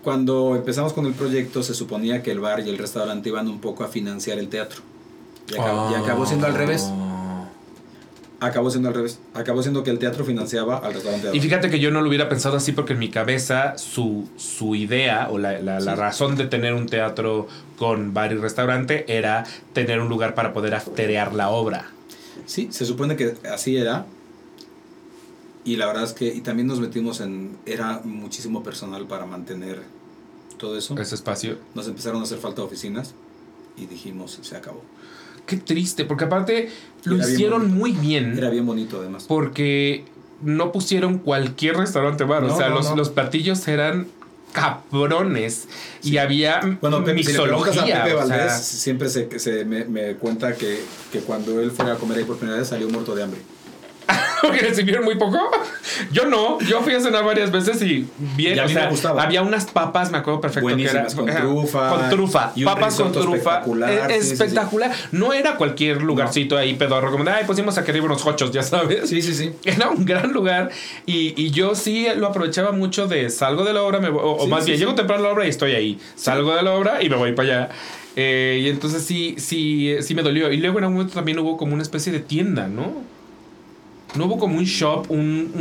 [0.03, 3.61] Cuando empezamos con el proyecto se suponía que el bar y el restaurante iban un
[3.61, 4.81] poco a financiar el teatro.
[5.49, 6.91] Y acabó, y acabó siendo al revés.
[8.41, 9.19] Acabó siendo al revés.
[9.35, 11.31] Acabó siendo que el teatro financiaba al restaurante.
[11.35, 14.75] Y fíjate que yo no lo hubiera pensado así porque en mi cabeza su, su
[14.75, 17.47] idea o la, la- la razón de tener un teatro
[17.79, 21.91] con bar y restaurante era tener un lugar para poder afterear la obra.
[22.47, 24.07] Sí, se supone que así era.
[25.65, 27.59] Y la verdad es que y también nos metimos en...
[27.67, 29.83] Era muchísimo personal para mantener
[30.59, 30.97] todo eso.
[30.99, 31.59] Ese espacio.
[31.75, 33.15] Nos empezaron a hacer falta oficinas
[33.77, 34.83] y dijimos, se acabó.
[35.51, 36.71] Qué triste, porque aparte
[37.03, 38.39] lo Era hicieron muy bien.
[38.39, 39.25] Era bien bonito además.
[39.27, 40.05] porque
[40.43, 42.45] no pusieron cualquier restaurante bar.
[42.45, 42.97] o sea, no, los, no.
[42.97, 44.07] los platillos eran
[44.53, 45.67] cabrones
[46.05, 48.05] y había Bueno, Pepe, si le a mixología.
[48.05, 51.91] Pepe o sea, Valdés, siempre se, se me, me cuenta que, que cuando él fue
[51.91, 53.41] a comer ahí por primera vez salió muerto de hambre.
[54.53, 55.39] que recibieron muy poco.
[56.13, 58.07] Yo no, yo fui a cenar varias veces y
[58.37, 61.41] bien, Y a o sea, había unas papas, me acuerdo perfecto Buenísimas, que con era
[61.41, 64.33] trufa, con trufa, y un papas con trufa, espectacular, Eh, sí, sí, sí.
[64.33, 64.93] espectacular.
[65.13, 68.63] No era cualquier lugarcito ahí pedorro como de, ay, pusimos aquí arriba unos hochos, ya
[68.63, 69.09] sabes.
[69.09, 69.53] Sí, sí, sí.
[69.65, 70.71] Era un gran lugar
[71.07, 74.33] y, y yo sí lo aprovechaba mucho de salgo de la obra, me voy- o,
[74.33, 75.99] o más bien llego temprano a la obra y estoy ahí.
[76.17, 77.69] Salgo de la obra y me voy para allá.
[78.17, 80.51] Eh, y entonces sí, sí, sí me dolió.
[80.53, 82.93] Y luego en algún momento también hubo como una especie de tienda, ¿no?
[84.17, 85.53] No hubo como un shop, un...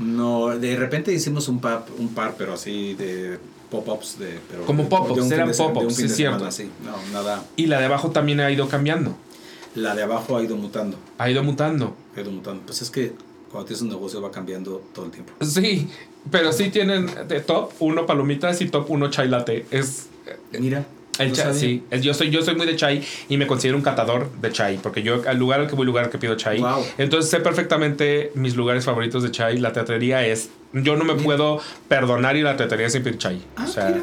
[0.00, 3.38] un No, de repente hicimos un, pub, un par, pero así de
[3.70, 4.18] pop-ups.
[4.18, 6.38] De, pero Como pop-ups, eran pop-ups, de cierto.
[6.38, 6.70] semana, sí.
[6.84, 7.44] No, nada.
[7.56, 9.16] y la de abajo también ha ido cambiando.
[9.74, 10.98] La de abajo ha ido mutando.
[11.18, 11.96] Ha ido mutando.
[12.14, 12.62] Ha ido mutando.
[12.66, 13.12] Pues es que
[13.50, 15.32] cuando tienes un negocio va cambiando todo el tiempo.
[15.40, 15.88] Sí,
[16.30, 19.64] pero sí tienen de top uno palomitas y top uno chai latte.
[19.70, 20.08] Es
[20.58, 20.84] Mira.
[21.18, 21.82] El no chai, sí.
[22.00, 25.02] Yo soy, yo soy muy de chai y me considero un catador de chai, porque
[25.02, 26.58] yo al lugar al que voy, lugar al que pido chai.
[26.60, 26.84] Wow.
[26.98, 29.58] Entonces sé perfectamente mis lugares favoritos de chai.
[29.58, 30.48] La teatrería es.
[30.72, 33.42] Yo no me puedo perdonar ir a la teatrería sin pedir chai.
[33.56, 34.02] Ah, o sea, mira.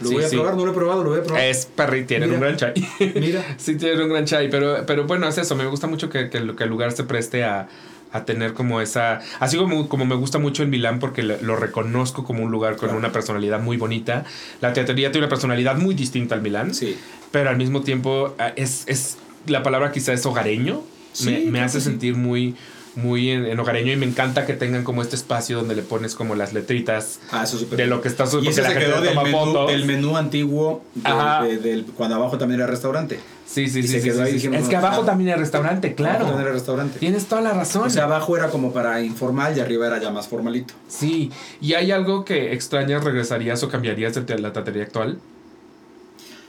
[0.00, 0.36] Lo sí, voy a sí.
[0.36, 1.44] probar, no lo he probado, lo voy a probar.
[1.44, 2.40] es perri, tienen Mira.
[2.40, 2.74] un gran chai.
[3.14, 3.44] Mira.
[3.58, 5.54] sí, tienen un gran chai, pero, pero bueno, es eso.
[5.54, 7.68] Me gusta mucho que, que el lugar se preste a,
[8.14, 9.20] a tener como esa.
[9.40, 12.86] Así como, como me gusta mucho en Milán, porque lo, reconozco como un lugar con
[12.88, 12.98] Claro.
[12.98, 14.24] una personalidad muy bonita.
[14.60, 16.96] La teatrería tiene una personalidad muy distinta al Milán Sí.
[17.32, 19.16] pero al mismo tiempo ah, es, es
[19.48, 20.82] la palabra quizá es hogareño.
[21.12, 21.86] Sí, me me hace sí.
[21.86, 22.54] sentir muy,
[22.94, 26.14] muy en, en hogareño y me encanta que tengan como este espacio donde le pones
[26.14, 29.14] como las letritas Ah, eso de lo que está Y la se gente quedó del
[29.14, 31.42] toma menú, del menú antiguo del- Ajá.
[31.44, 33.18] de- del, cuando abajo también era restaurante.
[33.54, 33.88] Sí, sí, y sí.
[33.88, 34.34] se sí, quedó sí, ahí, sí.
[34.34, 36.24] dijimos, es que abajo también hay restaurante, claro.
[36.24, 36.98] también era restaurante.
[36.98, 37.86] Tienes toda la razón.
[37.86, 40.74] O sea, abajo era como para informal y arriba era ya más formalito.
[40.88, 41.30] sí.
[41.60, 45.18] ¿Y hay algo que extrañas, regresarías o cambiarías de la tatería actual?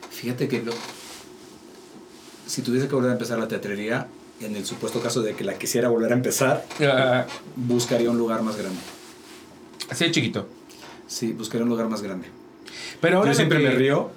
[0.10, 0.72] Fíjate que lo,
[2.48, 4.08] si tuviese que volver a empezar la teatrería,
[4.42, 7.26] en el supuesto caso de que la quisiera volver a empezar, Ah,
[7.56, 8.80] buscaría un lugar más grande.
[9.94, 10.48] sí, chiquito.
[11.08, 12.28] Sí, buscaría un lugar más grande.
[13.00, 14.10] Pero ahora yo siempre que- me río.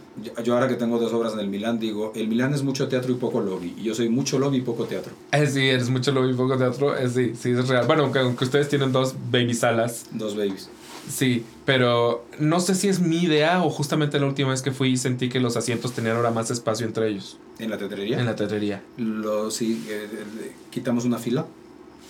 [0.44, 3.12] Yo- ahora que tengo dos obras en el Milán, digo, el Milán es mucho teatro
[3.12, 3.74] y poco lobby.
[3.78, 5.12] Y yo soy mucho lobby y poco teatro.
[5.32, 6.96] Eh, sí, eres mucho lobby, poco teatro.
[6.96, 7.86] eh, sí, sí, es real.
[7.86, 10.06] Bueno, aunque, aunque ustedes tienen dos baby salas.
[10.12, 10.68] Dos babies.
[11.08, 14.96] Sí, pero no sé si es mi idea o justamente la última vez que fui
[14.98, 18.18] sentí que los asientos tenían ahora más espacio entre ellos En la teatrería.
[18.20, 18.82] en la teatrería.
[18.98, 21.46] Lo, sí, eh, eh, quitamos una fila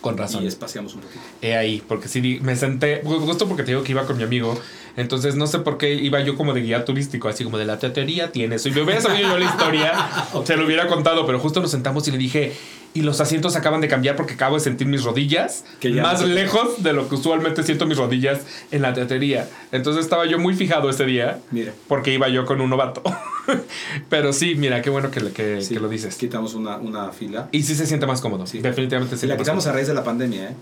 [0.00, 0.42] Con razón.
[0.42, 1.20] y espaciamos un poquito.
[1.42, 4.58] He ahí, porque sí, me senté, justo porque te digo que iba con mi amigo,
[4.98, 7.78] entonces no sé por qué iba yo como de guía turístico, así como de la
[7.78, 8.62] teatería tienes.
[8.62, 9.92] Si me hubiera sabido yo la historia,
[10.44, 12.52] se lo hubiera contado, pero justo nos sentamos y le dije,
[12.94, 16.20] y los asientos acaban de cambiar porque acabo de sentir mis rodillas Que ya más
[16.20, 18.40] no lejos de lo que usualmente siento mis rodillas
[18.72, 19.48] en la teatería.
[19.70, 21.38] Entonces estaba yo muy fijado ese día.
[21.52, 21.72] Mira.
[21.86, 23.02] Porque iba yo con un novato.
[24.08, 26.16] Pero sí, mira, qué bueno que, que, Sí, que lo dices.
[26.16, 27.48] Quitamos una, una fila.
[27.52, 28.48] Y sí se siente más cómodo.
[28.48, 28.58] Sí.
[28.58, 30.54] Definitivamente se Y la quitamos a raíz de la pandemia, ¿eh?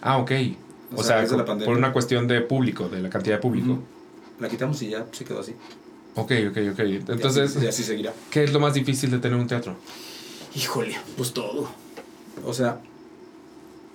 [0.00, 0.32] Ah, ok.
[0.94, 3.78] O O, sea, por una cuestión de público, de la cantidad de público.
[4.40, 5.54] La quitamos y ya se quedó así.
[6.14, 6.78] Ok, ok, ok.
[6.80, 8.12] Y Entonces, así, y así seguirá.
[8.30, 9.76] ¿qué es lo más difícil de tener un teatro?
[10.54, 11.70] Híjole, pues todo.
[12.44, 12.80] O sea,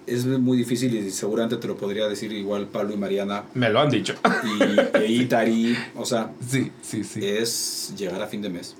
[0.08, 3.80] es muy difícil y seguramente te lo podría decir igual Pablo y Mariana Me lo
[3.82, 4.16] han dicho.
[4.44, 5.78] y, e Itari.
[5.96, 7.26] O sea, Sí, sí, sí.
[7.26, 8.76] es llegar a fin de mes.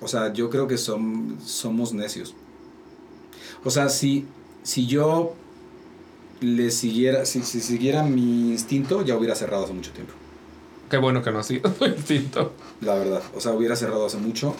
[0.00, 2.34] O sea, yo creo que son, somos necios.
[3.64, 4.24] O sea, si,
[4.62, 5.34] si yo
[6.40, 10.12] le siguiera, si, si siguiera mi instinto, ya hubiera cerrado hace mucho tiempo.
[10.90, 12.52] Qué bueno que no ha sido tu instinto.
[12.80, 13.22] La verdad.
[13.34, 14.54] O sea, hubiera cerrado hace mucho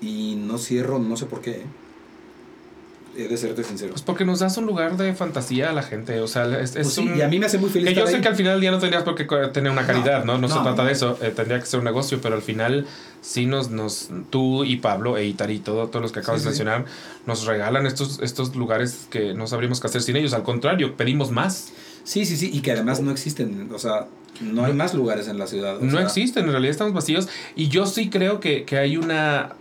[0.00, 1.50] y no cierro, no sé por qué.
[1.52, 1.66] ¿eh?
[3.16, 3.90] He de serte sincero.
[3.90, 6.20] Pues porque nos das un lugar de fantasía a la gente.
[6.20, 7.16] O sea, es, es Pues sí, un...
[7.18, 8.22] y a mí me hace muy feliz Que yo sé ahí.
[8.22, 10.38] que al final del día no tendrías por qué tener una calidad, ¿no?
[10.38, 10.86] No, se no, trata no.
[10.86, 11.18] de eso.
[11.20, 12.86] eh, tendría que ser un negocio, pero al final
[13.20, 16.54] sí nos, nos tú y Pablo e Itari, todo, todos los que acabas Sí, de
[16.54, 16.60] sí.
[16.60, 16.86] mencionar,
[17.26, 20.32] nos regalan estos, estos lugares que no sabríamos qué hacer sin ellos.
[20.32, 21.72] Al contrario, pedimos más.
[22.04, 24.06] Sí, sí, sí, y que además no existen, o sea,
[24.40, 25.80] no hay más lugares en la ciudad.
[25.80, 27.28] no existen, en realidad estamos vacíos.
[27.56, 29.54] Y yo sí creo que, hay una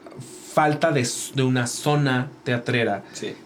[0.53, 1.07] falta de,
[1.43, 3.03] una zona teatrera,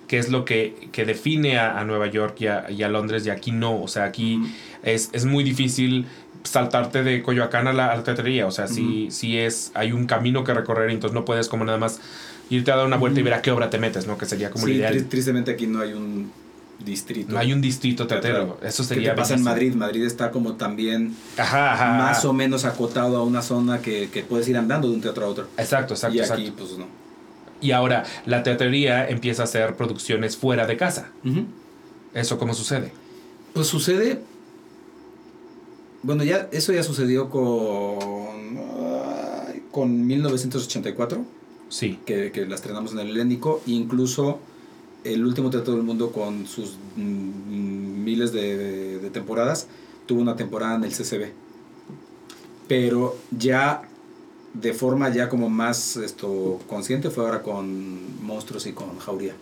[0.07, 3.81] que es lo que, define a, Nueva York y a, Londres, y aquí no.
[3.81, 4.41] O sea, aquí
[4.84, 6.06] es, muy difícil
[6.44, 8.48] saltarte de Coyoacán a la, teatrería.
[8.48, 11.99] O sea, sí, es, hay un camino que recorrer, entonces no puedes como nada más
[12.49, 14.18] irte a dar una vuelta y ver a qué obra te metes, ¿no?
[14.18, 15.06] Que sería como sí, ideal.
[15.06, 16.32] Tristemente aquí no hay un
[16.84, 17.34] distrito.
[17.34, 18.60] No hay un distrito teatro.
[18.61, 19.11] Eso sería.
[19.11, 19.74] ¿Qué pasa en Madrid?
[19.74, 24.90] Madrid está como también más o menos acotado a una zona que, puedes ir andando
[24.90, 25.48] de un teatro a otro.
[25.57, 26.18] Exacto, exacto.
[26.18, 26.86] Y aquí, pues no.
[27.61, 31.10] Y ahora, la teatrería empieza a hacer producciones fuera de casa.
[32.14, 32.91] ¿Eso cómo sucede?
[33.53, 34.20] Pues sucede.
[36.03, 38.57] Bueno, ya eso ya sucedió con.
[39.71, 41.25] con 1984.
[41.69, 41.99] Sí.
[42.05, 43.61] Que, que la estrenamos en el Helénico.
[43.65, 44.39] Incluso
[45.03, 49.67] el último teatro del mundo con sus mm, miles de, temporadas,
[50.05, 51.31] tuvo una temporada en el CCB.
[52.67, 53.84] Pero ya
[54.53, 59.34] de forma ya como más esto consciente fue ahora con Monstruos y con Jauría.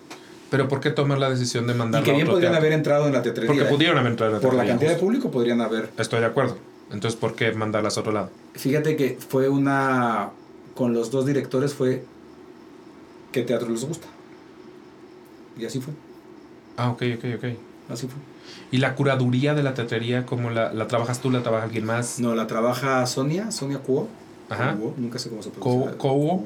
[0.51, 3.13] Pero ¿por qué tomar la decisión de mandar Y que bien podrían haber entrado en
[3.13, 3.47] la teatrería.
[3.47, 5.89] Porque pudieron haber entrado en la Por la cantidad de público podrían haber.
[5.97, 6.57] Estoy de acuerdo.
[6.91, 8.29] Entonces, ¿por qué mandarlas a otro lado?
[8.53, 10.31] Fíjate que fue una...
[10.75, 12.03] Con los dos directores fue...
[13.31, 14.07] ¿Qué teatro les gusta?
[15.57, 15.93] Y así fue.
[16.75, 17.45] Ah, ok, ok, ok.
[17.89, 18.19] Así fue.
[18.71, 22.19] ¿Y la curaduría de la teatrería, cómo la, la trabajas tú, la trabaja alguien más?
[22.19, 24.09] No, la trabaja Sonia, Sonia Cuo.
[24.51, 24.77] Ajá.
[24.97, 25.97] nunca sé cómo se pronuncia.
[25.97, 26.43] ¿Cuo?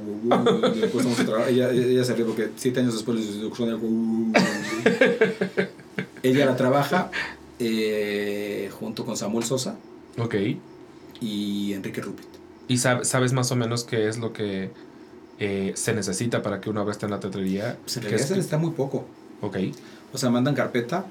[1.47, 3.79] ella, ella se ríe porque siete años después le dice Sonia
[6.23, 7.09] ella la trabaja
[7.57, 9.75] eh, junto con Samuel Sosa.
[10.19, 10.35] Ok.
[11.19, 12.27] Y Enrique Rupit.
[12.67, 14.69] ¿Y sabes más o menos qué es lo que
[15.39, 17.79] eh, se necesita para que una obra esté en la teatrería?
[17.87, 19.05] Se necesita muy poco.
[19.41, 19.57] Ok.
[20.13, 21.05] O sea, mandan carpeta,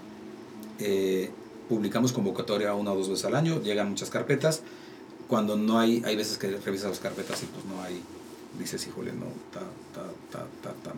[0.79, 1.31] eh,
[1.69, 4.62] publicamos convocatoria una o dos veces al año, llegan muchas carpetas.
[5.29, 8.01] Cuando no hay, hay veces que revisas las carpetas y pues no hay,
[8.59, 9.61] dices, híjole, no, ta,
[9.95, 10.07] ta,
[10.63, 10.93] ta, ta,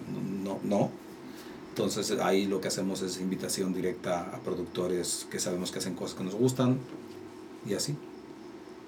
[0.44, 0.90] no, no.
[1.70, 6.16] Entonces ahí lo que hacemos es invitación directa a productores que sabemos que hacen cosas
[6.16, 6.78] que nos gustan
[7.68, 7.96] y así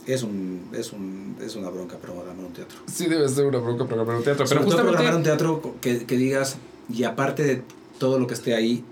[0.09, 2.79] es, un, es, un, es una bronca programar un teatro.
[2.87, 4.47] Sí, debe ser una bronca programar un teatro.
[4.49, 4.93] Pero justamente...
[4.93, 6.57] programar un teatro que, que digas,
[6.89, 7.63] y aparte de
[7.99, 8.85] todo lo que esté ahí,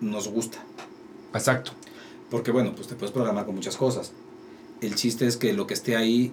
[0.00, 0.58] nos gusta.
[1.32, 1.72] Exacto.
[2.30, 4.12] Porque bueno, pues te puedes programar con muchas cosas.
[4.80, 6.32] El chiste es que lo que esté ahí,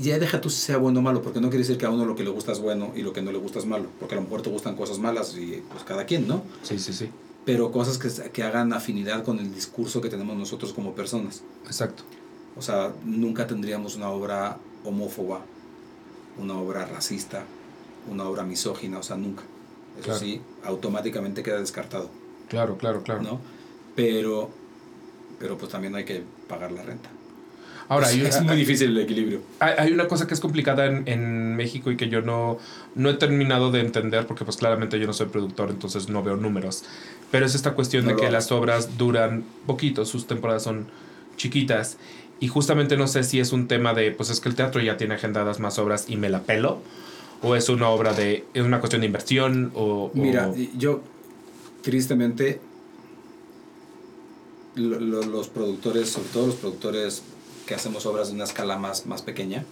[0.00, 2.04] ya deja tú si sea bueno o malo, porque no quiere decir que a uno
[2.04, 4.14] lo que le gusta es bueno y lo que no le gusta es malo, porque
[4.14, 6.42] a lo mejor te gustan cosas malas y pues cada quien, ¿no?
[6.62, 7.08] Sí, sí, sí.
[7.44, 11.42] Pero cosas que, que hagan afinidad con el discurso que tenemos nosotros como personas.
[11.66, 12.04] Exacto.
[12.56, 15.40] O sea, nunca tendríamos una obra homófoba,
[16.38, 17.44] una obra racista,
[18.10, 19.42] una obra misógina, o sea, nunca.
[20.00, 22.08] Eso sí, automáticamente queda descartado.
[22.48, 23.22] Claro, claro, claro.
[23.22, 23.40] ¿no?
[23.94, 24.50] Pero,
[25.38, 27.10] pero pues también hay que pagar la renta.
[27.88, 29.40] Ahora, es, muy difícil el equilibrio.
[29.60, 32.58] Hay, una cosa que es complicada en, en, México y que yo no,
[32.94, 36.36] no he terminado de entender porque pues claramente yo no soy productor, entonces no veo
[36.36, 36.84] números.
[37.30, 40.86] Pero es esta cuestión de que las obras duran poquito, sus temporadas son
[41.36, 41.98] chiquitas
[42.40, 44.96] y justamente no sé si es un tema de, pues es que el teatro ya
[44.96, 46.80] tiene agendadas más obras y me la pelo,
[47.42, 50.10] o es una obra de, es una cuestión de inversión, o...
[50.14, 51.02] Mira, yo,
[51.82, 52.60] tristemente,
[54.74, 57.22] los productores, sobre todo los productores
[57.66, 59.64] que hacemos obras de una escala más, más pequeña,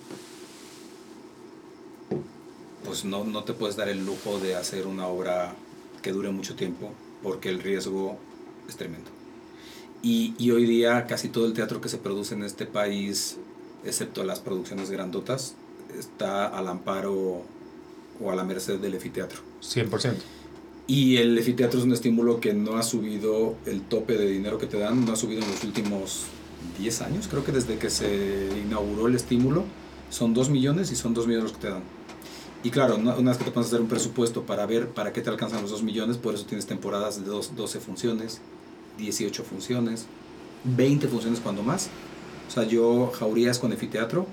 [2.85, 5.55] pues no, no te puedes dar el lujo de hacer una obra
[6.02, 6.90] que dure mucho tiempo,
[7.23, 8.19] porque el riesgo
[8.69, 9.10] es tremendo.
[10.02, 13.36] Y, y, hoy día casi todo el teatro que se produce en este país,
[13.85, 15.55] excepto las producciones grandotas,
[15.97, 17.43] está al amparo
[18.20, 19.40] o a la merced del efiteatro.
[19.62, 20.14] 100%.
[20.89, 24.66] Y el efiteatro es un estímulo que no ha subido el tope de dinero que
[24.66, 26.24] te dan, no ha subido en los últimos
[26.78, 29.64] 10 años, creo que desde que se inauguró el estímulo,
[30.10, 31.82] son 2 millones y son 2 millones los que te dan.
[32.64, 35.20] Y claro, una vez que te pones a hacer un presupuesto para ver para qué
[35.20, 38.40] te alcanzan los 2 millones, por eso tienes temporadas de 12 funciones,
[38.98, 40.06] 18 funciones,
[40.64, 41.89] 20 funciones cuando más.
[42.48, 44.26] O sea, yo jaurías con Efiteatro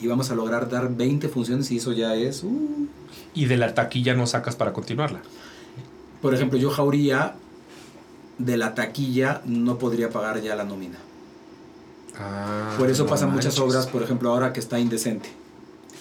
[0.00, 2.42] y vamos a lograr dar 20 funciones y eso ya es...
[2.42, 2.88] Uh.
[3.34, 5.20] Y de la taquilla no sacas para continuarla.
[6.22, 7.36] Por ejemplo, yo jauría
[8.38, 10.98] de la taquilla no podría pagar ya la nómina.
[12.18, 15.28] Ah, por eso pasan muchas obras, por ejemplo, ahora que está indecente.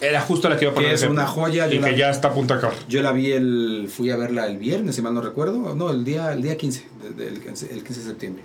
[0.02, 0.90] Era justo la que iba a poner.
[0.90, 1.72] Que es una joya.
[1.72, 2.78] Y que ya está a punto de acabar.
[2.88, 3.90] Yo la vi el.
[3.90, 5.76] Fui a verla el viernes, si mal no recuerdo.
[5.76, 6.86] No, el día, el día 15,
[7.20, 8.44] el 15 de septiembre.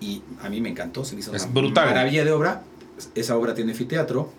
[0.00, 1.86] Y a mí me encantó, se me hizo es una brutal.
[1.86, 2.62] maravilla de obra.
[3.14, 4.30] Esa obra tiene anfiteatro.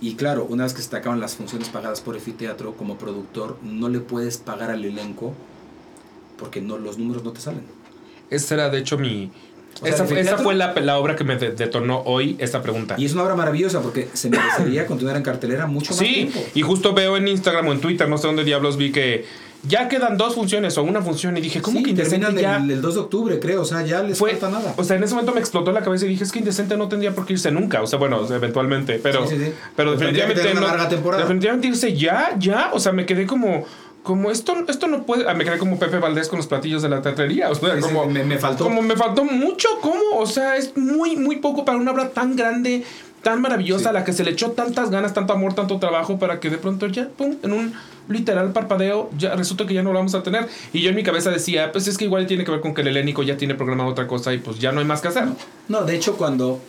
[0.00, 3.58] Y claro, una vez que se te acaban las funciones pagadas por anfiteatro, como productor,
[3.62, 5.34] no le puedes pagar al elenco
[6.38, 7.64] porque no, los números no te salen.
[8.30, 9.30] Esa era, de hecho, mi...
[9.84, 10.06] esa,
[10.38, 12.96] fue la, la, obra que me detonó hoy esta pregunta.
[12.98, 16.62] Y es una obra maravillosa porque se merecería continuar en cartelera mucho más sí, y
[16.62, 19.24] justo veo en Instagram o en Twitter, no sé dónde diablos vi que
[19.64, 22.56] ya quedan dos funciones o una función y dije, ¿cómo que indecente ya?
[22.56, 24.74] El, 2 de octubre, creo, o sea, ya les falta nada.
[24.76, 26.88] O sea, en ese momento me explotó la cabeza y dije, es que indecente no
[26.88, 29.26] tendría por qué irse nunca, o sea, bueno, eventualmente, pero
[29.74, 33.66] pero definitivamente no, definitivamente irse ya, ya, o sea, me quedé como
[34.02, 35.28] como esto, esto no puede.
[35.28, 37.50] Ah, me quedé como Pepe Valdés con los platillos de la teatrería.
[37.50, 38.64] O sea, como, me, faltó.
[38.64, 39.68] Como me faltó mucho.
[39.80, 40.16] ¿Cómo?
[40.16, 42.84] O sea, es muy, muy poco para una obra tan grande,
[43.22, 46.40] tan maravillosa, a la que se le echó tantas ganas, tanto amor, tanto trabajo, para
[46.40, 47.74] que de pronto ya, pum, en un
[48.08, 50.48] literal parpadeo, ya resulta que ya no lo vamos a tener.
[50.72, 52.80] Y yo en mi cabeza decía, pues es que igual tiene que ver con que
[52.80, 55.24] el helénico ya tiene programado otra cosa y pues ya no hay más que hacer.
[55.68, 56.60] No, de hecho, cuando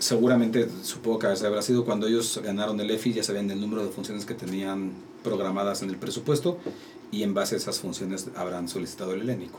[0.00, 3.90] seguramente supongo que habrá sido cuando ellos ganaron el EFI, ya sabían el número de
[3.90, 4.90] funciones que tenían
[5.22, 6.58] programadas en el presupuesto
[7.10, 9.58] y en base a esas funciones habrán solicitado el helénico.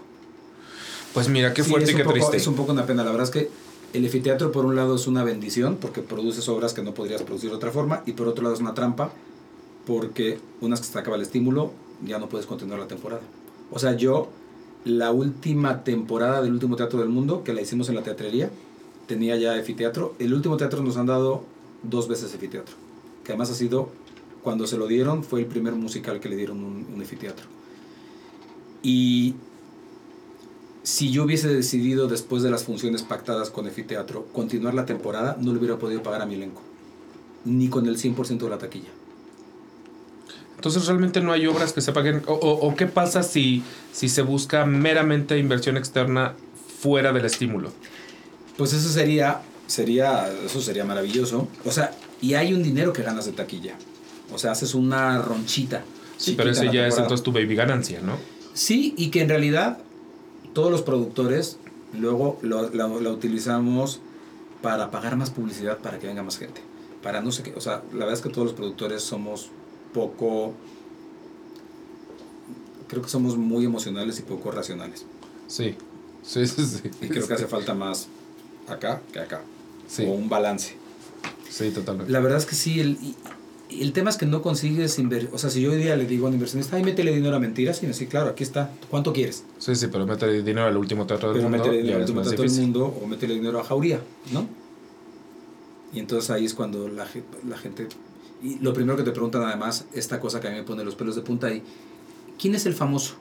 [1.14, 2.38] Pues mira, qué fuerte y qué triste.
[2.38, 3.50] Es un poco una pena, la verdad es que
[3.94, 7.52] el efiteatro por un lado es una bendición porque produces obras que no podrías producir
[7.52, 9.12] de otra forma y por otro lado es una trampa
[9.86, 11.72] porque unas que se acaba el estímulo
[12.04, 13.22] ya no puedes continuar la temporada.
[13.72, 14.30] O sea, yo
[14.84, 18.50] la última temporada del último teatro del mundo que la hicimos en la teatrería
[19.08, 20.16] tenía ya efiteatro.
[20.20, 21.44] El último teatro nos han dado
[21.84, 22.76] dos veces efiteatro,
[23.24, 23.90] que además ha sido
[24.44, 27.48] cuando se lo dieron fue el primer musical que le dieron un, un efiteatro.
[28.82, 29.36] Y
[30.84, 35.54] si yo hubiese decidido después de las funciones pactadas con Efiteatro continuar la temporada, no
[35.54, 36.62] le hubiera podido pagar a mi elenco,
[37.46, 38.90] ni con el 100% de la taquilla.
[40.58, 42.22] Entonces realmente no hay obras que se paguen.
[42.28, 46.36] O, qué pasa si, si se busca meramente inversión externa
[46.80, 47.72] fuera del estímulo?
[48.58, 51.50] Pues eso sería, sería, eso sería maravilloso.
[51.66, 51.92] O sea,
[52.22, 53.76] y hay un dinero que ganas de taquilla.
[54.34, 55.84] O sea, haces una ronchita.
[56.18, 58.18] Sí, pero ese ya es entonces tu baby ganancia, ¿no?
[58.54, 59.80] Sí, y que en realidad
[60.54, 61.58] todos los productores
[61.94, 64.00] luego lo, la, utilizamos
[64.62, 66.62] para pagar más publicidad para que venga más gente.
[67.02, 69.50] Para no sé qué, o sea, la verdad es que todos los productores somos
[69.94, 70.54] poco,
[72.88, 75.06] creo que somos muy emocionales y poco racionales.
[75.48, 75.76] Sí,
[76.24, 76.92] sí, sí, sí.
[77.02, 78.08] Y creo que hace falta más
[78.68, 79.42] acá que acá.
[79.88, 80.06] Sí.
[80.06, 80.76] O un balance.
[81.50, 82.12] Sí, totalmente.
[82.12, 82.98] La verdad es que sí, el,
[83.82, 85.30] el tema es que no consigues invertir.
[85.34, 87.40] O sea, si yo hoy día le digo a un inversionista, ay, métele dinero a
[87.40, 88.72] mentiras, y me dice, claro, aquí está.
[88.90, 89.44] ¿Cuánto quieres?
[89.58, 91.64] Sí, sí, pero métele dinero al último teatro del pero mundo.
[91.64, 94.02] Métele dinero al último teatro del mundo o métele dinero a Jauría,
[94.32, 94.48] ¿no?
[95.94, 97.08] Y entonces ahí es cuando la,
[97.48, 97.88] la gente.
[98.44, 100.96] Y lo primero que te preguntan, además, esta cosa que a mí me pone los
[100.96, 101.64] pelos de punta ahí:
[102.40, 103.16] ¿quién es el famoso?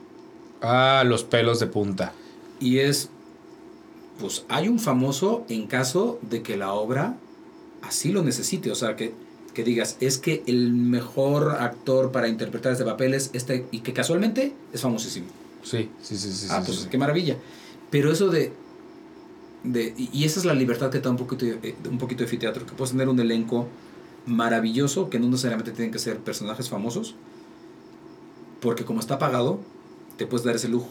[0.61, 2.13] Ah, los pelos de punta.
[2.59, 3.09] Y es.
[4.19, 7.17] Pues hay un famoso en caso de que la obra
[7.81, 8.71] así lo necesite.
[8.71, 9.13] O sea, que
[9.53, 13.93] que digas, es que el mejor actor para interpretar este papel es este, y que
[13.93, 15.27] casualmente es famosísimo.
[15.63, 16.47] Sí, sí, sí, sí.
[16.49, 17.37] Ah, pues qué maravilla.
[17.89, 18.51] Pero eso de,
[19.63, 22.65] de, y esa es la libertad que da un poquito, eh, un poquito de teatro,
[22.65, 23.67] que puedes tener un elenco
[24.25, 27.15] maravilloso, que no necesariamente tienen que ser personajes famosos,
[28.59, 29.59] porque como está pagado,
[30.17, 30.89] te puedes dar ese lujo.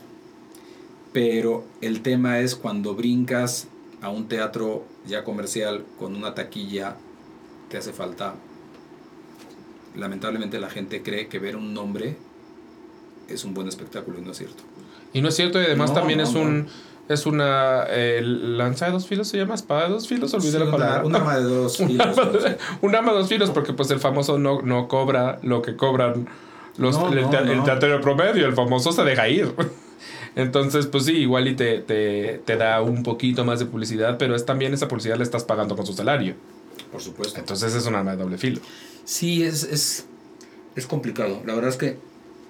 [1.12, 3.66] Pero el tema es cuando brincas
[4.00, 6.96] a un teatro ya comercial con una taquilla,
[7.68, 8.34] te hace falta
[9.94, 12.16] lamentablemente la gente cree que ver un nombre
[13.28, 14.62] es un buen espectáculo y no es cierto.
[15.12, 16.68] Y no es cierto y además también es un
[17.08, 20.70] es una eh, lanza de dos filos se llama espada de dos filos olvidé la
[20.70, 21.04] palabra.
[21.04, 22.16] un arma de dos filos
[22.80, 26.28] un arma de dos filos porque pues el famoso no, no cobra lo que cobran
[26.78, 29.52] los el, el, teatro promedio el famoso se deja ir.
[30.36, 34.34] Entonces pues sí igual y te, te, te da un poquito más de publicidad pero
[34.34, 36.34] es también esa publicidad le estás pagando con su salario.
[36.90, 37.38] Por supuesto.
[37.38, 38.60] Entonces es un arma de doble filo
[39.04, 40.06] Sí, es, es,
[40.76, 41.42] es complicado.
[41.44, 41.98] La verdad es que,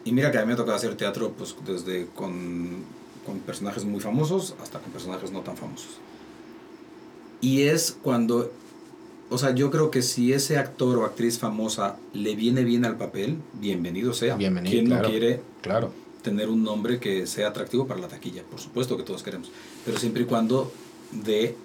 [0.04, 2.84] y mira que a mí me ha tocado hacer teatro pues, desde con,
[3.24, 5.98] con personajes muy famosos hasta con personajes no tan famosos.
[7.40, 8.52] Y es cuando,
[9.28, 12.96] o sea, yo creo que si ese actor o actriz famosa le viene bien al
[12.96, 14.36] papel, bienvenido sea.
[14.36, 14.72] Bienvenido.
[14.72, 15.90] ¿Quién no quiere claro.
[16.22, 18.44] tener un nombre que sea atractivo para la taquilla?
[18.44, 19.50] Por supuesto que todos queremos.
[19.84, 20.72] Pero siempre y cuando
[21.10, 21.56] de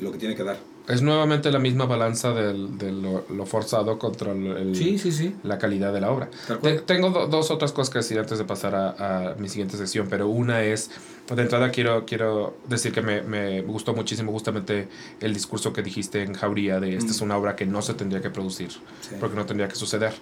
[0.00, 0.58] lo que tiene que dar.
[0.88, 6.28] Es nuevamente la misma balanza de lo, forzado contra el, la calidad de la obra.
[6.86, 10.62] tengo dos otras cosas que decir antes de pasar a, mi siguiente sesión, pero una
[10.62, 10.90] es,
[11.34, 14.88] de entrada quiero, quiero decir que me, me gustó muchísimo justamente
[15.20, 17.24] el discurso que dijiste en Jauría de esta es mm.
[17.24, 18.70] una obra que no se tendría que producir,
[19.18, 20.12] porque no tendría que suceder.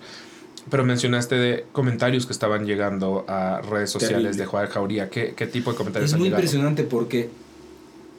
[0.70, 5.10] Pero mencionaste de comentarios que estaban llegando a redes sociales de Juan Jauría.
[5.10, 7.28] ¿Qué, ¿Qué, tipo de comentarios Es muy impresionante porque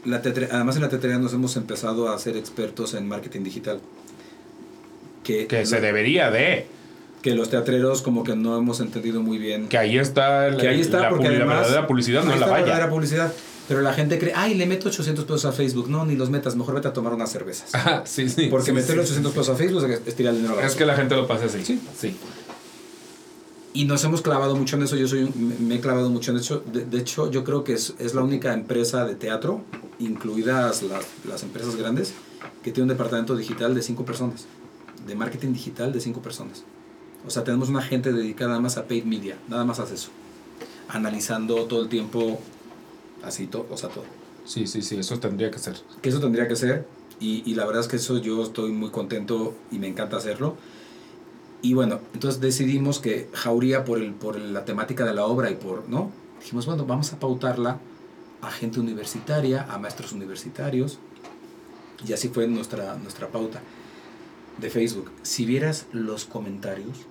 [0.06, 3.80] la además en la teatrería nos hemos empezado a ser expertos en marketing digital.
[5.24, 6.68] Que, que se debería de.
[7.24, 9.68] que los teatreros como que no hemos entendido muy bien.
[9.68, 12.46] Que ahí está, que ahí está la, porque la además, verdadera publicidad, no ahí la
[12.46, 12.66] está vaya.
[12.66, 13.34] verdadera publicidad.
[13.68, 15.90] Pero la gente cree, ay, le meto 800 pesos a Facebook.
[15.90, 17.74] No, ni los metas, mejor vete a tomar unas cervezas.
[17.74, 18.46] Ajá, sí, sí.
[18.52, 19.40] Porque sí, meterle sí, 800 sí.
[19.40, 21.46] pesos a Facebook es tirar el dinero a la Es que la gente lo pasa
[21.46, 21.66] así.
[21.66, 21.82] Sí.
[22.00, 22.16] sí.
[23.74, 24.96] Y nos hemos clavado mucho en eso.
[24.96, 26.64] Yo soy un- me- me he clavado mucho en eso.
[26.72, 29.62] De, de hecho, yo creo que es, es la única empresa de teatro,
[30.00, 32.14] incluidas las, las empresas grandes,
[32.64, 34.46] que tiene un departamento digital de cinco personas.
[35.06, 36.64] De marketing digital de cinco personas.
[37.28, 39.38] O sea, tenemos una gente dedicada nada más a paid media.
[39.48, 40.10] Nada más hace eso.
[40.88, 42.40] Analizando todo el tiempo,
[43.24, 44.06] así, todo, o sea, todo.
[44.46, 45.76] Sí, sí, sí, eso tendría que ser.
[46.02, 46.88] que eso tendría que ser
[47.20, 50.56] y, y la verdad es que eso yo estoy muy contento y me encanta hacerlo
[51.62, 55.56] y bueno entonces decidimos que Jauría por el por la temática de la obra y
[55.56, 57.80] por no dijimos bueno vamos a pautarla
[58.46, 61.00] a gente universitaria a maestros universitarios
[62.08, 63.62] y así fue nuestra nuestra pauta
[64.58, 67.06] de Facebook si vieras los comentarios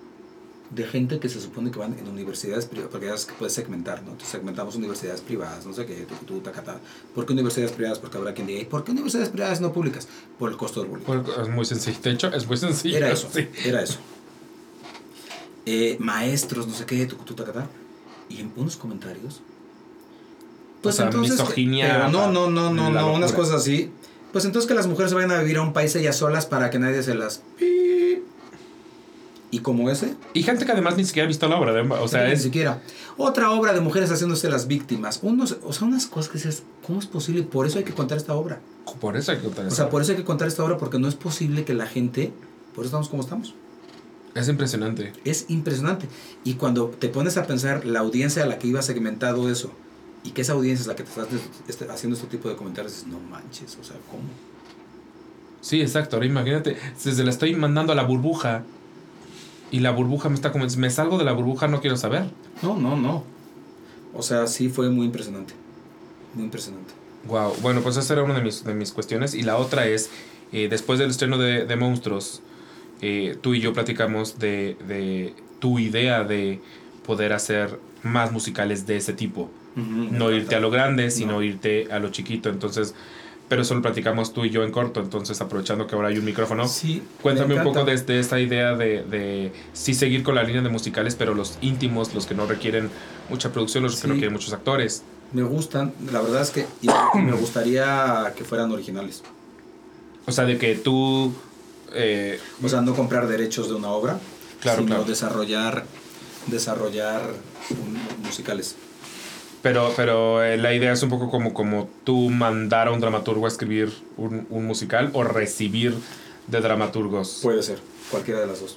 [0.71, 3.53] de gente que se supone que van en universidades privadas, porque ya es que puedes
[3.53, 4.13] segmentar, ¿no?
[4.13, 6.81] Entonces segmentamos universidades privadas, no sé qué, tú, tú, tacata.
[7.15, 7.99] ¿Por qué universidades privadas?
[7.99, 10.09] Porque habrá quien diga, ¿y por qué universidades privadas no públicas?
[10.39, 11.41] Por el costo del boleto.
[11.41, 11.99] Es muy sencillo.
[12.03, 12.97] De hecho, es muy sencillo.
[12.97, 13.47] Era eso, Sí.
[13.65, 13.99] era eso.
[15.67, 17.69] Eh, maestros, no sé qué, tú, tú, tacata.
[18.29, 19.43] Y en unos comentarios.
[20.85, 23.91] Pues O sea, misoginia, pero no, no, no, no, no, unas cosas así.
[24.33, 26.71] Pues entonces que las mujeres se vayan a vivir a un país ellas solas para
[26.71, 27.43] que nadie se las.
[29.51, 31.73] Y como ese, Y gente que además ni siquiera ha visto la obra.
[31.73, 32.43] de- O sea, ni es.
[32.43, 32.83] siquiera.
[33.17, 35.21] Otra obra de mujeres haciéndose las víctimas.
[35.23, 37.45] Unos, o sea, unas cosas que dices, ¿cómo es posible?
[37.45, 38.59] Por eso hay que contar esta obra.
[39.01, 39.77] Por eso hay que contar O eso.
[39.77, 42.33] sea, por eso hay que contar esta obra porque no es posible que la gente,
[42.75, 43.55] por eso estamos como estamos.
[44.35, 45.13] Es impresionante.
[45.25, 46.09] Es impresionante.
[46.43, 49.71] Y cuando te pones a pensar la audiencia a la que iba segmentado eso
[50.25, 51.27] y que esa audiencia es la que te está
[51.69, 54.23] este- haciendo este tipo de comentarios, dices, no manches, o sea, ¿cómo?
[55.61, 56.17] Sí, exacto.
[56.17, 58.65] Ahora imagínate, desde la estoy mandando a la burbuja
[59.71, 62.25] y la burbuja me está como, me salgo de la burbuja, no quiero saber.
[62.63, 63.25] No, no, no.
[64.13, 65.55] O sea, sí fue muy impresionante.
[66.35, 66.93] Muy impresionante.
[67.27, 67.55] Wow.
[67.63, 69.35] Bueno, pues esa era una de mis, de mis cuestiones.
[69.35, 70.11] Y la otra es,
[70.53, 72.43] eh, después del estreno de, de Monstruos,
[73.01, 76.61] eh, tú y yo platicamos de, de tu idea de
[77.07, 79.51] poder hacer más musicales de ese tipo.
[79.77, 81.43] No irte a lo grande, sino No.
[81.43, 82.49] irte a lo chiquito.
[82.49, 82.95] Entonces,
[83.49, 85.01] pero eso lo platicamos tú y yo en corto.
[85.01, 87.03] Entonces, aprovechando que ahora hay un micrófono, Sí.
[87.21, 90.63] Cuéntame me un poco de, de esta idea de, de sí seguir con la línea
[90.63, 92.89] de musicales, pero los íntimos, los que no requieren
[93.29, 95.03] mucha producción, los que no requieren muchos actores.
[95.33, 96.67] Me gustan, la verdad es que
[97.15, 99.23] me gustaría que fueran originales.
[100.27, 101.35] O sea, de que tú...
[101.93, 104.19] eh, O sea, no comprar derechos de una obra,
[104.61, 105.05] Claro, sino claro.
[105.05, 105.85] desarrollar
[106.47, 107.23] desarrollar
[108.25, 108.77] musicales.
[109.65, 113.47] Pero pero eh, la idea es un poco como, como tú mandar a un dramaturgo
[113.47, 115.95] a escribir un, un musical o recibir
[116.49, 117.41] de dramaturgos.
[117.43, 117.79] Puede ser,
[118.11, 118.77] cualquiera de las dos.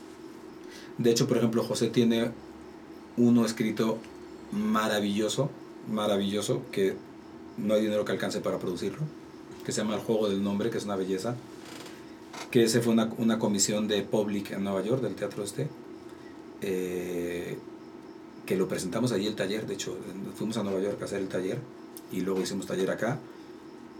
[0.97, 2.31] De hecho, por ejemplo, José tiene
[3.18, 3.97] uno escrito
[4.53, 5.51] maravilloso,
[5.91, 6.95] maravilloso, que
[7.57, 9.01] no hay dinero que alcance para producirlo,
[9.65, 11.35] que se llama El Juego del Nombre, que es una belleza,
[12.49, 15.68] que ese fue una, una comisión de Public en Nueva York, del teatro este,
[16.61, 17.57] eh,
[18.48, 19.95] que lo presentamos allí el taller, de hecho,
[20.36, 21.60] fuimos a Nueva York a hacer el taller
[22.11, 23.19] y luego hicimos taller acá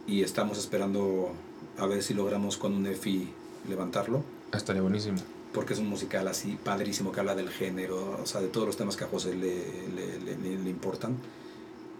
[0.08, 1.34] y estamos esperando
[1.78, 3.28] a ver si logramos con un EFI
[3.70, 5.18] levantarlo Estaría buenísimo.
[5.54, 8.78] porque es un musical así padrísimo que habla del género, o sea, de todos los
[8.78, 9.54] temas que a José le,
[9.94, 11.18] le, le- le- le importan.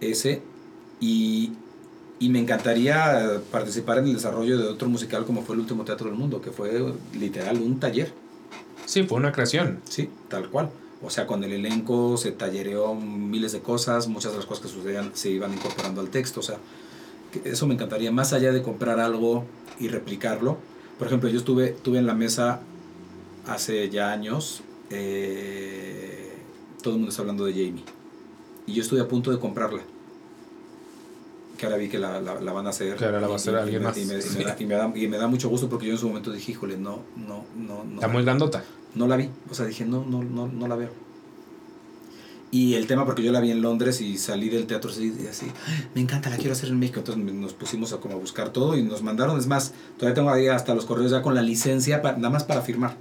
[0.00, 0.40] Ese,
[1.00, 1.52] y,
[2.18, 6.08] y me encantaría participar en el desarrollo de otro musical como fue el último teatro
[6.08, 8.12] del mundo, que fue literal un taller,
[8.86, 9.80] Sí, fue una creación.
[9.88, 10.70] sí, tal cual.
[11.00, 14.68] O sea, con el elenco se tallereó miles de cosas, muchas de las cosas que
[14.68, 16.58] sucedían se iban incorporando al texto, o sea,
[17.44, 19.44] eso me encantaría, más allá de comprar algo
[19.78, 20.58] y replicarlo.
[20.98, 22.60] Por ejemplo, yo estuve, estuve en la mesa
[23.46, 26.32] hace ya años, eh,
[26.82, 27.84] todo el mundo está hablando de Jamie,
[28.66, 29.82] y yo estuve a punto de comprarla.
[31.56, 32.92] Que ahora vi que la, la, la van a hacer.
[33.02, 33.96] Ahora la va a hacer alguien más.
[33.98, 37.02] Y me, da, y me mucho gusto porque yo en su momento dije, híjole, no,
[37.16, 37.94] no, no, no.
[37.94, 38.64] Está muy grandota.
[38.94, 40.90] No la vi, o sea, dije, no, no, no, no la veo.
[42.50, 45.26] Y el tema, porque yo la vi en Londres y salí del teatro así, y
[45.26, 45.44] así,
[45.94, 47.00] me encanta, la quiero hacer en México.
[47.00, 50.30] Entonces nos pusimos a como a buscar todo y nos mandaron, es más, todavía tengo
[50.30, 52.96] ahí hasta los correos ya con la licencia, nada más para firmar.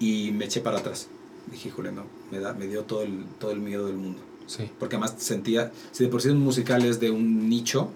[0.00, 1.08] Y me eché para atrás.
[1.50, 4.20] Dije, híjole, no, me, da, me dio todo el, todo el miedo del mundo.
[4.46, 4.70] Sí.
[4.78, 7.90] Porque además sentía, si de por sí un musical es de un nicho,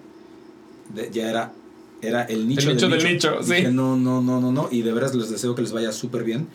[0.94, 1.52] de- ya era,
[2.02, 3.73] era el nicho, nicho del nicho, Dije, sí.
[3.73, 4.69] no, no, no, no, no.
[4.70, 6.47] Y de veras les deseo que les vaya súper bien.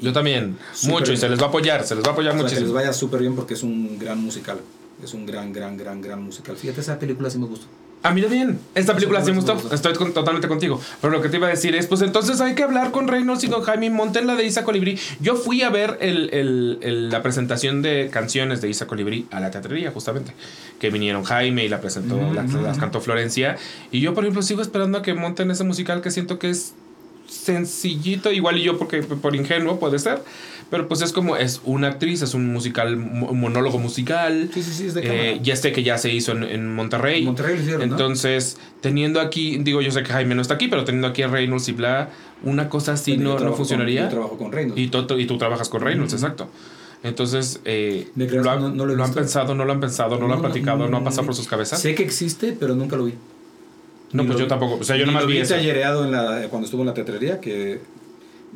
[0.00, 0.58] Yo también.
[0.84, 1.12] Mucho.
[1.12, 1.84] Y se les va a apoyar.
[1.86, 3.98] Se les va a apoyar O sea, que les vaya súper bien porque es un
[3.98, 4.60] gran musical.
[5.02, 6.56] Es un gran, gran, gran, gran musical.
[6.56, 7.66] Fíjate, esa película sí me gustó.
[8.02, 8.58] A mí también.
[8.74, 9.60] Esta película sí me gustó.
[9.74, 10.80] Estoy totalmente contigo.
[11.00, 13.42] Pero lo que te iba a decir es, pues entonces hay que hablar con Reynolds
[13.44, 14.98] y con Jaime Monten la de Isa Colibrí.
[15.20, 19.90] Yo fui a ver el, la presentación de canciones de Isa Colibrí a la teatrería,
[19.90, 20.32] justamente.
[20.78, 23.56] Que vinieron Jaime y la presentó, las, cantó Florencia.
[23.90, 26.74] Y yo, por ejemplo, sigo esperando a que monten ese musical que siento que es
[27.28, 30.22] sencillito, igual y yo porque por ingenuo puede ser,
[30.70, 34.50] pero pues es como, es una actriz, es un musical, un monólogo musical.
[34.52, 35.02] Sí, sí, sí, es de
[35.34, 37.24] eh, ya sé que ya se hizo en, Monterrey.
[37.24, 41.22] Monterrey Entonces, teniendo aquí, digo, yo sé que Jaime no está aquí, pero teniendo aquí
[41.22, 42.10] a Reynolds y bla,
[42.42, 44.02] una cosa así no, no funcionaría.
[44.02, 44.80] yo trabajo con Reynolds.
[44.80, 46.50] Y, tú, y tú trabajas con Reynolds, exacto.
[47.04, 50.88] Entonces, eh, lo, han, lo, han pensado, no lo han pensado, no, lo han platicado,
[50.88, 51.80] no, ha pasado por sus cabezas.
[51.80, 53.14] Sé que existe, pero nunca lo vi.
[54.12, 54.78] No, pues yo tampoco.
[54.80, 55.56] O sea, yo nomás vi eso.
[55.56, 57.80] en la, cuando estuvo en la teatrería que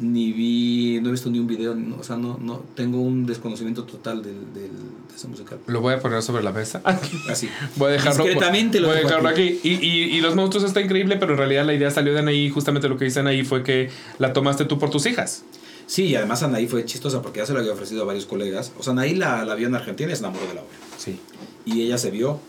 [0.00, 3.84] ni vi, no he visto ni un video, o sea, no, no, tengo un desconocimiento
[3.84, 5.58] total del, del, de ese musical.
[5.66, 6.80] Lo voy a poner sobre la mesa.
[7.28, 7.50] Así.
[7.76, 9.60] Voy a dejarlo, Discretamente lo voy a dejarlo aquí.
[9.62, 12.48] Y, y, y, Los Monstruos está increíble, pero en realidad la idea salió de Anaí.
[12.48, 15.44] Justamente lo que dicen ahí fue que la tomaste tú por tus hijas.
[15.86, 18.72] Sí, y además Anaí fue chistosa porque ya se lo había ofrecido a varios colegas.
[18.78, 20.70] O sea, Anaí la, la vio en Argentina y se enamoró de la obra.
[20.96, 21.18] Sí.
[21.66, 22.40] Y ella se vio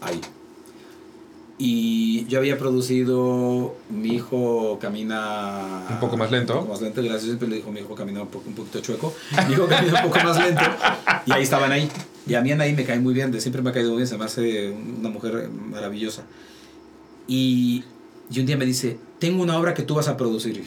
[0.00, 0.20] ahí.
[1.58, 5.86] Y yo había producido Mi hijo camina.
[5.88, 6.54] Un poco más lento.
[6.54, 7.02] Un poco más lento.
[7.02, 9.14] Gracias, siempre le dijo Mi hijo camina un, poco, un poquito chueco.
[9.48, 10.62] Mi hijo camina un poco más lento.
[11.24, 11.88] Y ahí estaban ahí.
[12.26, 13.32] Y a mí ahí me cae muy bien.
[13.32, 14.08] De siempre me ha caído muy bien.
[14.08, 16.24] Se me hace una mujer maravillosa.
[17.26, 17.84] Y,
[18.30, 20.62] y un día me dice: Tengo una obra que tú vas a producir.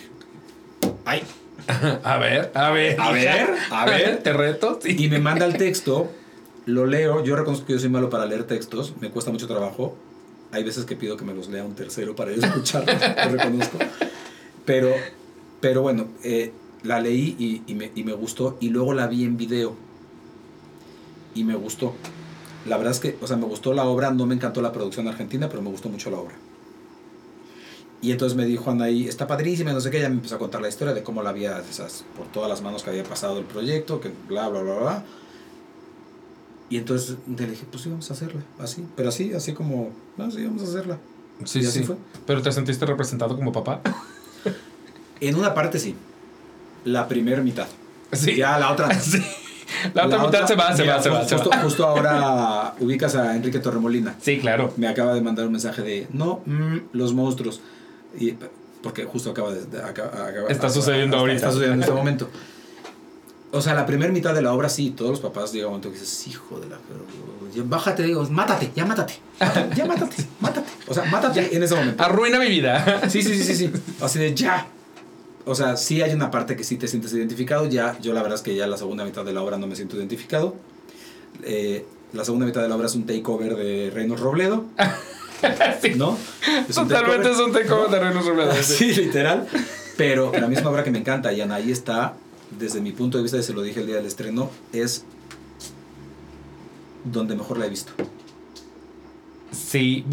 [1.05, 1.21] ¡Ay!
[2.03, 4.79] A ver, a ver, a ver, a ver, te reto.
[4.85, 6.09] Y me manda el texto,
[6.65, 7.23] lo leo.
[7.23, 9.95] Yo reconozco que yo soy malo para leer textos, me cuesta mucho trabajo
[10.51, 12.95] hay veces que pido que me los lea un tercero para escucharlos,
[13.25, 13.77] lo reconozco.
[14.65, 14.91] Pero,
[15.61, 16.51] pero bueno, eh,
[16.83, 19.75] la leí y, me, y me gustó y luego la vi en video
[21.35, 21.93] y me gustó.
[22.65, 25.07] La verdad es que, o sea, me gustó la obra, no me encantó la producción
[25.07, 26.35] argentina, pero me gustó mucho la obra.
[28.01, 30.61] Y entonces me dijo Anaí, está padrísima, no sé qué, ella me empezó a contar
[30.61, 33.45] la historia de cómo la había, esas, por todas las manos que había pasado el
[33.45, 35.05] proyecto, que bla, bla, bla, bla.
[36.69, 40.29] Y entonces le dije, pues sí, vamos a hacerla, así, pero así, así como, no,
[40.29, 40.99] sí, vamos a hacerla.
[41.45, 41.83] Sí, sí.
[41.83, 41.95] Fue.
[42.27, 43.81] ¿Pero te sentiste representado como papá?
[45.19, 45.95] en una parte sí,
[46.85, 47.67] la primera mitad.
[48.11, 48.35] Sí.
[48.35, 49.23] Ya la otra Sí.
[49.93, 51.19] La, otra mitad se va, se va, se va.
[51.21, 54.15] Justo, justo, ahora ubicas a Enrique Torremolina.
[54.19, 54.73] Sí, claro.
[54.77, 57.61] Me acaba de mandar un mensaje de, no, mm, los monstruos.
[58.19, 58.35] Y,
[58.81, 59.61] porque justo acaba de...
[60.49, 61.35] está sucediendo ahorita.
[61.35, 62.29] Está sucediendo en este momento.
[63.51, 65.73] O sea, la primera mitad de la obra sí, todos los papás llegan a un
[65.73, 66.77] momento que dices, hijo de la...
[66.87, 69.15] Pero, bájate, digo, mátate, ya mátate,
[69.75, 70.69] ya mátate, mátate.
[70.87, 72.03] O sea, mátate en ese momento.
[72.03, 73.01] Arruina mi vida.
[73.09, 73.71] Sí, sí, sí, sí, sí.
[74.01, 74.67] Así de ya.
[75.45, 77.67] O sea, sí hay una parte que sí te sientes identificado.
[77.67, 79.75] Ya, yo la verdad es que ya la segunda mitad de la obra no me
[79.75, 80.55] siento identificado.
[81.43, 84.65] Eh, la segunda mitad de la obra es un takeover de Reinos Robledo.
[85.81, 85.93] sí.
[85.95, 86.15] ¿No?
[86.71, 88.53] Totalmente es un takeover de Reinos Robledo.
[88.61, 89.47] sí, literal.
[89.97, 92.13] Pero la misma obra que me encanta, y ahí está
[92.57, 95.05] desde mi punto de vista, y se lo dije el día del estreno, es
[97.03, 97.91] donde mejor la he visto.
[99.51, 100.05] Sí,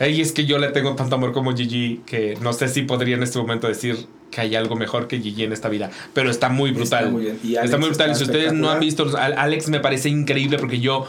[0.00, 3.16] y es que yo le tengo tanto amor como Gigi que no sé si podría
[3.16, 6.48] en este momento decir que hay algo mejor que Gigi en esta vida, pero está
[6.48, 7.04] muy brutal.
[7.04, 7.64] Está muy bien.
[7.64, 8.14] está muy brutal.
[8.14, 11.06] si ustedes no han visto, Alex me parece increíble porque yo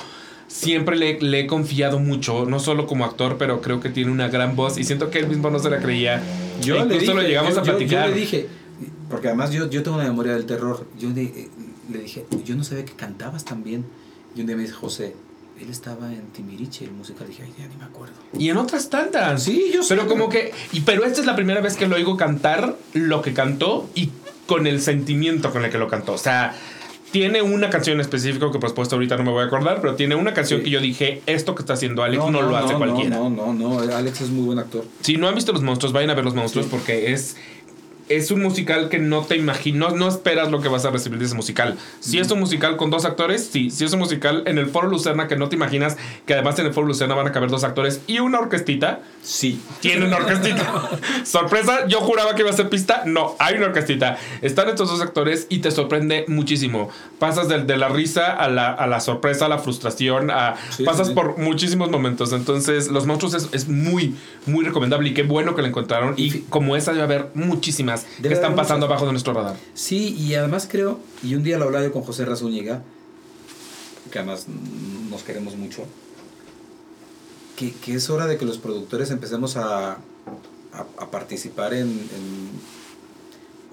[0.48, 4.30] siempre le, le, he confiado mucho, no solo como actor, pero creo que tiene una
[4.30, 6.22] gran voz y siento que él mismo no se la creía.
[6.62, 8.08] Yo e incluso lo llegamos a platicar.
[8.08, 8.48] Yo le dije,
[9.10, 10.86] porque además yo, yo tengo una memoria del terror.
[11.00, 11.50] Yo le,
[11.92, 13.86] le dije, yo no sabía que cantabas tan bien.
[14.36, 15.16] Y un día me dice, José,
[15.60, 17.28] él estaba en Timiriche, el musical.
[17.28, 18.14] Dije, ay, ya ni me acuerdo.
[18.38, 19.44] Y en otras tantas.
[19.44, 19.96] Sí, yo sé.
[19.96, 20.54] Pero como que.
[20.72, 24.12] Y, pero esta es la primera vez que lo oigo cantar lo que cantó y
[24.46, 26.14] con el sentimiento con el que lo cantó.
[26.14, 26.56] O sea,
[27.12, 30.16] tiene una canción específica que por supuesto ahorita no me voy a acordar, pero tiene
[30.16, 33.18] una canción que yo dije, esto que está haciendo Alex no, lo hace cualquiera.
[33.18, 34.86] No, no, no, Alex es muy buen actor.
[35.02, 37.38] Si no han visto Los Monstruos, vayan a ver Los Monstruos porque es
[38.10, 41.26] es un musical que no te imaginas, no, esperas lo que vas a recibir de
[41.26, 41.78] ese musical.
[42.00, 43.70] Si es un musical con dos actores, sí.
[43.70, 46.68] Si es un musical en el Foro Lucerna que no te imaginas que además en
[46.68, 49.62] el Foro Lucerna van a caber dos actores y una orquestita, sí.
[49.82, 50.90] Tiene una orquestita.
[51.24, 53.04] Sorpresa, yo juraba que iba a ser pista.
[53.06, 54.18] No, hay una orquestita.
[54.42, 56.90] Están estos dos actores y te sorprende muchísimo.
[57.20, 60.56] Pasas de, de la risa a la, a la, sorpresa, a la frustración, a,
[60.86, 62.32] pasas por muchísimos momentos.
[62.32, 64.16] Entonces, Los Monstruos es, es, muy,
[64.46, 66.14] muy recomendable y qué bueno que la encontraron.
[66.18, 69.56] Y como esa debe haber muchísimas que están pasando abajo de nuestro radar.
[69.74, 72.82] Sí, y además creo, y un día lo hablaba yo con José Razúñiga,
[74.12, 74.46] que además
[75.10, 75.84] nos queremos mucho,
[77.56, 79.98] que, que, es hora de que los productores empecemos a,
[80.74, 82.08] a, participar en,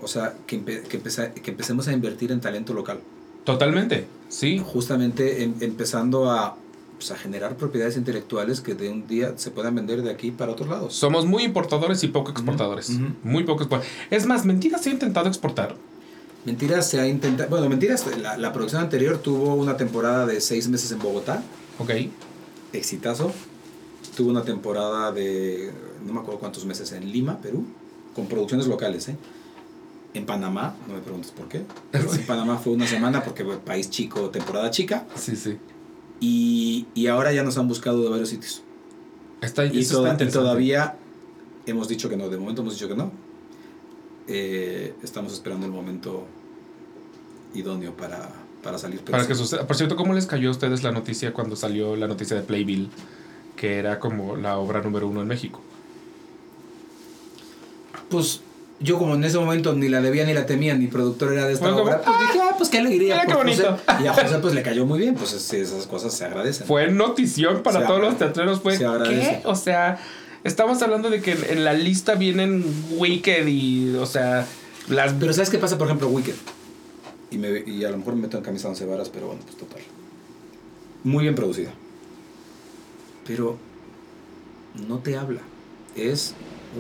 [0.01, 3.01] o sea, que, que, que, empecemos a invertir en talento local.
[3.45, 4.61] Totalmente, sí.
[4.65, 6.57] Justamente empezando a
[7.05, 10.53] pues, a generar propiedades intelectuales que de un día se puedan vender de aquí para
[10.53, 10.95] otros lados.
[10.95, 12.91] Somos muy importadores y poco exportadores.
[13.23, 13.69] Muy poco
[14.09, 15.77] Es más, Mentiras se ha intentado exportar.
[16.47, 17.51] Mentiras se ha intentado.
[17.51, 21.43] Bueno, Mentiras, la, la, producción anterior tuvo una temporada de seis meses en Bogotá.
[21.79, 21.91] Ok.
[22.73, 23.33] Exitazo.
[24.17, 25.71] Tuvo una temporada de
[26.07, 27.67] no me acuerdo cuántos meses en Lima, Perú,
[28.15, 29.17] con producciones locales, ¿eh?
[30.15, 31.65] En Panamá, no me preguntes por qué.
[31.91, 35.07] Pero en Panamá fue una semana porque país chico, temporada chica.
[35.17, 35.59] Sí, sí.
[36.21, 38.63] Y, y ahora ya nos han buscado de varios sitios.
[39.41, 40.97] Está, y, todavía
[41.67, 43.13] hemos dicho que no, de momento hemos dicho que no.
[44.27, 46.27] Eh, estamos esperando el momento
[47.55, 48.31] idóneo para,
[48.63, 49.01] para salir.
[49.01, 49.67] Para que suceda.
[49.67, 52.91] Por cierto, ¿cómo les cayó a ustedes la noticia cuando salió la noticia de Playbill?
[53.57, 55.61] Que era como la obra número uno en México.
[58.09, 58.41] Pues
[58.81, 61.55] yo como en ese momento ni la debía ni la temía, ni productor era de
[61.55, 63.25] esta obra, pues dije, ah, pues qué alegría.
[63.27, 63.33] qué
[64.03, 66.67] y a José pues le cayó muy bien, pues esas cosas se agradecen.
[66.67, 69.41] Fue notición para todos los teatreros, fue ¿qué?
[69.45, 69.99] O sea,
[70.43, 72.65] estamos hablando de que en la lista vienen
[72.97, 74.47] Wicked y, o sea,
[74.89, 75.13] las...
[75.15, 76.35] Pero ¿sabes qué pasa, por ejemplo, Wicked?
[77.31, 79.57] Y, me, y a lo mejor me meto en camisa once varas, pero bueno, pues
[79.57, 79.81] total.
[81.05, 81.73] Muy bien producida.
[83.27, 83.57] Pero
[84.89, 85.41] no te habla.
[85.97, 86.35] Es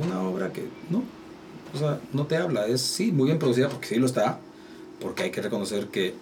[0.05, 1.03] una obra que no,
[1.75, 2.67] o sea, no te habla.
[2.67, 4.39] Es sí, muy bien producida porque sí lo está,
[5.01, 6.15] porque hay que reconocer que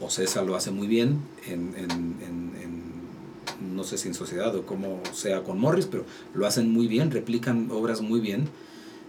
[0.00, 2.48] Ocesa lo hace muy bien en, en, en,
[3.74, 6.04] no sé si en sociedad o como sea con Morris, pero
[6.34, 8.48] lo hacen muy bien, replican obras muy bien.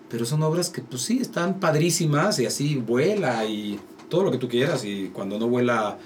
[0.09, 4.37] Pero son obras que pues sí, están padrísimas y así vuela y todo lo que
[4.37, 5.97] tú quieras y cuando no vuela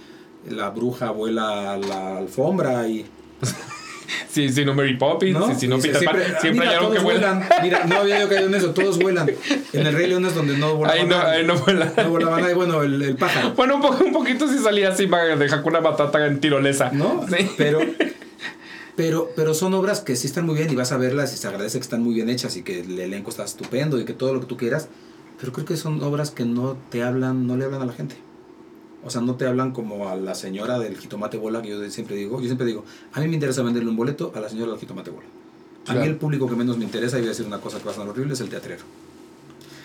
[0.49, 3.06] la bruja vuela la alfombra y
[4.30, 5.60] Sí, si no Mary Poppins, ¿No?
[5.60, 7.48] si no Peter siempre, Pan, siempre hay algo que vuelan.
[7.61, 9.30] Mira, no había yo caído en eso, todos vuelan.
[9.73, 10.99] En el Rey León es donde no volaban.
[10.99, 11.94] Ahí no, ahí no vuelan.
[11.95, 13.53] No volaban nadie, bueno, el, el, pájaro.
[13.53, 16.91] Bueno, un, poco, un poquito sí salía así de Hakuna Matata en tirolesa.
[16.91, 17.26] ¿No?
[17.27, 17.49] Sí.
[17.57, 17.80] Pero,
[18.95, 21.48] pero, pero son obras que sí están muy bien y vas a verlas y se
[21.48, 24.34] agradece que están muy bien hechas y que el elenco está estupendo y que todo
[24.34, 24.88] lo que tú quieras.
[25.40, 28.15] Pero creo que son obras que no te hablan, no le hablan a la gente.
[29.05, 32.15] O sea, no te hablan como a la señora del jitomate bola, que yo siempre
[32.15, 32.39] digo.
[32.39, 35.11] Yo siempre digo, a mí me interesa venderle un boleto a la señora del jitomate
[35.11, 35.27] bola.
[35.88, 37.85] A mí el público que menos me interesa, y voy a decir una cosa que
[37.85, 38.84] va a sonar horrible, es el teatrero.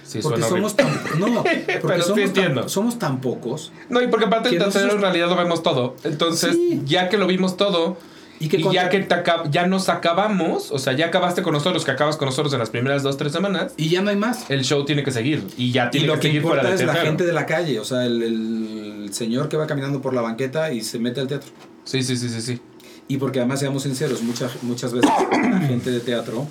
[0.05, 0.89] Sí, porque somos tan,
[1.19, 1.45] no,
[1.83, 3.73] porque somos, tan, somos tan pocos.
[3.91, 5.97] No, y porque aparte el teatrero en realidad lo vemos todo.
[6.05, 7.99] Entonces, ya que lo vimos todo,
[8.41, 9.07] y, que ya que
[9.51, 12.71] ya nos acabamos, o sea, ya acabaste con nosotros, que acabas con nosotros en las
[12.71, 13.75] primeras dos, tres semanas.
[13.77, 14.49] Y ya no hay más.
[14.51, 15.45] El show tiene que seguir.
[15.57, 17.85] Y ya tiene y lo que, seguir fuera es la gente de la calle, o
[17.85, 21.51] sea, el, el, señor que va caminando por la banqueta y se mete al teatro.
[21.85, 22.61] Sí, sí, sí, sí, sí.
[23.09, 26.47] Y porque además, seamos sinceros, muchas, muchas veces la gente de teatro,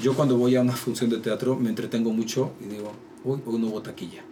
[0.00, 2.92] yo cuando voy a una función de teatro me entretengo mucho y digo,
[3.24, 4.24] uy, hoy no hubo taquilla.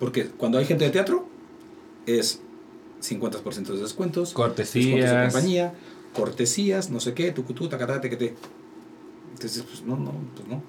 [0.00, 1.26] Porque cuando hay gente de teatro,
[2.06, 2.40] es
[3.00, 5.74] 50% de descuentos, cortesías, de compañía,
[6.14, 8.34] cortesías, no sé qué, tucutú, tacatate, que te.
[9.32, 10.62] Entonces, pues no, no, pues no.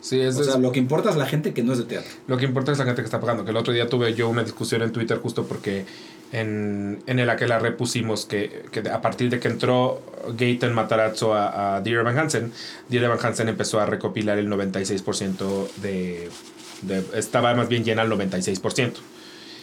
[0.00, 2.10] Sí, es, o sea, lo que importa es la gente que no es de teatro.
[2.26, 3.44] Lo que importa es la gente que está pagando.
[3.44, 5.84] Que el otro día tuve yo una discusión en Twitter justo porque
[6.32, 10.02] en, en el la repusimos que, que a partir de que entró
[10.36, 12.52] Gaten Matarazzo a, a Dear Van Hansen,
[12.88, 16.28] Dear Van Hansen empezó a recopilar el 96% de,
[16.82, 17.04] de...
[17.14, 18.94] Estaba más bien llena el 96%.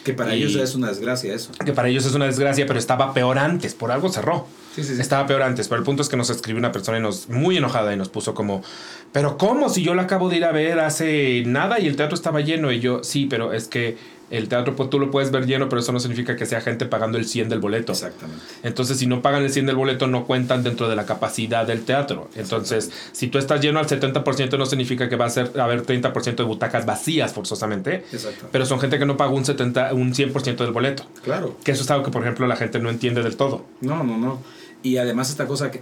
[0.04, 1.52] Que para ellos es una desgracia eso.
[1.64, 4.48] Que para ellos es una desgracia, pero estaba peor antes, por algo cerró.
[4.76, 7.02] Sí, sí, Estaba peor antes, pero el punto es que nos escribió una persona y
[7.02, 8.64] nos, muy enojada y nos puso como,
[9.12, 9.70] pero ¿cómo?
[9.70, 12.72] Si yo la acabo de ir a ver hace nada y el teatro estaba lleno
[12.72, 13.98] y yo, sí, pero es que
[14.30, 16.86] el teatro pues, tú lo puedes ver lleno, pero eso no significa que sea gente
[16.86, 17.94] pagando el 100 del boleto.
[17.94, 18.44] Exactamente.
[18.64, 21.84] Entonces, si no pagan el 100 del boleto, no cuentan dentro de la capacidad del
[21.84, 22.30] teatro.
[22.36, 26.36] Entonces, si tú estás lleno al 70%, no significa que va a, ser, haber 30%
[26.36, 28.06] de butacas vacías forzosamente.
[28.12, 28.48] Exacto.
[28.52, 31.04] Pero son gente que no pagó un, 70, un 100% del boleto.
[31.24, 31.58] Claro.
[31.64, 33.66] Que eso es algo que, por ejemplo, la gente no entiende del todo.
[33.82, 34.42] No, no, no.
[34.84, 35.82] Y además esta cosa que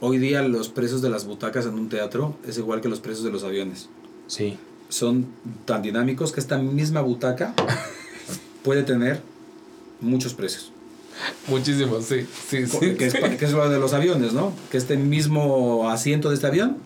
[0.00, 3.24] hoy día los precios de las butacas en un teatro es igual que los precios
[3.24, 3.88] de los aviones.
[4.26, 4.58] Sí
[4.94, 5.26] son
[5.64, 7.52] tan dinámicos que esta misma butaca
[8.62, 9.20] puede tener
[10.00, 10.70] muchos precios.
[11.48, 12.26] Muchísimos, sí.
[12.48, 14.52] sí, sí que, Es, que es lo de los aviones, ¿no?
[14.70, 16.76] Que este mismo asiento de este avión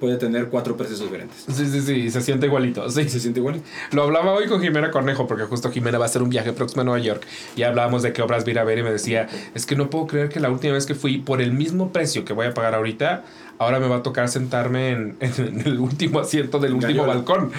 [0.00, 1.44] puede tener cuatro precios diferentes.
[1.48, 2.88] Sí, sí, sí, y se siente igualito.
[2.90, 3.64] Sí, se siente igualito.
[3.92, 6.82] Lo hablaba hoy con Jimena Cornejo, porque justo Jimena va a hacer un viaje próximo
[6.82, 9.64] a Nueva York y hablábamos de qué obras vi a ver y me decía, es
[9.66, 12.32] que no puedo creer que la última vez que fui por el mismo precio que
[12.32, 13.24] voy a pagar ahorita,
[13.58, 15.16] ahora me va a tocar sentarme en,
[15.64, 17.52] el último asiento del último balcón.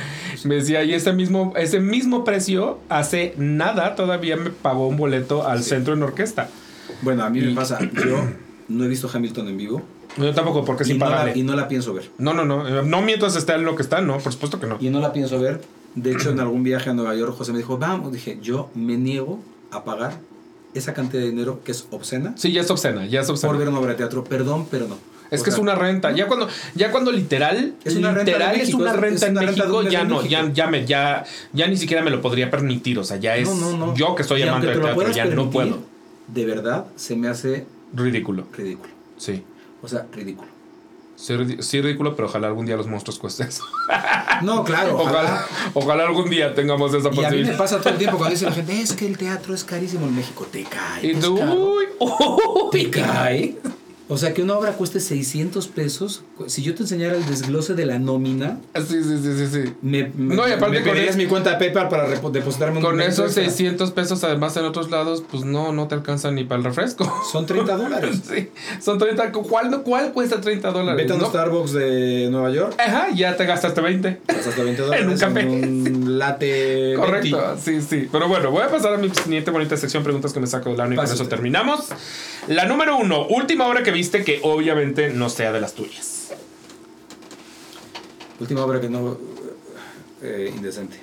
[0.43, 5.47] Me decía, y ese mismo, ese mismo precio, hace nada todavía me pagó un boleto
[5.47, 6.49] al centro en orquesta.
[7.01, 8.27] Bueno, a mí me pasa, yo
[8.67, 11.33] no he visto Hamilton en vivo yo tampoco, porque es impagable.
[11.35, 12.09] y no la pienso ver.
[12.17, 12.81] No, no, no.
[12.83, 14.77] No mientras esté en lo que está, no, por supuesto que no.
[14.79, 15.61] Y no la pienso ver.
[15.95, 18.11] De hecho, en algún viaje a Nueva York, José me dijo, vamos.
[18.13, 19.39] Dije, yo me niego
[19.71, 20.19] a pagar
[20.73, 22.33] esa cantidad de dinero que es obscena.
[22.37, 23.51] Sí, ya es obscena, ya es obscena.
[23.51, 24.97] Por ver una obra de teatro, perdón, pero no.
[25.29, 26.11] Es que es una renta.
[26.13, 29.35] Ya cuando, ya cuando literal, Es una renta literal de es una renta es en
[29.35, 30.29] renta México, ya no, México.
[30.31, 32.97] ya, ya me, ya, ya ni siquiera me lo podría permitir.
[32.99, 33.95] O sea, ya es No, no, no.
[33.95, 35.79] yo que soy Y amante del teatro, ya no puedo.
[36.27, 38.45] De verdad, se me hace Ridículo.
[38.55, 38.89] ridículo.
[39.17, 39.43] Sí.
[39.81, 40.49] O sea, ridículo.
[41.15, 43.63] Sí, sí, ridículo, pero ojalá algún día los monstruos cuesten eso.
[44.43, 45.47] No, claro, Ojalá, ojalá.
[45.73, 47.57] ojalá algún día tengamos esa Y a mí me posibilidad.
[47.57, 50.15] pasa todo el tiempo cuando dice la gente, es que el teatro es carísimo en
[50.15, 50.45] México.
[50.51, 51.07] Te cae.
[51.07, 53.57] Y tú, uy, uy, ¿Te cae?
[54.09, 56.23] O sea, que una obra cueste 600 pesos.
[56.47, 59.73] Si yo te enseñara el desglose de la nómina, Sí, sí, sí, sí, sí.
[59.81, 62.77] me, me, No, y aparte me con pedirías es- mi cuenta de PayPal para depositarme
[62.77, 63.43] un Con esos extra.
[63.43, 67.11] 600 pesos, además en otros lados, pues no, no te alcanza ni para el refresco.
[67.31, 68.21] Son 30 dólares.
[68.27, 68.49] Sí,
[68.81, 69.31] son 30.
[69.33, 70.97] ¿Cuál, cuál cuesta 30 dólares?
[71.01, 71.27] Vete a un no?
[71.27, 74.21] Starbucks de Nueva York, Ajá, ya te gastaste 20.
[74.27, 75.45] gastas hasta 20 dólares En un café.
[75.45, 78.07] un latte Correcto, sí, sí.
[78.11, 80.81] Pero bueno, voy a pasar a mi siguiente bonita sección, preguntas que me saco del
[80.81, 81.89] ano y con eso terminamos.
[82.47, 86.31] La número uno, última obra que viste que obviamente no sea de las tuyas.
[88.39, 89.17] Última obra que no...
[90.21, 90.99] eh, indecente.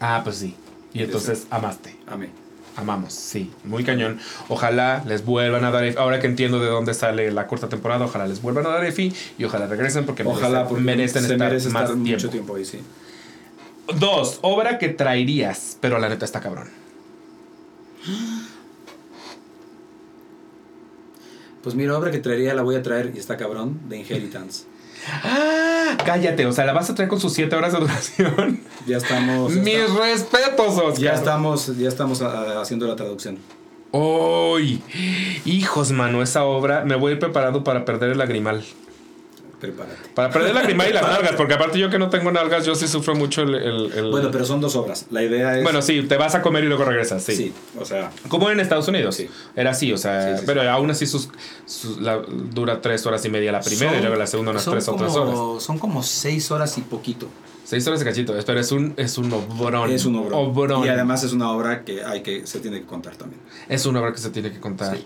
[0.00, 0.54] Ah, pues sí.
[0.94, 1.96] Y entonces amaste.
[2.06, 2.30] Amé.
[2.74, 4.18] Amamos, sí, muy cañón.
[4.48, 5.98] Ojalá les vuelvan a dar EFI.
[5.98, 9.12] Ahora que entiendo de dónde sale la cuarta temporada, ojalá les vuelvan a dar EFI
[9.36, 12.10] y ojalá regresen porque Ojalá, merecen, porque merecen se estar merece más estar tiempo.
[12.22, 12.80] mucho tiempo ahí, sí.
[13.98, 16.68] Dos, obra que traerías, pero la neta está cabrón.
[21.62, 24.64] Pues mira, obra que traería la voy a traer y está cabrón, de Inheritance.
[25.24, 28.60] Ah, cállate, o sea, la vas a traer con sus siete horas de duración.
[28.86, 29.52] Ya estamos...
[29.52, 30.94] ya Mis está- respetos, Oscar.
[30.98, 33.38] ya estamos, ya estamos ah, haciendo la traducción.
[33.90, 34.80] ¡Uy!
[35.44, 38.64] Hijos, mano, esa obra me voy a ir preparado para perder el lagrimal.
[39.62, 40.08] Prepárate.
[40.12, 42.74] Para perder el lagrimal y las nalgas, porque aparte yo que no tengo nalgas, yo
[42.74, 43.54] sí sufro mucho el.
[43.54, 45.06] el- el- Bueno, pero son dos obras.
[45.12, 45.62] La idea es...
[45.62, 47.36] Bueno, sí, te vas a comer y luego regresas, sí.
[47.36, 48.10] Sí, o sea...
[48.26, 49.14] Como en Estados Unidos.
[49.14, 49.28] Sí.
[49.54, 50.44] Era así, o sea, Sí, sí, sí.
[50.46, 51.28] pero aún así sus,
[51.64, 52.20] sus- la-
[52.52, 55.12] dura tres horas y media la primera y luego la segunda unas tres o tres
[55.12, 55.62] como- horas.
[55.62, 57.28] Son como seis horas y poquito.
[57.64, 59.92] Seis horas de cachito, pero es un, es un obrón.
[59.92, 60.32] Es un obrón.
[60.50, 60.84] Obrón.
[60.84, 63.40] Y además es una obra que hay que se tiene que contar también.
[63.68, 64.98] Es una obra que se tiene que contar.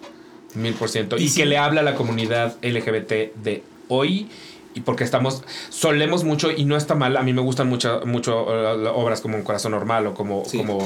[0.54, 1.18] Mil por ciento.
[1.18, 4.28] Y que le habla a la comunidad LGBT de hoy.
[4.74, 8.46] Y porque estamos, solemos mucho, y no está mal, a mí me gustan mucho, mucho
[8.50, 10.58] eh, obras como Un Corazón Normal o como, Sí.
[10.58, 10.78] como,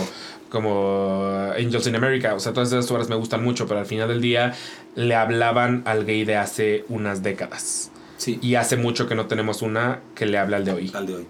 [0.48, 2.34] como Angels in America.
[2.34, 4.54] O sea, todas esas obras me gustan mucho, pero al final del día
[4.94, 7.90] le hablaban al gay de hace unas décadas.
[8.16, 8.38] Sí.
[8.42, 10.90] Y hace mucho que no tenemos una que le hable al de hoy.
[10.94, 11.26] al de hoy.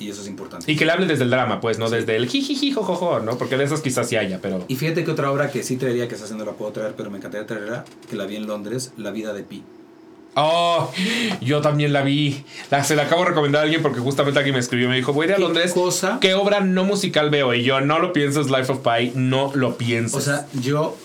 [0.00, 0.70] Y eso es importante.
[0.70, 3.38] Y que le hable desde el drama, pues, no desde el jijiji, jojojo, ¿no?
[3.38, 4.64] Porque de esas quizás sí haya, pero...
[4.66, 7.10] Y fíjate que otra obra que sí traería, que esa no la puedo traer, pero
[7.10, 9.62] me encantaría traerla, que la vi en Londres, La vida de Pi.
[10.36, 10.90] Oh,
[11.40, 12.44] yo también la vi.
[12.70, 14.96] La, se la acabo de recomendar a alguien porque justamente alguien me escribió y me
[14.96, 15.72] dijo, voy a ir a ¿Qué Londres.
[15.72, 16.18] cosa?
[16.20, 17.54] ¿Qué obra no musical veo?
[17.54, 20.14] Y yo, no lo pienses, Life of Pi, no lo pienses.
[20.16, 20.96] O sea, yo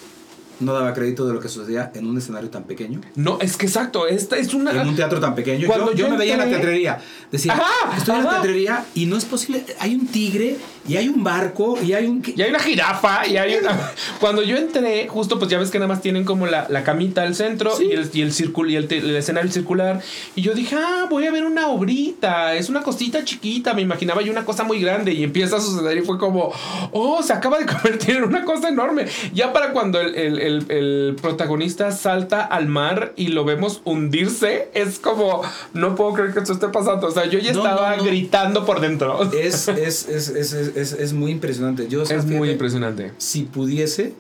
[0.60, 3.02] no daba crédito de lo que sucedía en un escenario tan pequeño.
[3.16, 4.72] no, es que exacto, esta es una...
[4.72, 5.68] En un teatro tan pequeño.
[5.68, 7.00] Cuando yo, yo yo me veía en la teatrería.
[7.32, 9.64] Decía, Ajá, estoy en la teatrería y no es posible.
[9.80, 10.58] Hay un tigre
[10.88, 12.24] y hay un barco y hay un...
[12.26, 13.78] Y hay una jirafa y hay una...
[14.20, 17.22] Cuando yo entré, justo pues ya ves que nada más tienen como la, la camita
[17.24, 17.86] al centro Sí.
[17.86, 20.02] y, el, y, el, círculo, y el, el escenario circular.
[20.36, 22.56] Y yo dije, ah, voy a ver una obrita.
[22.56, 23.74] Es una cosita chiquita.
[23.74, 25.14] Me imaginaba yo una cosa muy grande.
[25.14, 26.52] Y empieza a suceder y fue como,
[26.92, 29.06] oh, se acaba de convertir en una cosa enorme.
[29.34, 34.70] Ya para cuando el, el- el- el protagonista salta al mar y lo vemos hundirse,
[34.74, 35.42] es como,
[35.74, 37.08] no puedo creer que esto esté pasando.
[37.08, 38.04] O sea, yo ya No, estaba no, no.
[38.04, 39.22] gritando por dentro.
[39.32, 41.88] Es, es, es, es, es, muy impresionante.
[41.88, 43.14] Yo, o sea, Es muy impresionante.
[43.18, 44.14] Si pudiese,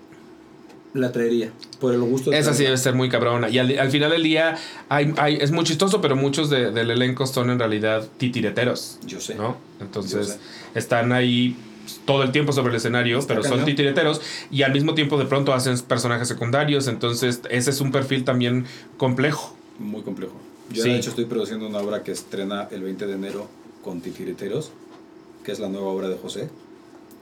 [0.93, 1.51] la traería.
[1.79, 3.47] Por el gusto de Esa sí debe ser muy cabrona.
[3.49, 4.55] Y al, al final del día
[4.89, 8.97] hay, hay- es muy chistoso, pero muchos de- del elenco son en realidad titireteros.
[9.05, 9.35] Yo sé.
[9.35, 9.57] ¿no?
[9.79, 10.39] Entonces sé.
[10.73, 11.55] están ahí
[12.05, 14.21] todo el tiempo sobre el escenario, Está pero son titireteros
[14.51, 16.87] y al mismo tiempo de pronto hacen personajes secundarios.
[16.87, 18.65] Entonces ese es un perfil también
[18.97, 19.55] complejo.
[19.77, 20.33] Muy complejo.
[20.71, 20.89] Yo, Sí.
[20.89, 23.47] de hecho, estoy produciendo una obra que estrena el 20 de enero
[23.83, 24.71] con Titireteros,
[25.43, 26.49] que es la nueva obra de José,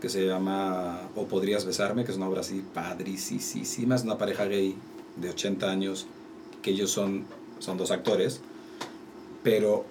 [0.02, 3.96] que se llama O Podrías Besarme, que es una obra así padricísima.
[3.96, 4.76] Es una pareja gay
[5.16, 6.08] de 80 años,
[6.62, 7.26] que ellos son,
[7.60, 8.42] son dos actores,
[9.44, 9.86] pero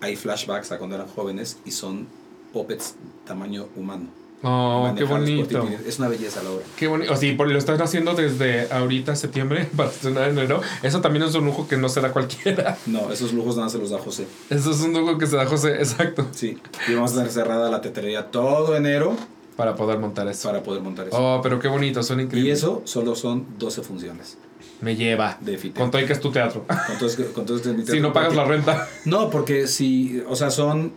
[0.00, 2.06] hay flashbacks a cuando eran jóvenes y son
[2.52, 2.94] puppets
[3.26, 4.06] tamaño humano.
[4.42, 5.68] Oh, qué bonito.
[5.86, 6.64] Es una belleza la obra.
[6.76, 7.12] Qué bonito.
[7.12, 10.62] O sí, por- lo estás haciendo desde ahorita, septiembre, para estrenar en enero.
[10.82, 12.78] Eso también es un lujo que no se da cualquiera.
[12.86, 14.26] No, esos lujos nada se los da José.
[14.48, 16.26] Eso es un lujo que se da José, exacto.
[16.32, 16.56] Sí,
[16.88, 19.14] y vamos a tener cerrada la tetería todo enero
[19.56, 20.48] Para poder montar eso.
[20.48, 21.16] para poder montar eso.
[21.18, 22.48] Oh, pero qué bonito, suena increíble.
[22.48, 24.38] y eso solo son 12 funciones
[24.80, 25.36] Me lleva.
[25.42, 25.58] de.
[25.74, 26.64] Con todo que es tu teatro.
[26.66, 28.88] Con todo, que- con todo que es mi si teatro, no pagas la renta.
[29.04, 30.92] No, porque si, o sea, son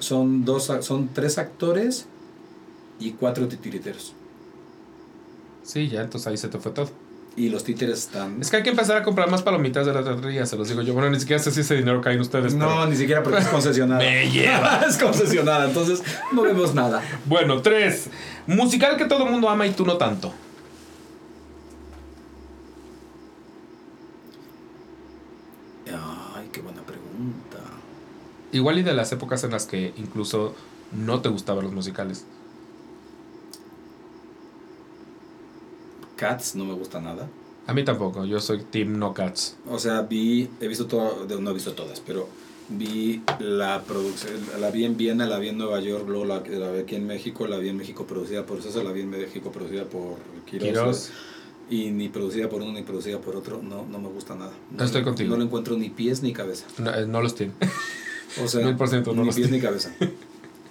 [0.00, 2.06] son dos, son tres actores
[3.00, 4.14] y cuatro titiriteros.
[5.62, 6.90] Sí, ya, entonces ahí se te fue todo.
[7.36, 8.40] Y los títeres están.
[8.40, 10.82] Es que hay que empezar a comprar más palomitas de la teatrería, se los digo
[10.82, 10.92] yo.
[10.92, 12.54] Bueno, ni siquiera sé si ese dinero cae en ustedes.
[12.54, 14.00] No, pero- ni siquiera porque es concesionada.
[14.04, 14.80] Me lleva.
[14.88, 16.02] es concesionada, entonces
[16.32, 17.00] no vemos nada.
[17.26, 18.08] Bueno, tres.
[18.48, 20.32] Musical que todo el mundo ama y tú no tanto.
[26.34, 27.58] Ay, qué buena pregunta.
[28.52, 30.54] Igual y de las épocas en las que incluso
[30.92, 32.24] no te gustaban los musicales.
[36.16, 37.28] Cats no me gusta nada.
[37.66, 39.56] A mí tampoco, yo soy Team No Cats.
[39.70, 42.28] O sea, vi, he visto todo, no he visto todas, pero
[42.70, 46.72] vi la producción, la vi en Viena, la vi en Nueva York, luego la, la
[46.72, 49.52] vi aquí en México, la vi en México producida por César, la vi en México
[49.52, 50.16] producida por
[50.46, 51.10] Quiroz, Quiroz.
[51.70, 54.52] y ni producida por uno ni producida por otro, no, no me gusta nada.
[54.70, 55.30] No, Estoy contigo.
[55.30, 56.64] No le encuentro ni pies ni cabeza.
[56.78, 57.52] No, eh, no los tiene.
[58.42, 59.90] O sea, Mil por ciento no ni pies ni cabeza.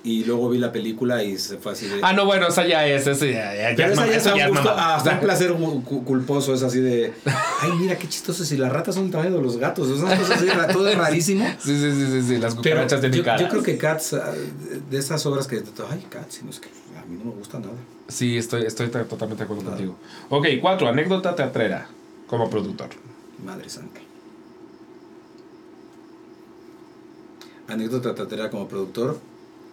[0.03, 1.99] Y luego vi la película y se fue así de...
[2.01, 4.23] Ah, no, bueno, esa ya es, eso ya, ya, ya Pero es esa ya es
[4.23, 7.97] ya un es gusto, hasta un placer cu- cu- culposo, es así de, ay, mira
[7.97, 10.45] qué chistoso, si las ratas son el tamaño de los gatos, es una cosa así,
[10.71, 11.45] todo es rarísimo.
[11.59, 13.41] Sí, sí, sí, sí, sí, las cucarachas yo, tienen cara.
[13.41, 14.31] yo creo que Cats, ah,
[14.89, 15.61] de esas obras que,
[15.91, 17.73] ay, Cats, no es que a mí no me gusta nada.
[18.07, 19.75] Sí, estoy, estoy totalmente de acuerdo Claro.
[19.75, 19.97] contigo.
[20.29, 21.89] Ok, cuatro, anécdota teatrera
[22.27, 22.89] como productor.
[23.43, 23.99] Madre santa.
[27.68, 29.19] Anécdota teatrera como productor,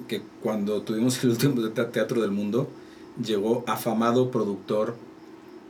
[0.09, 2.69] que cuando tuvimos el último te- teatro del mundo,
[3.25, 4.97] llegó afamado productor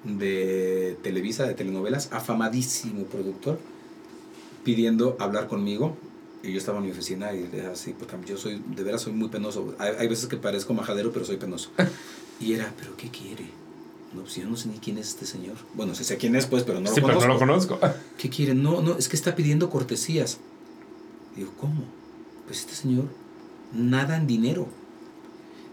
[0.05, 3.59] de Televisa, de telenovelas, afamadísimo productor,
[4.65, 5.97] pidiendo hablar conmigo.
[6.43, 9.15] Y yo estaba en mi oficina y dije así, porque yo soy, de veras soy
[9.15, 9.75] muy penoso.
[9.79, 11.71] Hay, hay veces que parezco majadero, pero soy penoso.
[12.41, 13.45] Y era, ¿pero qué quiere?
[14.13, 15.55] No, pues yo no sé ni quién es este señor.
[15.75, 17.47] Bueno, sí sé quién es, pues, pero no sí, lo pero conozco.
[17.47, 17.79] no lo conozco.
[18.19, 18.55] ¿Qué quiere?
[18.57, 20.39] No, no, es que está pidiendo cortesías.
[21.37, 21.85] Digo, ¿cómo?
[22.47, 23.05] Pues este señor
[23.73, 24.66] nada en dinero.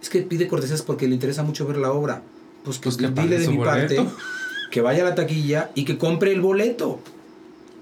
[0.02, 2.23] Es que pide cortesías porque le interesa mucho ver la obra.
[2.64, 4.03] Pues que, Pues que dile de mi parte
[4.72, 6.99] que vaya a la taquilla y que compre el boleto.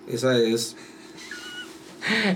[0.08, 0.76] Esa es.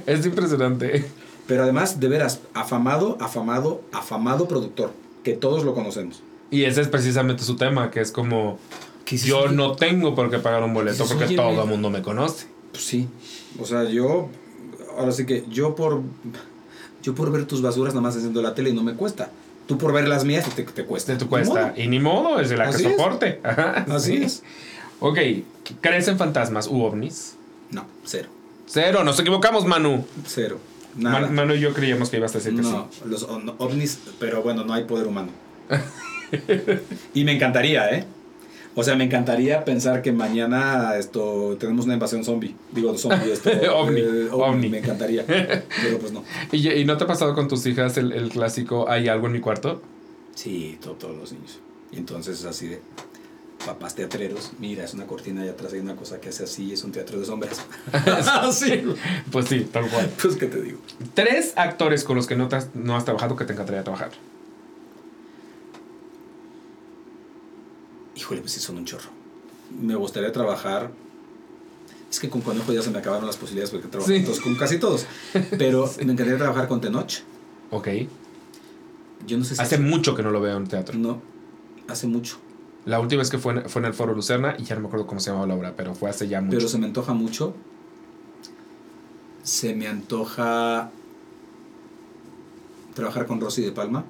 [0.05, 1.05] Es impresionante.
[1.47, 4.93] Pero además, de veras, afamado, afamado, afamado productor.
[5.23, 6.21] Que todos lo conocemos.
[6.51, 8.59] Y ese es precisamente su tema, que es como,
[9.07, 11.63] yo "Oye, no tengo por qué pagar un boleto porque "Oye, todo mira".
[11.63, 12.47] el mundo me conoce.
[12.71, 13.07] Pues sí.
[13.59, 14.29] O sea, yo.
[14.97, 16.01] Ahora sí que yo por.
[17.01, 19.29] Yo por ver tus basuras nada más haciendo la tele y no me cuesta.
[19.67, 21.13] Tú por ver las mías te, te cuesta.
[21.13, 21.67] Ni cuesta.
[21.67, 21.73] modo.
[21.81, 22.91] Y ni modo, es de la que Así es.
[22.95, 23.39] soporte.
[23.43, 24.23] Ajá, Así sí.
[24.23, 24.43] es.
[24.99, 25.17] Ok,
[25.81, 27.35] ¿crees en fantasmas u ovnis?
[27.71, 28.29] No, cero.
[28.67, 30.05] Cero, nos equivocamos, Manu.
[30.25, 30.59] Cero.
[30.95, 31.21] Nada.
[31.21, 33.99] Man- Manu y yo creíamos que ibas a decir que no, los o- no, ovnis,
[34.19, 35.29] pero bueno, no hay poder humano.
[37.13, 38.05] y me encantaría, ¿eh?
[38.75, 42.55] O sea, me encantaría pensar que mañana esto tenemos una invasión zombie.
[42.71, 43.49] Digo, zombie, esto.
[43.75, 44.69] Ovni, eh, ovni.
[44.69, 45.25] Me encantaría.
[45.27, 46.23] Pero pues no.
[46.51, 49.33] ¿Y, y no te ha pasado con tus hijas el, el clásico ¿hay algo en
[49.33, 49.81] mi cuarto?
[50.35, 51.59] Sí, to- todos los niños.
[51.91, 52.81] Y entonces es así de
[53.65, 56.83] papás teatreros, mira, es una cortina y atrás hay una cosa que hace así, es
[56.83, 57.63] un teatro de sombras.
[58.51, 58.83] sí.
[59.31, 60.09] Pues sí, tal cual.
[60.21, 60.79] Pues qué te digo.
[61.13, 64.09] Tres actores con los que no, has, no has trabajado que te encantaría trabajar.
[68.23, 69.09] Híjole, pues sí son un chorro.
[69.81, 70.91] Me gustaría trabajar.
[72.09, 74.23] Es que con Conejo ya se me acabaron las posibilidades porque trabajo Sí.
[74.23, 75.05] todos- con casi todos.
[75.57, 77.11] Pero me encantaría trabajar con Tenoch.
[77.71, 77.87] Ok.
[79.27, 80.97] Yo no sé si Hace mucho que no lo veo en teatro.
[80.97, 81.21] No,
[81.89, 82.37] hace mucho.
[82.85, 84.87] La última vez que fue en, fue en el Foro Lucerna y ya no me
[84.87, 86.57] acuerdo cómo se llamaba la obra, pero fue hace ya mucho.
[86.57, 87.53] Pero se me antoja mucho.
[89.43, 90.91] Se me antoja
[92.93, 94.05] trabajar con Rosy de Palma,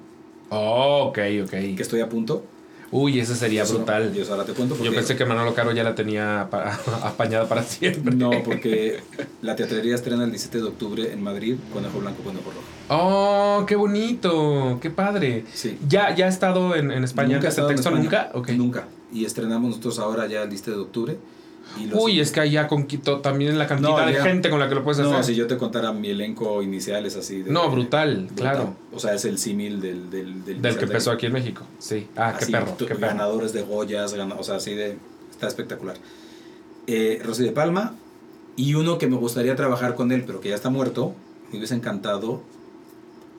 [0.50, 1.50] Oh, ok, ok.
[1.50, 2.44] que estoy a punto.
[2.96, 4.12] Uy, ese sería brutal.
[4.14, 7.48] Yo ahora te cuento porque Yo pensé que Manolo Caro ya la tenía apa- apañada
[7.48, 8.14] para siempre.
[8.14, 9.00] No, porque
[9.42, 12.62] la teatrería estrena el 17 de octubre en Madrid, Conejo Blanco, Conejo Rojo.
[12.90, 15.44] Oh, qué bonito, qué padre.
[15.52, 15.76] Sí.
[15.88, 17.88] ¿Ya, ya ha estado en, en España Nunca he ese estado en texto?
[17.90, 18.04] España.
[18.04, 18.30] ¿Nunca?
[18.38, 18.48] Ok.
[18.50, 18.84] Nunca.
[19.12, 21.16] Y estrenamos nosotros ahora ya el 17 de octubre.
[21.92, 24.22] Uy, es que allá conquistó también la cantidad No, de ya.
[24.22, 25.24] gente con la que lo puedes No, hacer.
[25.24, 27.42] si yo te contara mi elenco inicial es así.
[27.42, 28.74] de- No, brutal, claro.
[28.92, 30.08] O sea, es el símil del...
[30.10, 31.62] Del, Del que empezó aquí en México.
[31.78, 32.06] Sí.
[32.16, 33.00] Ah, qué perro, qué perro.
[33.00, 34.96] ganadores de Goyas, gana- o sea, así de...
[35.32, 35.96] Está espectacular.
[36.86, 37.94] Eh, Rosy de Palma
[38.56, 41.12] y uno que me gustaría trabajar con él, pero que ya está muerto,
[41.50, 42.40] me hubiese encantado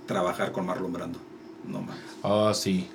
[0.07, 1.19] trabajar con Marlon Brando.
[1.68, 1.95] No mames.
[2.22, 2.88] Oh, sí.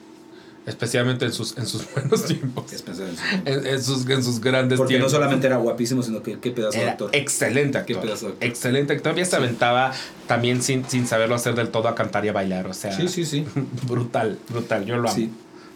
[0.70, 2.72] Especialmente en sus, en sus buenos tiempos.
[2.72, 3.22] Es pensar en su...
[3.44, 5.12] En, en sus, en sus grandes Porque no tiempos.
[5.12, 7.10] solamente era guapísimo, sino que qué pedazo de actor.
[7.12, 8.00] excelente Qué actor.
[8.06, 8.48] pedazo de actor.
[8.48, 8.96] Excelente.
[9.00, 9.92] Todavía se aventaba
[10.26, 12.66] también sin, sin saberlo hacer del todo a cantar y a bailar.
[12.68, 13.44] O sea, Sí, sí, sí.
[13.88, 14.84] brutal, brutal.
[14.86, 15.16] Yo lo amo.
[15.16, 15.30] Sí.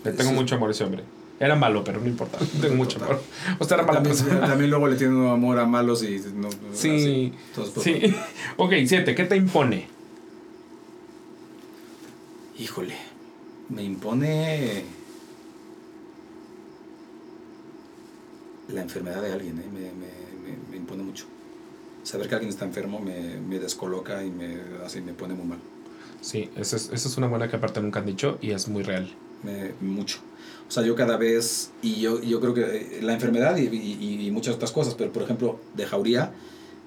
[0.04, 0.36] Le tengo Sí.
[0.36, 1.02] mucho amor a ese hombre.
[1.40, 2.38] Era malo, pero no importa.
[2.60, 3.20] Tengo mucho amor.
[3.58, 4.46] O sea, era mala También, persona.
[4.46, 7.32] también luego le tiene un amor a malos y no, Sí.
[7.60, 7.82] así.
[7.82, 8.14] Sí.
[8.56, 9.16] Ok, siete.
[9.16, 9.88] ¿Qué te impone?
[12.56, 12.94] Híjole,
[13.68, 14.84] me impone.
[18.68, 19.68] la enfermedad de alguien, ¿eh?
[19.72, 21.26] me, me, me, impone mucho.
[22.02, 25.58] Saber que alguien está enfermo me, me descoloca y me, así, me pone muy mal.
[26.20, 28.82] Sí, eso es, eso es una buena que aparte nunca han dicho y es muy
[28.82, 29.10] real.
[29.42, 30.20] Me, mucho.
[30.68, 34.26] O sea, yo cada vez, y yo, yo creo que eh, la enfermedad y, y,
[34.26, 36.32] y, muchas otras cosas, pero por ejemplo, de jauría,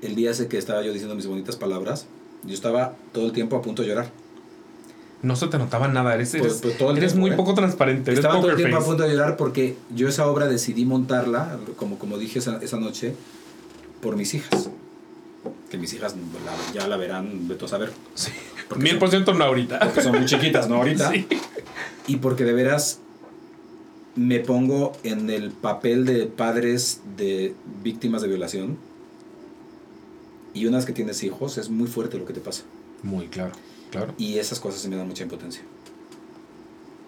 [0.01, 2.07] el día ese que estaba yo diciendo mis bonitas palabras,
[2.43, 4.11] yo estaba todo el tiempo a punto de llorar.
[5.23, 7.33] No se te notaba nada, eres, pues, pues, eres, muy ¿eh?
[7.33, 8.13] poco transparente.
[8.13, 11.97] Estaba todo el tiempo a punto de llorar porque yo esa obra decidí montarla, como,
[11.97, 13.15] como dije esa, esa noche,
[14.01, 14.69] por mis hijas.
[15.71, 16.15] Que mis hijas
[16.73, 17.91] ya la verán, de todo saber.
[18.13, 18.31] Sí.
[18.75, 19.79] Mil por ciento no ahorita.
[19.79, 21.11] Porque son muy chiquitas, no ahorita.
[21.11, 21.27] Sí.
[22.07, 22.99] Y porque de veras
[24.15, 27.53] me pongo en el papel de padres de
[27.83, 28.77] víctimas de violación.
[30.53, 32.63] Y una vez que tienes hijos, es muy fuerte lo que te pasa.
[33.03, 33.51] Muy claro.
[33.91, 34.13] Claro.
[34.17, 35.61] Y esas cosas se me dan mucha impotencia.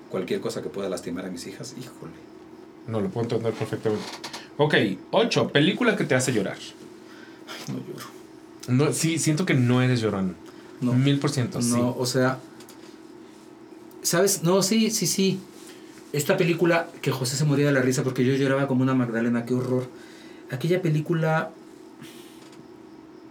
[0.09, 2.13] Cualquier cosa que pueda lastimar a mis hijas, híjole.
[2.87, 4.03] No, lo puedo entender perfectamente.
[4.57, 4.75] Ok,
[5.11, 5.49] 8.
[5.49, 6.57] Película que te hace llorar.
[7.47, 8.07] Ay, no lloro.
[8.67, 10.35] No, sí, siento que no eres llorón.
[10.81, 10.93] No.
[10.93, 11.71] Mil por ciento, sí.
[11.71, 12.39] No, o sea.
[14.01, 14.43] ¿Sabes?
[14.43, 15.39] No, sí, sí, sí.
[16.13, 19.45] Esta película que José se moría de la risa porque yo lloraba como una Magdalena,
[19.45, 19.87] qué horror.
[20.49, 21.51] Aquella película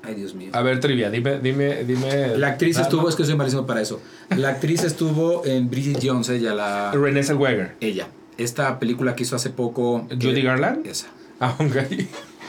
[0.09, 0.48] Ay, Dios mío.
[0.55, 2.39] A ver, trivia, dime, dime, dime.
[2.39, 4.01] La actriz estuvo, es que soy malísimo para eso.
[4.35, 6.93] La actriz estuvo en Bridget Jones, ella, la.
[6.93, 7.76] Renée Zellweger.
[7.80, 8.09] Ella.
[8.39, 10.06] Esta película que hizo hace poco.
[10.10, 10.86] Judy Garland.
[10.86, 11.09] Esa.
[11.40, 11.76] Ah, ok.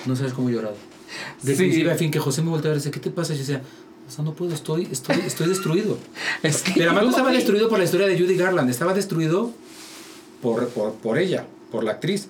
[0.05, 0.77] No sabes cómo he llorado.
[1.41, 1.57] De sí.
[1.57, 3.33] principio a fin, que José me volteó a ver y dice, ¿qué te pasa?
[3.33, 3.61] Y yo decía,
[4.07, 5.97] o sea, no puedo, estoy, estoy, estoy destruido.
[6.43, 9.51] es que Pero además no estaba destruido por la historia de Judy Garland, estaba destruido
[10.41, 12.29] por, por, por ella, por la actriz.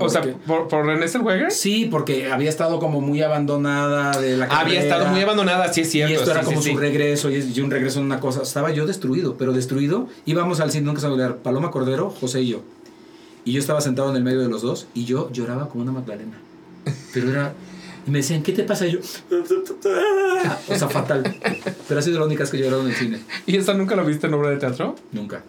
[0.00, 1.50] O sea, ¿por, por René Zellweger?
[1.50, 4.60] Sí, porque había estado como muy abandonada de la carrera.
[4.60, 6.12] Había estado muy abandonada, sí es cierto.
[6.12, 8.42] Y esto era como su regreso, y, un regreso en una cosa.
[8.42, 10.08] Estaba yo destruido, pero destruido.
[10.24, 12.62] Íbamos al cine, nunca se olvidar, Paloma Cordero, José y yo.
[13.44, 15.92] Y yo estaba sentado en el medio de los dos, y yo lloraba como una
[15.92, 16.38] Magdalena.
[17.12, 17.54] Pero era...
[18.06, 18.86] Y me decían, ¿qué te pasa?
[18.86, 19.00] Y yo...
[20.68, 21.24] O sea, fatal.
[21.88, 23.20] Pero ha sido la única vez que he llorado en el cine.
[23.46, 24.94] ¿Y esta nunca lo viste en obra de teatro?
[25.12, 25.42] Nunca.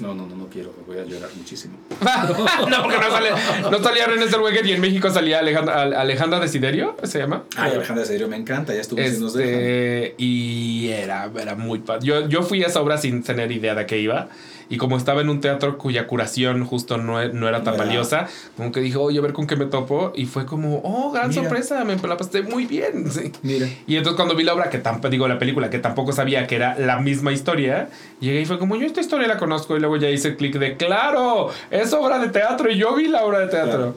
[0.00, 1.76] No, no, no, no quiero, voy a llorar muchísimo.
[2.00, 3.30] no, porque no, sale,
[3.68, 7.44] no salía René Zellweger y en México salía Alejandra, Alejandra Desiderio, ¿se llama?
[7.56, 12.06] Ay, Alejandra Desiderio me encanta, ya estuvo este, Y era, era muy padre.
[12.06, 14.28] Yo, yo fui a esa obra sin tener idea de qué iba.
[14.70, 18.28] Y como estaba en un teatro cuya curación justo no, e, no era tan valiosa,
[18.56, 20.12] como que dije, oye, a ver con qué me topo.
[20.14, 23.06] Y fue como, oh, gran sorpresa, me la pasé muy bien.
[23.18, 23.32] Sí.
[23.42, 23.66] Mira.
[23.86, 26.56] Y entonces cuando vi la obra, que tampoco, digo, la película, que tampoco sabía que
[26.56, 27.88] era la misma historia,
[28.20, 29.76] llegué y fue como, yo esta historia la conozco.
[29.76, 32.70] Y luego ya hice clic de, claro, es obra de teatro.
[32.70, 33.94] Y yo vi la obra de teatro.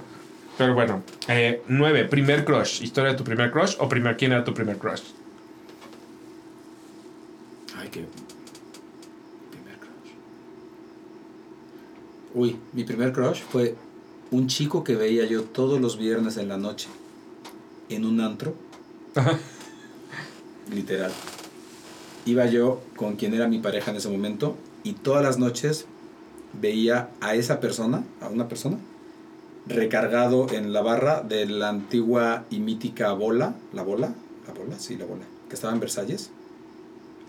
[0.58, 2.82] Pero bueno, eh, nueve, primer crush.
[2.82, 5.02] ¿Historia de tu primer crush o primer, quién era tu primer crush?
[7.78, 8.06] Ay, qué
[12.34, 13.76] Uy, mi primer crush fue
[14.32, 16.88] un chico que veía yo todos los viernes en la noche
[17.90, 18.54] en un antro.
[20.74, 21.12] Literal.
[22.26, 25.86] Iba yo con quien era mi pareja en ese momento y todas las noches
[26.60, 28.78] veía a esa persona, a una persona,
[29.68, 34.14] recargado en la barra de la antigua y mítica bola, la bola,
[34.48, 36.30] la bola, sí, la bola, que estaba en Versalles.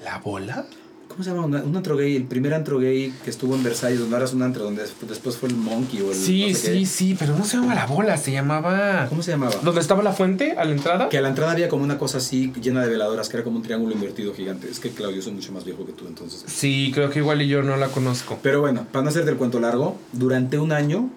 [0.02, 0.66] ¿La bola?
[1.12, 1.44] ¿Cómo se llama?
[1.44, 4.42] Un antro gay, el primer antro gay que estuvo en Versalles, donde ahora es un
[4.42, 6.16] antro, donde después fue el Monkey o el.
[6.16, 9.06] Sí, sí, sí, pero no se llamaba la bola, se llamaba.
[9.10, 9.54] ¿Cómo se llamaba?
[9.62, 11.10] ¿Dónde estaba la fuente a la entrada?
[11.10, 13.58] Que a la entrada había como una cosa así llena de veladoras, que era como
[13.58, 14.70] un triángulo invertido gigante.
[14.70, 16.44] Es que, Claudio, soy mucho más viejo que tú, entonces.
[16.46, 18.38] Sí, creo que igual y yo no la conozco.
[18.42, 21.10] Pero bueno, para no hacer del cuento largo, durante un año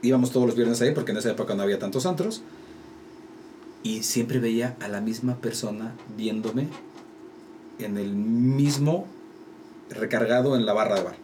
[0.00, 2.42] íbamos todos los viernes ahí, porque en esa época no había tantos antros.
[3.82, 6.68] Y siempre veía a la misma persona viéndome
[7.78, 9.06] en el mismo
[9.90, 11.14] recargado en la barra de bar.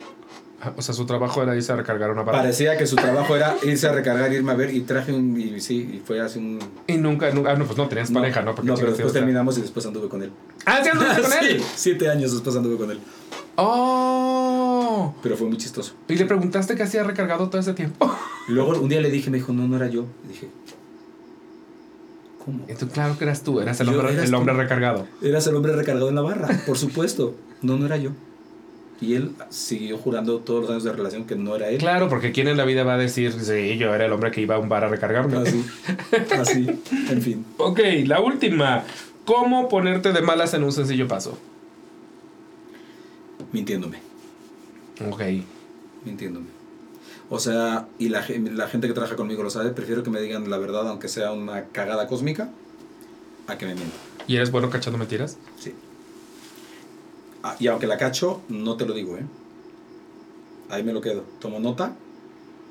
[0.63, 2.41] Ah, o sea, su trabajo era irse a recargar una barra.
[2.41, 5.41] Parecía que su trabajo era irse a recargar, irme a ver y traje un.
[5.41, 6.59] Y sí, y fue hace un.
[6.87, 7.53] Y nunca, nunca.
[7.53, 8.55] Ah, no, pues no tenías pareja, ¿no?
[8.55, 10.31] Porque no, pero después terminamos y después anduve con él.
[10.67, 11.61] Ah, ¿sí anduviste con él?
[11.61, 13.01] sí, siete años después anduve con él.
[13.57, 15.15] ¡Oh!
[15.23, 15.95] Pero fue muy chistoso.
[16.09, 18.11] ¿Y le preguntaste qué hacía recargado todo ese tiempo?
[18.49, 20.05] Luego un día le dije, me dijo, no, no era yo.
[20.25, 20.49] Le dije,
[22.51, 22.65] ¿cómo?
[22.69, 25.07] Entonces, claro que eras tú, eras el, hombre, el hombre recargado.
[25.23, 27.35] Eras el hombre recargado en la barra, por supuesto.
[27.63, 28.11] No, no era yo.
[29.01, 31.79] Y él siguió jurando todos los años de relación que no era él.
[31.79, 34.43] Claro, porque ¿quién en la vida va a decir, sí, yo era el hombre que
[34.43, 35.39] iba a un bar a recargarme?
[35.39, 35.65] Así,
[36.39, 37.47] así, en fin.
[37.57, 38.85] Ok, la última.
[39.25, 41.39] ¿Cómo ponerte de malas en un sencillo paso?
[43.53, 43.99] Mintiéndome.
[45.09, 45.23] Ok.
[46.05, 46.47] Mintiéndome.
[47.31, 50.51] O sea, y la, la gente que trabaja conmigo lo sabe, prefiero que me digan
[50.51, 52.51] la verdad, aunque sea una cagada cósmica,
[53.47, 53.98] a que me mientan.
[54.27, 55.39] ¿Y eres bueno cachando mentiras?
[55.59, 55.73] Sí.
[57.43, 59.24] Ah, y aunque la cacho, no te lo digo, ¿eh?
[60.69, 61.24] Ahí me lo quedo.
[61.40, 61.94] Tomo nota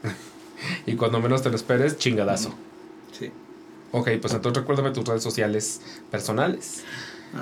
[0.85, 2.53] Y cuando menos te lo esperes, chingadazo.
[3.17, 3.31] Sí.
[3.91, 6.83] Ok, pues entonces recuérdame tus redes sociales personales.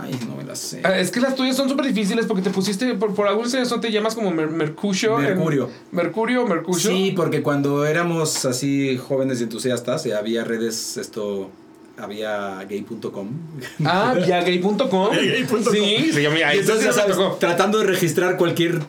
[0.01, 0.81] Ay, no me las sé.
[0.83, 3.79] Ah, Es que las tuyas son súper difíciles porque te pusiste, por, por algún eso
[3.79, 5.17] te llamas como Mer- Mercurio.
[5.19, 5.69] en- Mercurio.
[5.91, 6.89] Mercurio, Mercurio.
[6.89, 11.49] Sí, porque cuando éramos así jóvenes y entusiastas, eh, había redes, esto,
[11.97, 13.29] había gay.com.
[13.85, 15.11] Ah, viagay.com.
[15.11, 15.63] Viagay.com.
[15.73, 16.59] Sí, se llama Y ahí.
[16.59, 17.35] entonces, ya sí sabes, tocó.
[17.39, 18.81] tratando de registrar cualquier...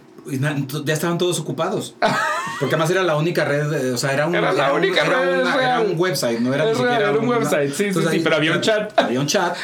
[0.85, 1.95] Ya estaban todos ocupados.
[2.61, 5.05] Porque además era la única red, eh, o sea, era un, Era la un- única
[5.07, 7.77] era red, una- es era un website, no era ni siquiera era un website, sí,
[7.77, 8.93] sí, Entonces sí, ahí- pero había un chat.
[8.99, 9.57] Había un chat.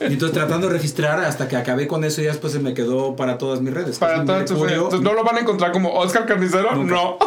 [0.00, 3.16] Y entonces tratando de registrar hasta que acabé con eso y después se me quedó
[3.16, 3.98] para todas mis redes.
[3.98, 6.74] Para todas tus Mercurio- Entonces, ¿No lo van a encontrar como Oscar Carnicero?
[6.74, 6.94] Nunca.
[6.94, 7.18] No.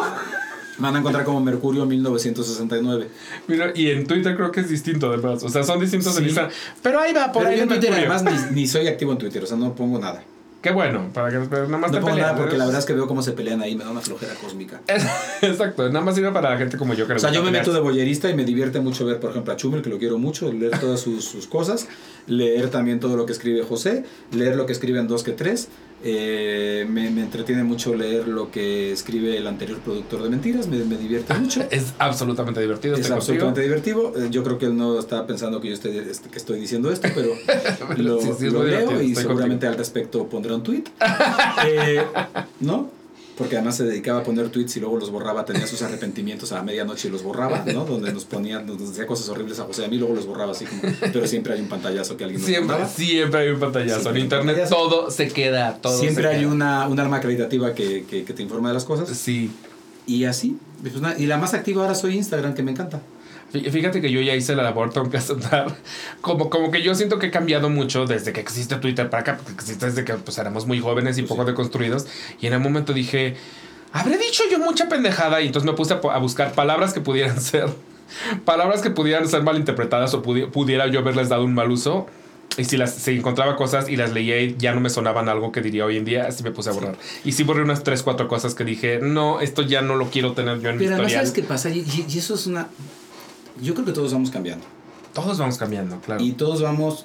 [0.78, 3.08] Van a encontrar como Mercurio 1969.
[3.46, 5.38] Mira, y en Twitter creo que es distinto, de verdad.
[5.42, 6.28] O sea, son distintos en Sí.
[6.30, 6.52] Instagram.
[6.82, 8.30] Pero ahí va, por Pero ahí yo en Twitter además ni,
[8.62, 10.22] ni soy activo en Twitter, o sea, no pongo nada.
[10.62, 12.92] Qué bueno, para que nada más No te pongo nada porque la verdad es que
[12.92, 14.80] veo cómo se pelean ahí, me da una flojera cósmica.
[15.42, 17.72] Exacto, nada más sirve para la gente como yo que O sea, yo me meto
[17.72, 20.52] de boyerista y me divierte mucho ver, por ejemplo, a Chumel, que lo quiero mucho,
[20.52, 21.88] leer todas sus, sus cosas,
[22.28, 25.68] leer también todo lo que escribe José, leer lo que escriben dos que tres.
[26.04, 30.78] Eh, me, me entretiene mucho leer lo que escribe el anterior productor de mentiras, me,
[30.84, 31.62] me divierte mucho.
[31.70, 32.94] Es absolutamente divertido.
[32.94, 33.48] Es estoy contigo.
[33.48, 34.12] absolutamente divertido.
[34.16, 36.90] Eh, Yo creo que él no está pensando que yo esté, este, que estoy diciendo
[36.90, 37.32] esto, pero
[37.98, 40.84] lo, Sí, sí, es lo muy leo y estoy seguramente al respecto pondrá un tweet.
[41.66, 42.02] Eh,
[42.60, 42.90] ¿No?
[43.36, 46.56] Porque además se dedicaba a poner tweets y luego los borraba, tenía sus arrepentimientos a
[46.56, 47.84] la medianoche y los borraba, ¿no?
[47.86, 50.52] Donde nos ponían, nos decía cosas horribles a José y a mí, luego los borraba
[50.52, 50.82] así como.
[51.00, 52.88] Pero siempre hay un pantallazo que alguien nos Siempre, mandaba.
[52.90, 54.00] siempre hay un pantallazo.
[54.00, 54.74] Siempre en internet pantallazo.
[54.88, 56.52] todo se queda, todo Siempre se hay queda.
[56.52, 59.08] una, un arma acreditativa que, que, que te informa de las cosas.
[59.16, 59.50] Sí.
[60.06, 60.58] Y así.
[60.82, 63.00] pues y la más activa ahora soy Instagram, que me encanta.
[63.52, 65.76] Fí- Fíjate que yo ya hice la labor, tengo que aceptar.
[66.20, 69.36] Como, como que yo siento que he cambiado mucho desde que existe Twitter para acá,
[69.36, 71.48] porque existe desde que pues, éramos muy jóvenes y poco sí.
[71.50, 72.06] deconstruidos.
[72.40, 73.34] Y en el momento dije,
[73.92, 75.40] habré dicho yo mucha pendejada.
[75.40, 77.68] Y entonces me puse a, a buscar palabras que pudieran ser,
[78.44, 82.06] palabras que pudieran ser malinterpretadas o pudi- pudiera yo haberles dado un mal uso.
[82.58, 85.52] Y si las si encontraba cosas y las leía y ya no me sonaban algo
[85.52, 86.96] que diría hoy en día, así me puse a borrar.
[87.24, 90.32] Y sí borré unas 3, 4 cosas que dije, no, esto ya no lo quiero
[90.32, 91.26] tener yo en mi Pero además, historial.
[91.26, 91.70] ¿sabes qué pasa?
[91.70, 92.68] Y, y- y eso es una.
[93.60, 94.64] Yo creo que todos vamos cambiando.
[95.12, 96.22] Todos vamos cambiando, claro.
[96.24, 97.04] Y todos vamos,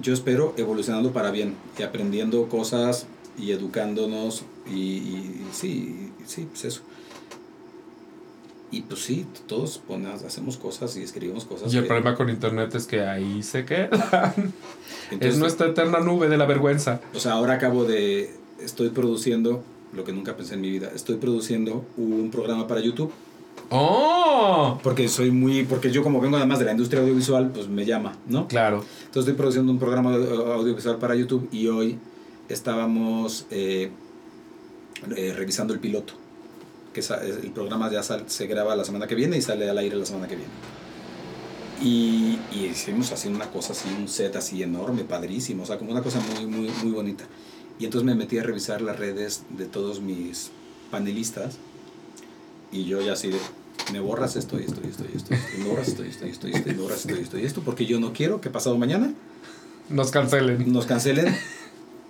[0.00, 3.06] yo espero, evolucionando para bien y aprendiendo cosas
[3.38, 4.42] y educándonos.
[4.66, 6.80] Y, y- y sí, sí, pues eso.
[8.70, 11.72] Y pues sí, todos ponemos, hacemos cosas y escribimos cosas.
[11.72, 14.34] Y el que- problema con internet es que ahí se queda.
[15.10, 17.00] entonces, es nuestra eterna nube de la vergüenza.
[17.14, 18.34] O sea, ahora acabo de.
[18.60, 19.62] Estoy produciendo,
[19.94, 23.10] lo que nunca pensé en mi vida, estoy produciendo un programa para YouTube.
[23.70, 24.78] ¡Oh!
[24.82, 25.64] Porque soy muy.
[25.64, 28.48] Porque yo, como vengo además de la industria audiovisual, pues me llama, ¿no?
[28.48, 28.84] Claro.
[29.00, 31.98] Entonces estoy produciendo un programa de- audiovisual para YouTube y hoy
[32.48, 33.90] estábamos eh,
[35.16, 36.14] eh, revisando el piloto.
[36.94, 39.96] Que el programa ya sal- se graba la semana que viene y sale al aire
[39.96, 40.50] la semana que viene.
[41.80, 45.92] Y, y hicimos así una cosa así, un set así enorme, padrísimo, o sea, como
[45.92, 47.24] una cosa muy, muy, muy bonita.
[47.78, 50.50] Y entonces me metí a revisar las redes de todos mis
[50.90, 51.58] panelistas
[52.72, 53.38] y yo ya así de,
[53.92, 56.26] me borras esto y esto y esto y esto, esto, me borras esto y esto
[56.26, 58.12] y esto y esto, y me borras esto y esto y esto, porque yo no
[58.12, 59.12] quiero que pasado mañana
[59.88, 60.72] Nos cancelen.
[60.72, 61.34] nos cancelen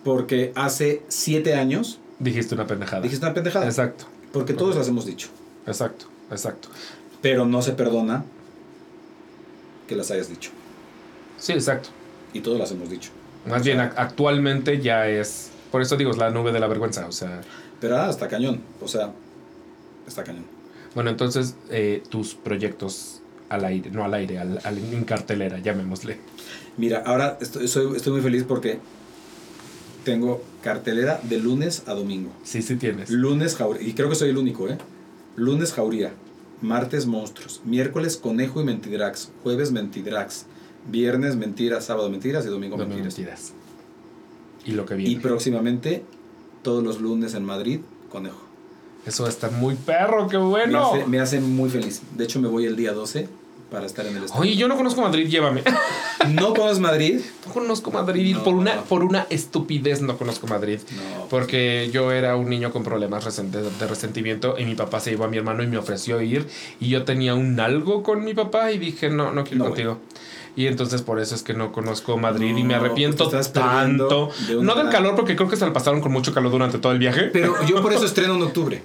[0.05, 3.03] porque hace siete años Dijiste una pendejada.
[3.03, 3.67] dijiste una pendejada.
[3.67, 5.29] Exacto, Porque todos las hemos dicho.
[5.67, 6.69] exacto, exacto.
[7.23, 8.25] Pero no se perdona
[9.87, 10.51] que las hayas dicho.
[11.39, 11.89] Sí, exacto.
[12.33, 13.11] Y todos las hemos dicho.
[13.49, 15.51] Más bien, ac- actualmente ya es.
[15.73, 17.07] Por eso digo, es la nube de la vergüenza.
[17.07, 17.41] O sea.
[17.81, 18.61] Pero ah, está cañón.
[18.83, 19.13] O sea,
[20.07, 20.45] está cañón.
[20.94, 26.19] Bueno, entonces, eh, tus proyectos al aire, no al aire, al, al- en cartelera, llamémosle.
[26.77, 28.78] Mira, ahora estoy, soy- estoy muy feliz porque
[30.05, 32.31] tengo cartelera de lunes a domingo.
[32.43, 33.10] Sí, sí tienes.
[33.10, 33.86] Lunes Jauría.
[33.86, 34.78] Y creo que soy el único, ¿eh?
[35.36, 36.12] Lunes Jauría.
[36.60, 37.60] Martes Monstruos.
[37.65, 39.31] Miércoles Conejo y Mentidrax.
[39.43, 40.47] Jueves Mentidrax.
[40.90, 41.85] Viernes Mentiras.
[41.85, 43.16] Sábado Mentiras y domingo me Mentiras.
[43.16, 43.52] mentiras.
[44.65, 45.20] Y lo que Y viene.
[45.20, 46.02] próximamente,
[46.62, 48.43] todos los lunes en Madrid, Conejo.
[49.07, 50.93] Eso está muy perro, qué Me, bueno.
[50.93, 52.03] hace, me hace muy feliz.
[52.16, 53.29] De hecho, me voy el día 12
[53.70, 54.43] para estar en el estadio.
[54.43, 55.62] Oye, yo no conozco Madrid, llévame.
[56.31, 57.20] ¿No conoces Madrid?
[57.47, 58.45] No conozco Madrid No.
[58.45, 60.81] por una, por una estupidez no conozco Madrid.
[60.97, 61.27] No.
[61.29, 65.29] Porque yo era un niño con problemas de, resentimiento y mi papá se llevó a
[65.29, 66.47] mi hermano y me ofreció ir
[66.81, 69.99] y yo tenía un algo con mi papá y dije no, no quiero ir contigo.
[70.59, 74.33] Y entonces por eso es que no conozco Madrid y me arrepiento tanto.
[74.49, 76.91] de No del calor porque creo que se la pasaron con mucho calor durante todo
[76.91, 77.31] el viaje.
[77.33, 78.83] Pero yo por eso estreno en octubre.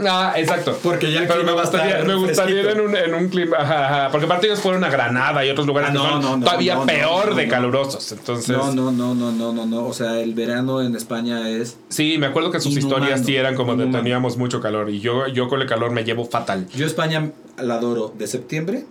[0.00, 0.76] Ah, exacto.
[0.82, 3.56] Porque ya Pero me gustaría, me gustaría ir en un, en un clima.
[3.56, 6.22] Ajá, ajá, porque aparte ellos fueron a Granada y otros lugares Ah, que no, son
[6.22, 8.10] no, no, todavía peor de calurosos.
[8.10, 8.56] Entonces.
[8.56, 9.86] No, no, no, no, no, no, no.
[9.86, 11.76] O sea, el verano en España es.
[11.88, 14.02] Sí, me acuerdo que sus Inhumano, historias sí eran como de inhumano.
[14.02, 14.90] teníamos mucho calor.
[14.90, 16.66] Y yo, yo con el calor me llevo fatal.
[16.74, 18.86] Yo España la adoro de septiembre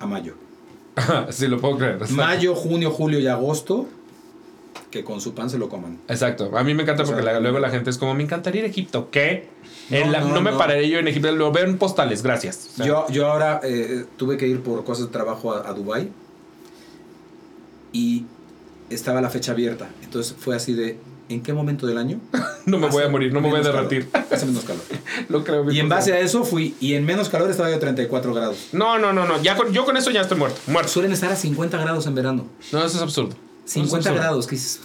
[0.00, 0.34] a mayo.
[1.30, 1.94] sí, lo puedo creer.
[1.94, 2.14] Exacto.
[2.16, 3.86] Mayo, junio, julio y agosto,
[4.90, 5.98] que con su pan se lo coman.
[6.08, 6.50] Exacto.
[6.56, 8.60] A mí me encanta O sea, porque la- luego la gente es como, me encantaría
[8.60, 9.08] ir a Egipto.
[9.10, 9.48] ¿Qué?
[9.90, 10.58] En No, la- no, no, me no.
[10.58, 11.30] pararé yo en Egipto.
[11.32, 12.70] Lo veo en postales, gracias.
[12.72, 15.72] O sea, Yo, yo ahora eh, tuve que ir por cosas de trabajo a, a
[15.72, 16.08] Dubai
[17.92, 18.24] y
[18.88, 19.88] estaba la fecha abierta.
[20.02, 20.98] Entonces fue así de,
[21.30, 22.20] ¿en qué momento del año?
[22.66, 24.10] no me voy a morir, no me voy a derretir.
[24.10, 24.82] calor, hace menos calor.
[25.28, 25.70] lo creo.
[25.70, 28.68] Y en base a eso fui, y en menos calor estaba yo a 34 grados.
[28.72, 29.40] No, no, no, no.
[29.42, 30.60] Ya con, yo con eso ya estoy muerto.
[30.66, 30.90] Muerto.
[30.90, 32.46] Suelen estar a 50 grados en verano.
[32.72, 33.30] No, eso es absurdo.
[33.30, 34.14] Eso es 50 absurdo.
[34.14, 34.80] grados, que dices,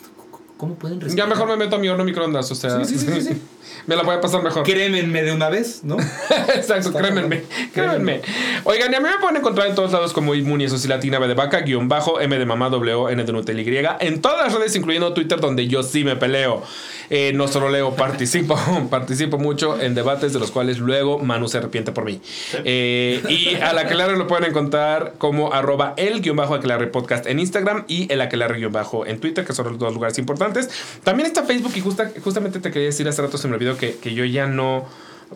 [0.58, 1.30] ¿cómo pueden Ya respirar?
[1.30, 2.84] mejor me meto a mi horno microondas, o sea.
[2.84, 3.42] Sí, sí, sí, sí, sí.
[3.88, 4.64] me la voy a pasar mejor.
[4.64, 5.98] Crémenme de una vez, ¿no?
[6.56, 8.22] Exacto, crémenme, crémenme.
[8.64, 11.20] Oigan, y a mí me pueden encontrar en todos lados como Inmuni, eso sí, latina,
[11.20, 14.46] B de vaca, guion bajo, M de mamá, W, N de Nutel Y, en todas
[14.46, 16.64] las redes, incluyendo Twitter, donde yo sí me peleo.
[17.10, 18.58] Eh, no solo leo, participo,
[18.90, 22.20] participo mucho en debates de los cuales luego Manu se arrepiente por mí.
[22.64, 27.26] Eh, y a la Aquelarre lo pueden encontrar como arroba el guion bajo Aquelarre podcast
[27.28, 30.70] en Instagram y el Aquelarre guion bajo en Twitter, que son los dos lugares importantes.
[31.04, 33.96] También está Facebook y justa- justamente te quería decir hace rato, se me olvidó que,
[33.98, 34.86] que yo ya no...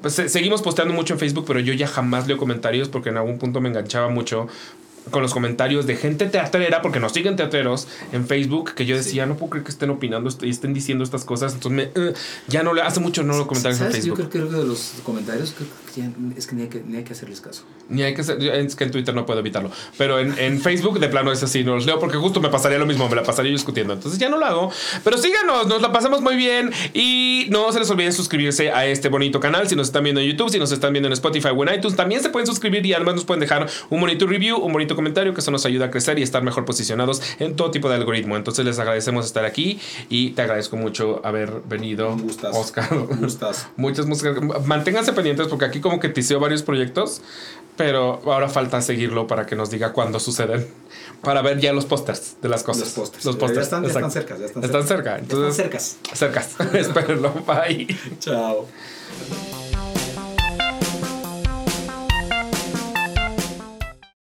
[0.02, 3.18] Pues, se- seguimos posteando mucho en Facebook, pero yo ya jamás leo comentarios porque en
[3.18, 4.48] algún punto me enganchaba mucho
[5.12, 9.26] con los comentarios de gente teatrera, porque nos siguen teatreros en Facebook, que yo decía,
[9.26, 11.54] no puedo creer que estén opinando y estén diciendo estas cosas.
[11.54, 12.14] Entonces, me, eh,
[12.48, 14.06] ya no le hace mucho no leo comentarios en ¿Sabes?
[14.06, 14.30] Yo Facebook.
[14.32, 16.98] creo, creo que de los comentarios creo que ya- es que ni hay que, ni
[16.98, 17.64] hay que hacerles caso.
[17.90, 19.72] Ni hay que ser, es que en Twitter no puedo evitarlo.
[19.98, 22.78] Pero en, en Facebook de plano es así, no los leo porque justo me pasaría
[22.78, 23.94] lo mismo, me la pasaría discutiendo.
[23.94, 24.72] Entonces ya no lo hago.
[25.04, 26.72] Pero síganos, nos la pasamos muy bien.
[26.94, 29.68] Y no se les olviden suscribirse a este bonito canal.
[29.68, 31.96] Si nos están viendo en YouTube, si nos están viendo en Spotify o en iTunes,
[31.98, 35.34] también se pueden suscribir y además nos pueden dejar un bonito review, un bonito comentario
[35.34, 38.36] que eso nos ayuda a crecer y estar mejor posicionados en todo tipo de algoritmo.
[38.38, 39.80] Entonces les agradecemos estar aquí
[40.10, 42.60] y te agradezco mucho haber venido, Un gustazo.
[42.60, 42.94] Oscar.
[42.94, 43.68] Un gustazo.
[43.78, 44.36] Muchas músicas.
[44.66, 47.22] Manténganse pendientes porque aquí como que tiseo varios proyectos,
[47.78, 50.68] pero ahora falta seguirlo para que nos diga cuándo suceden.
[51.22, 52.84] Para ver ya los pósters de las cosas.
[52.86, 53.26] Los pósters.
[53.26, 53.64] Los Ya pósters.
[53.66, 54.96] están- ya están cerca, ya están Están cerca.
[54.96, 55.18] cerca.
[55.18, 55.80] Ya Entonces, están
[56.14, 56.56] cercas.
[56.58, 56.74] cercas.
[56.76, 57.34] Espérenlo.
[57.46, 57.88] Bye.
[58.20, 58.66] Chao.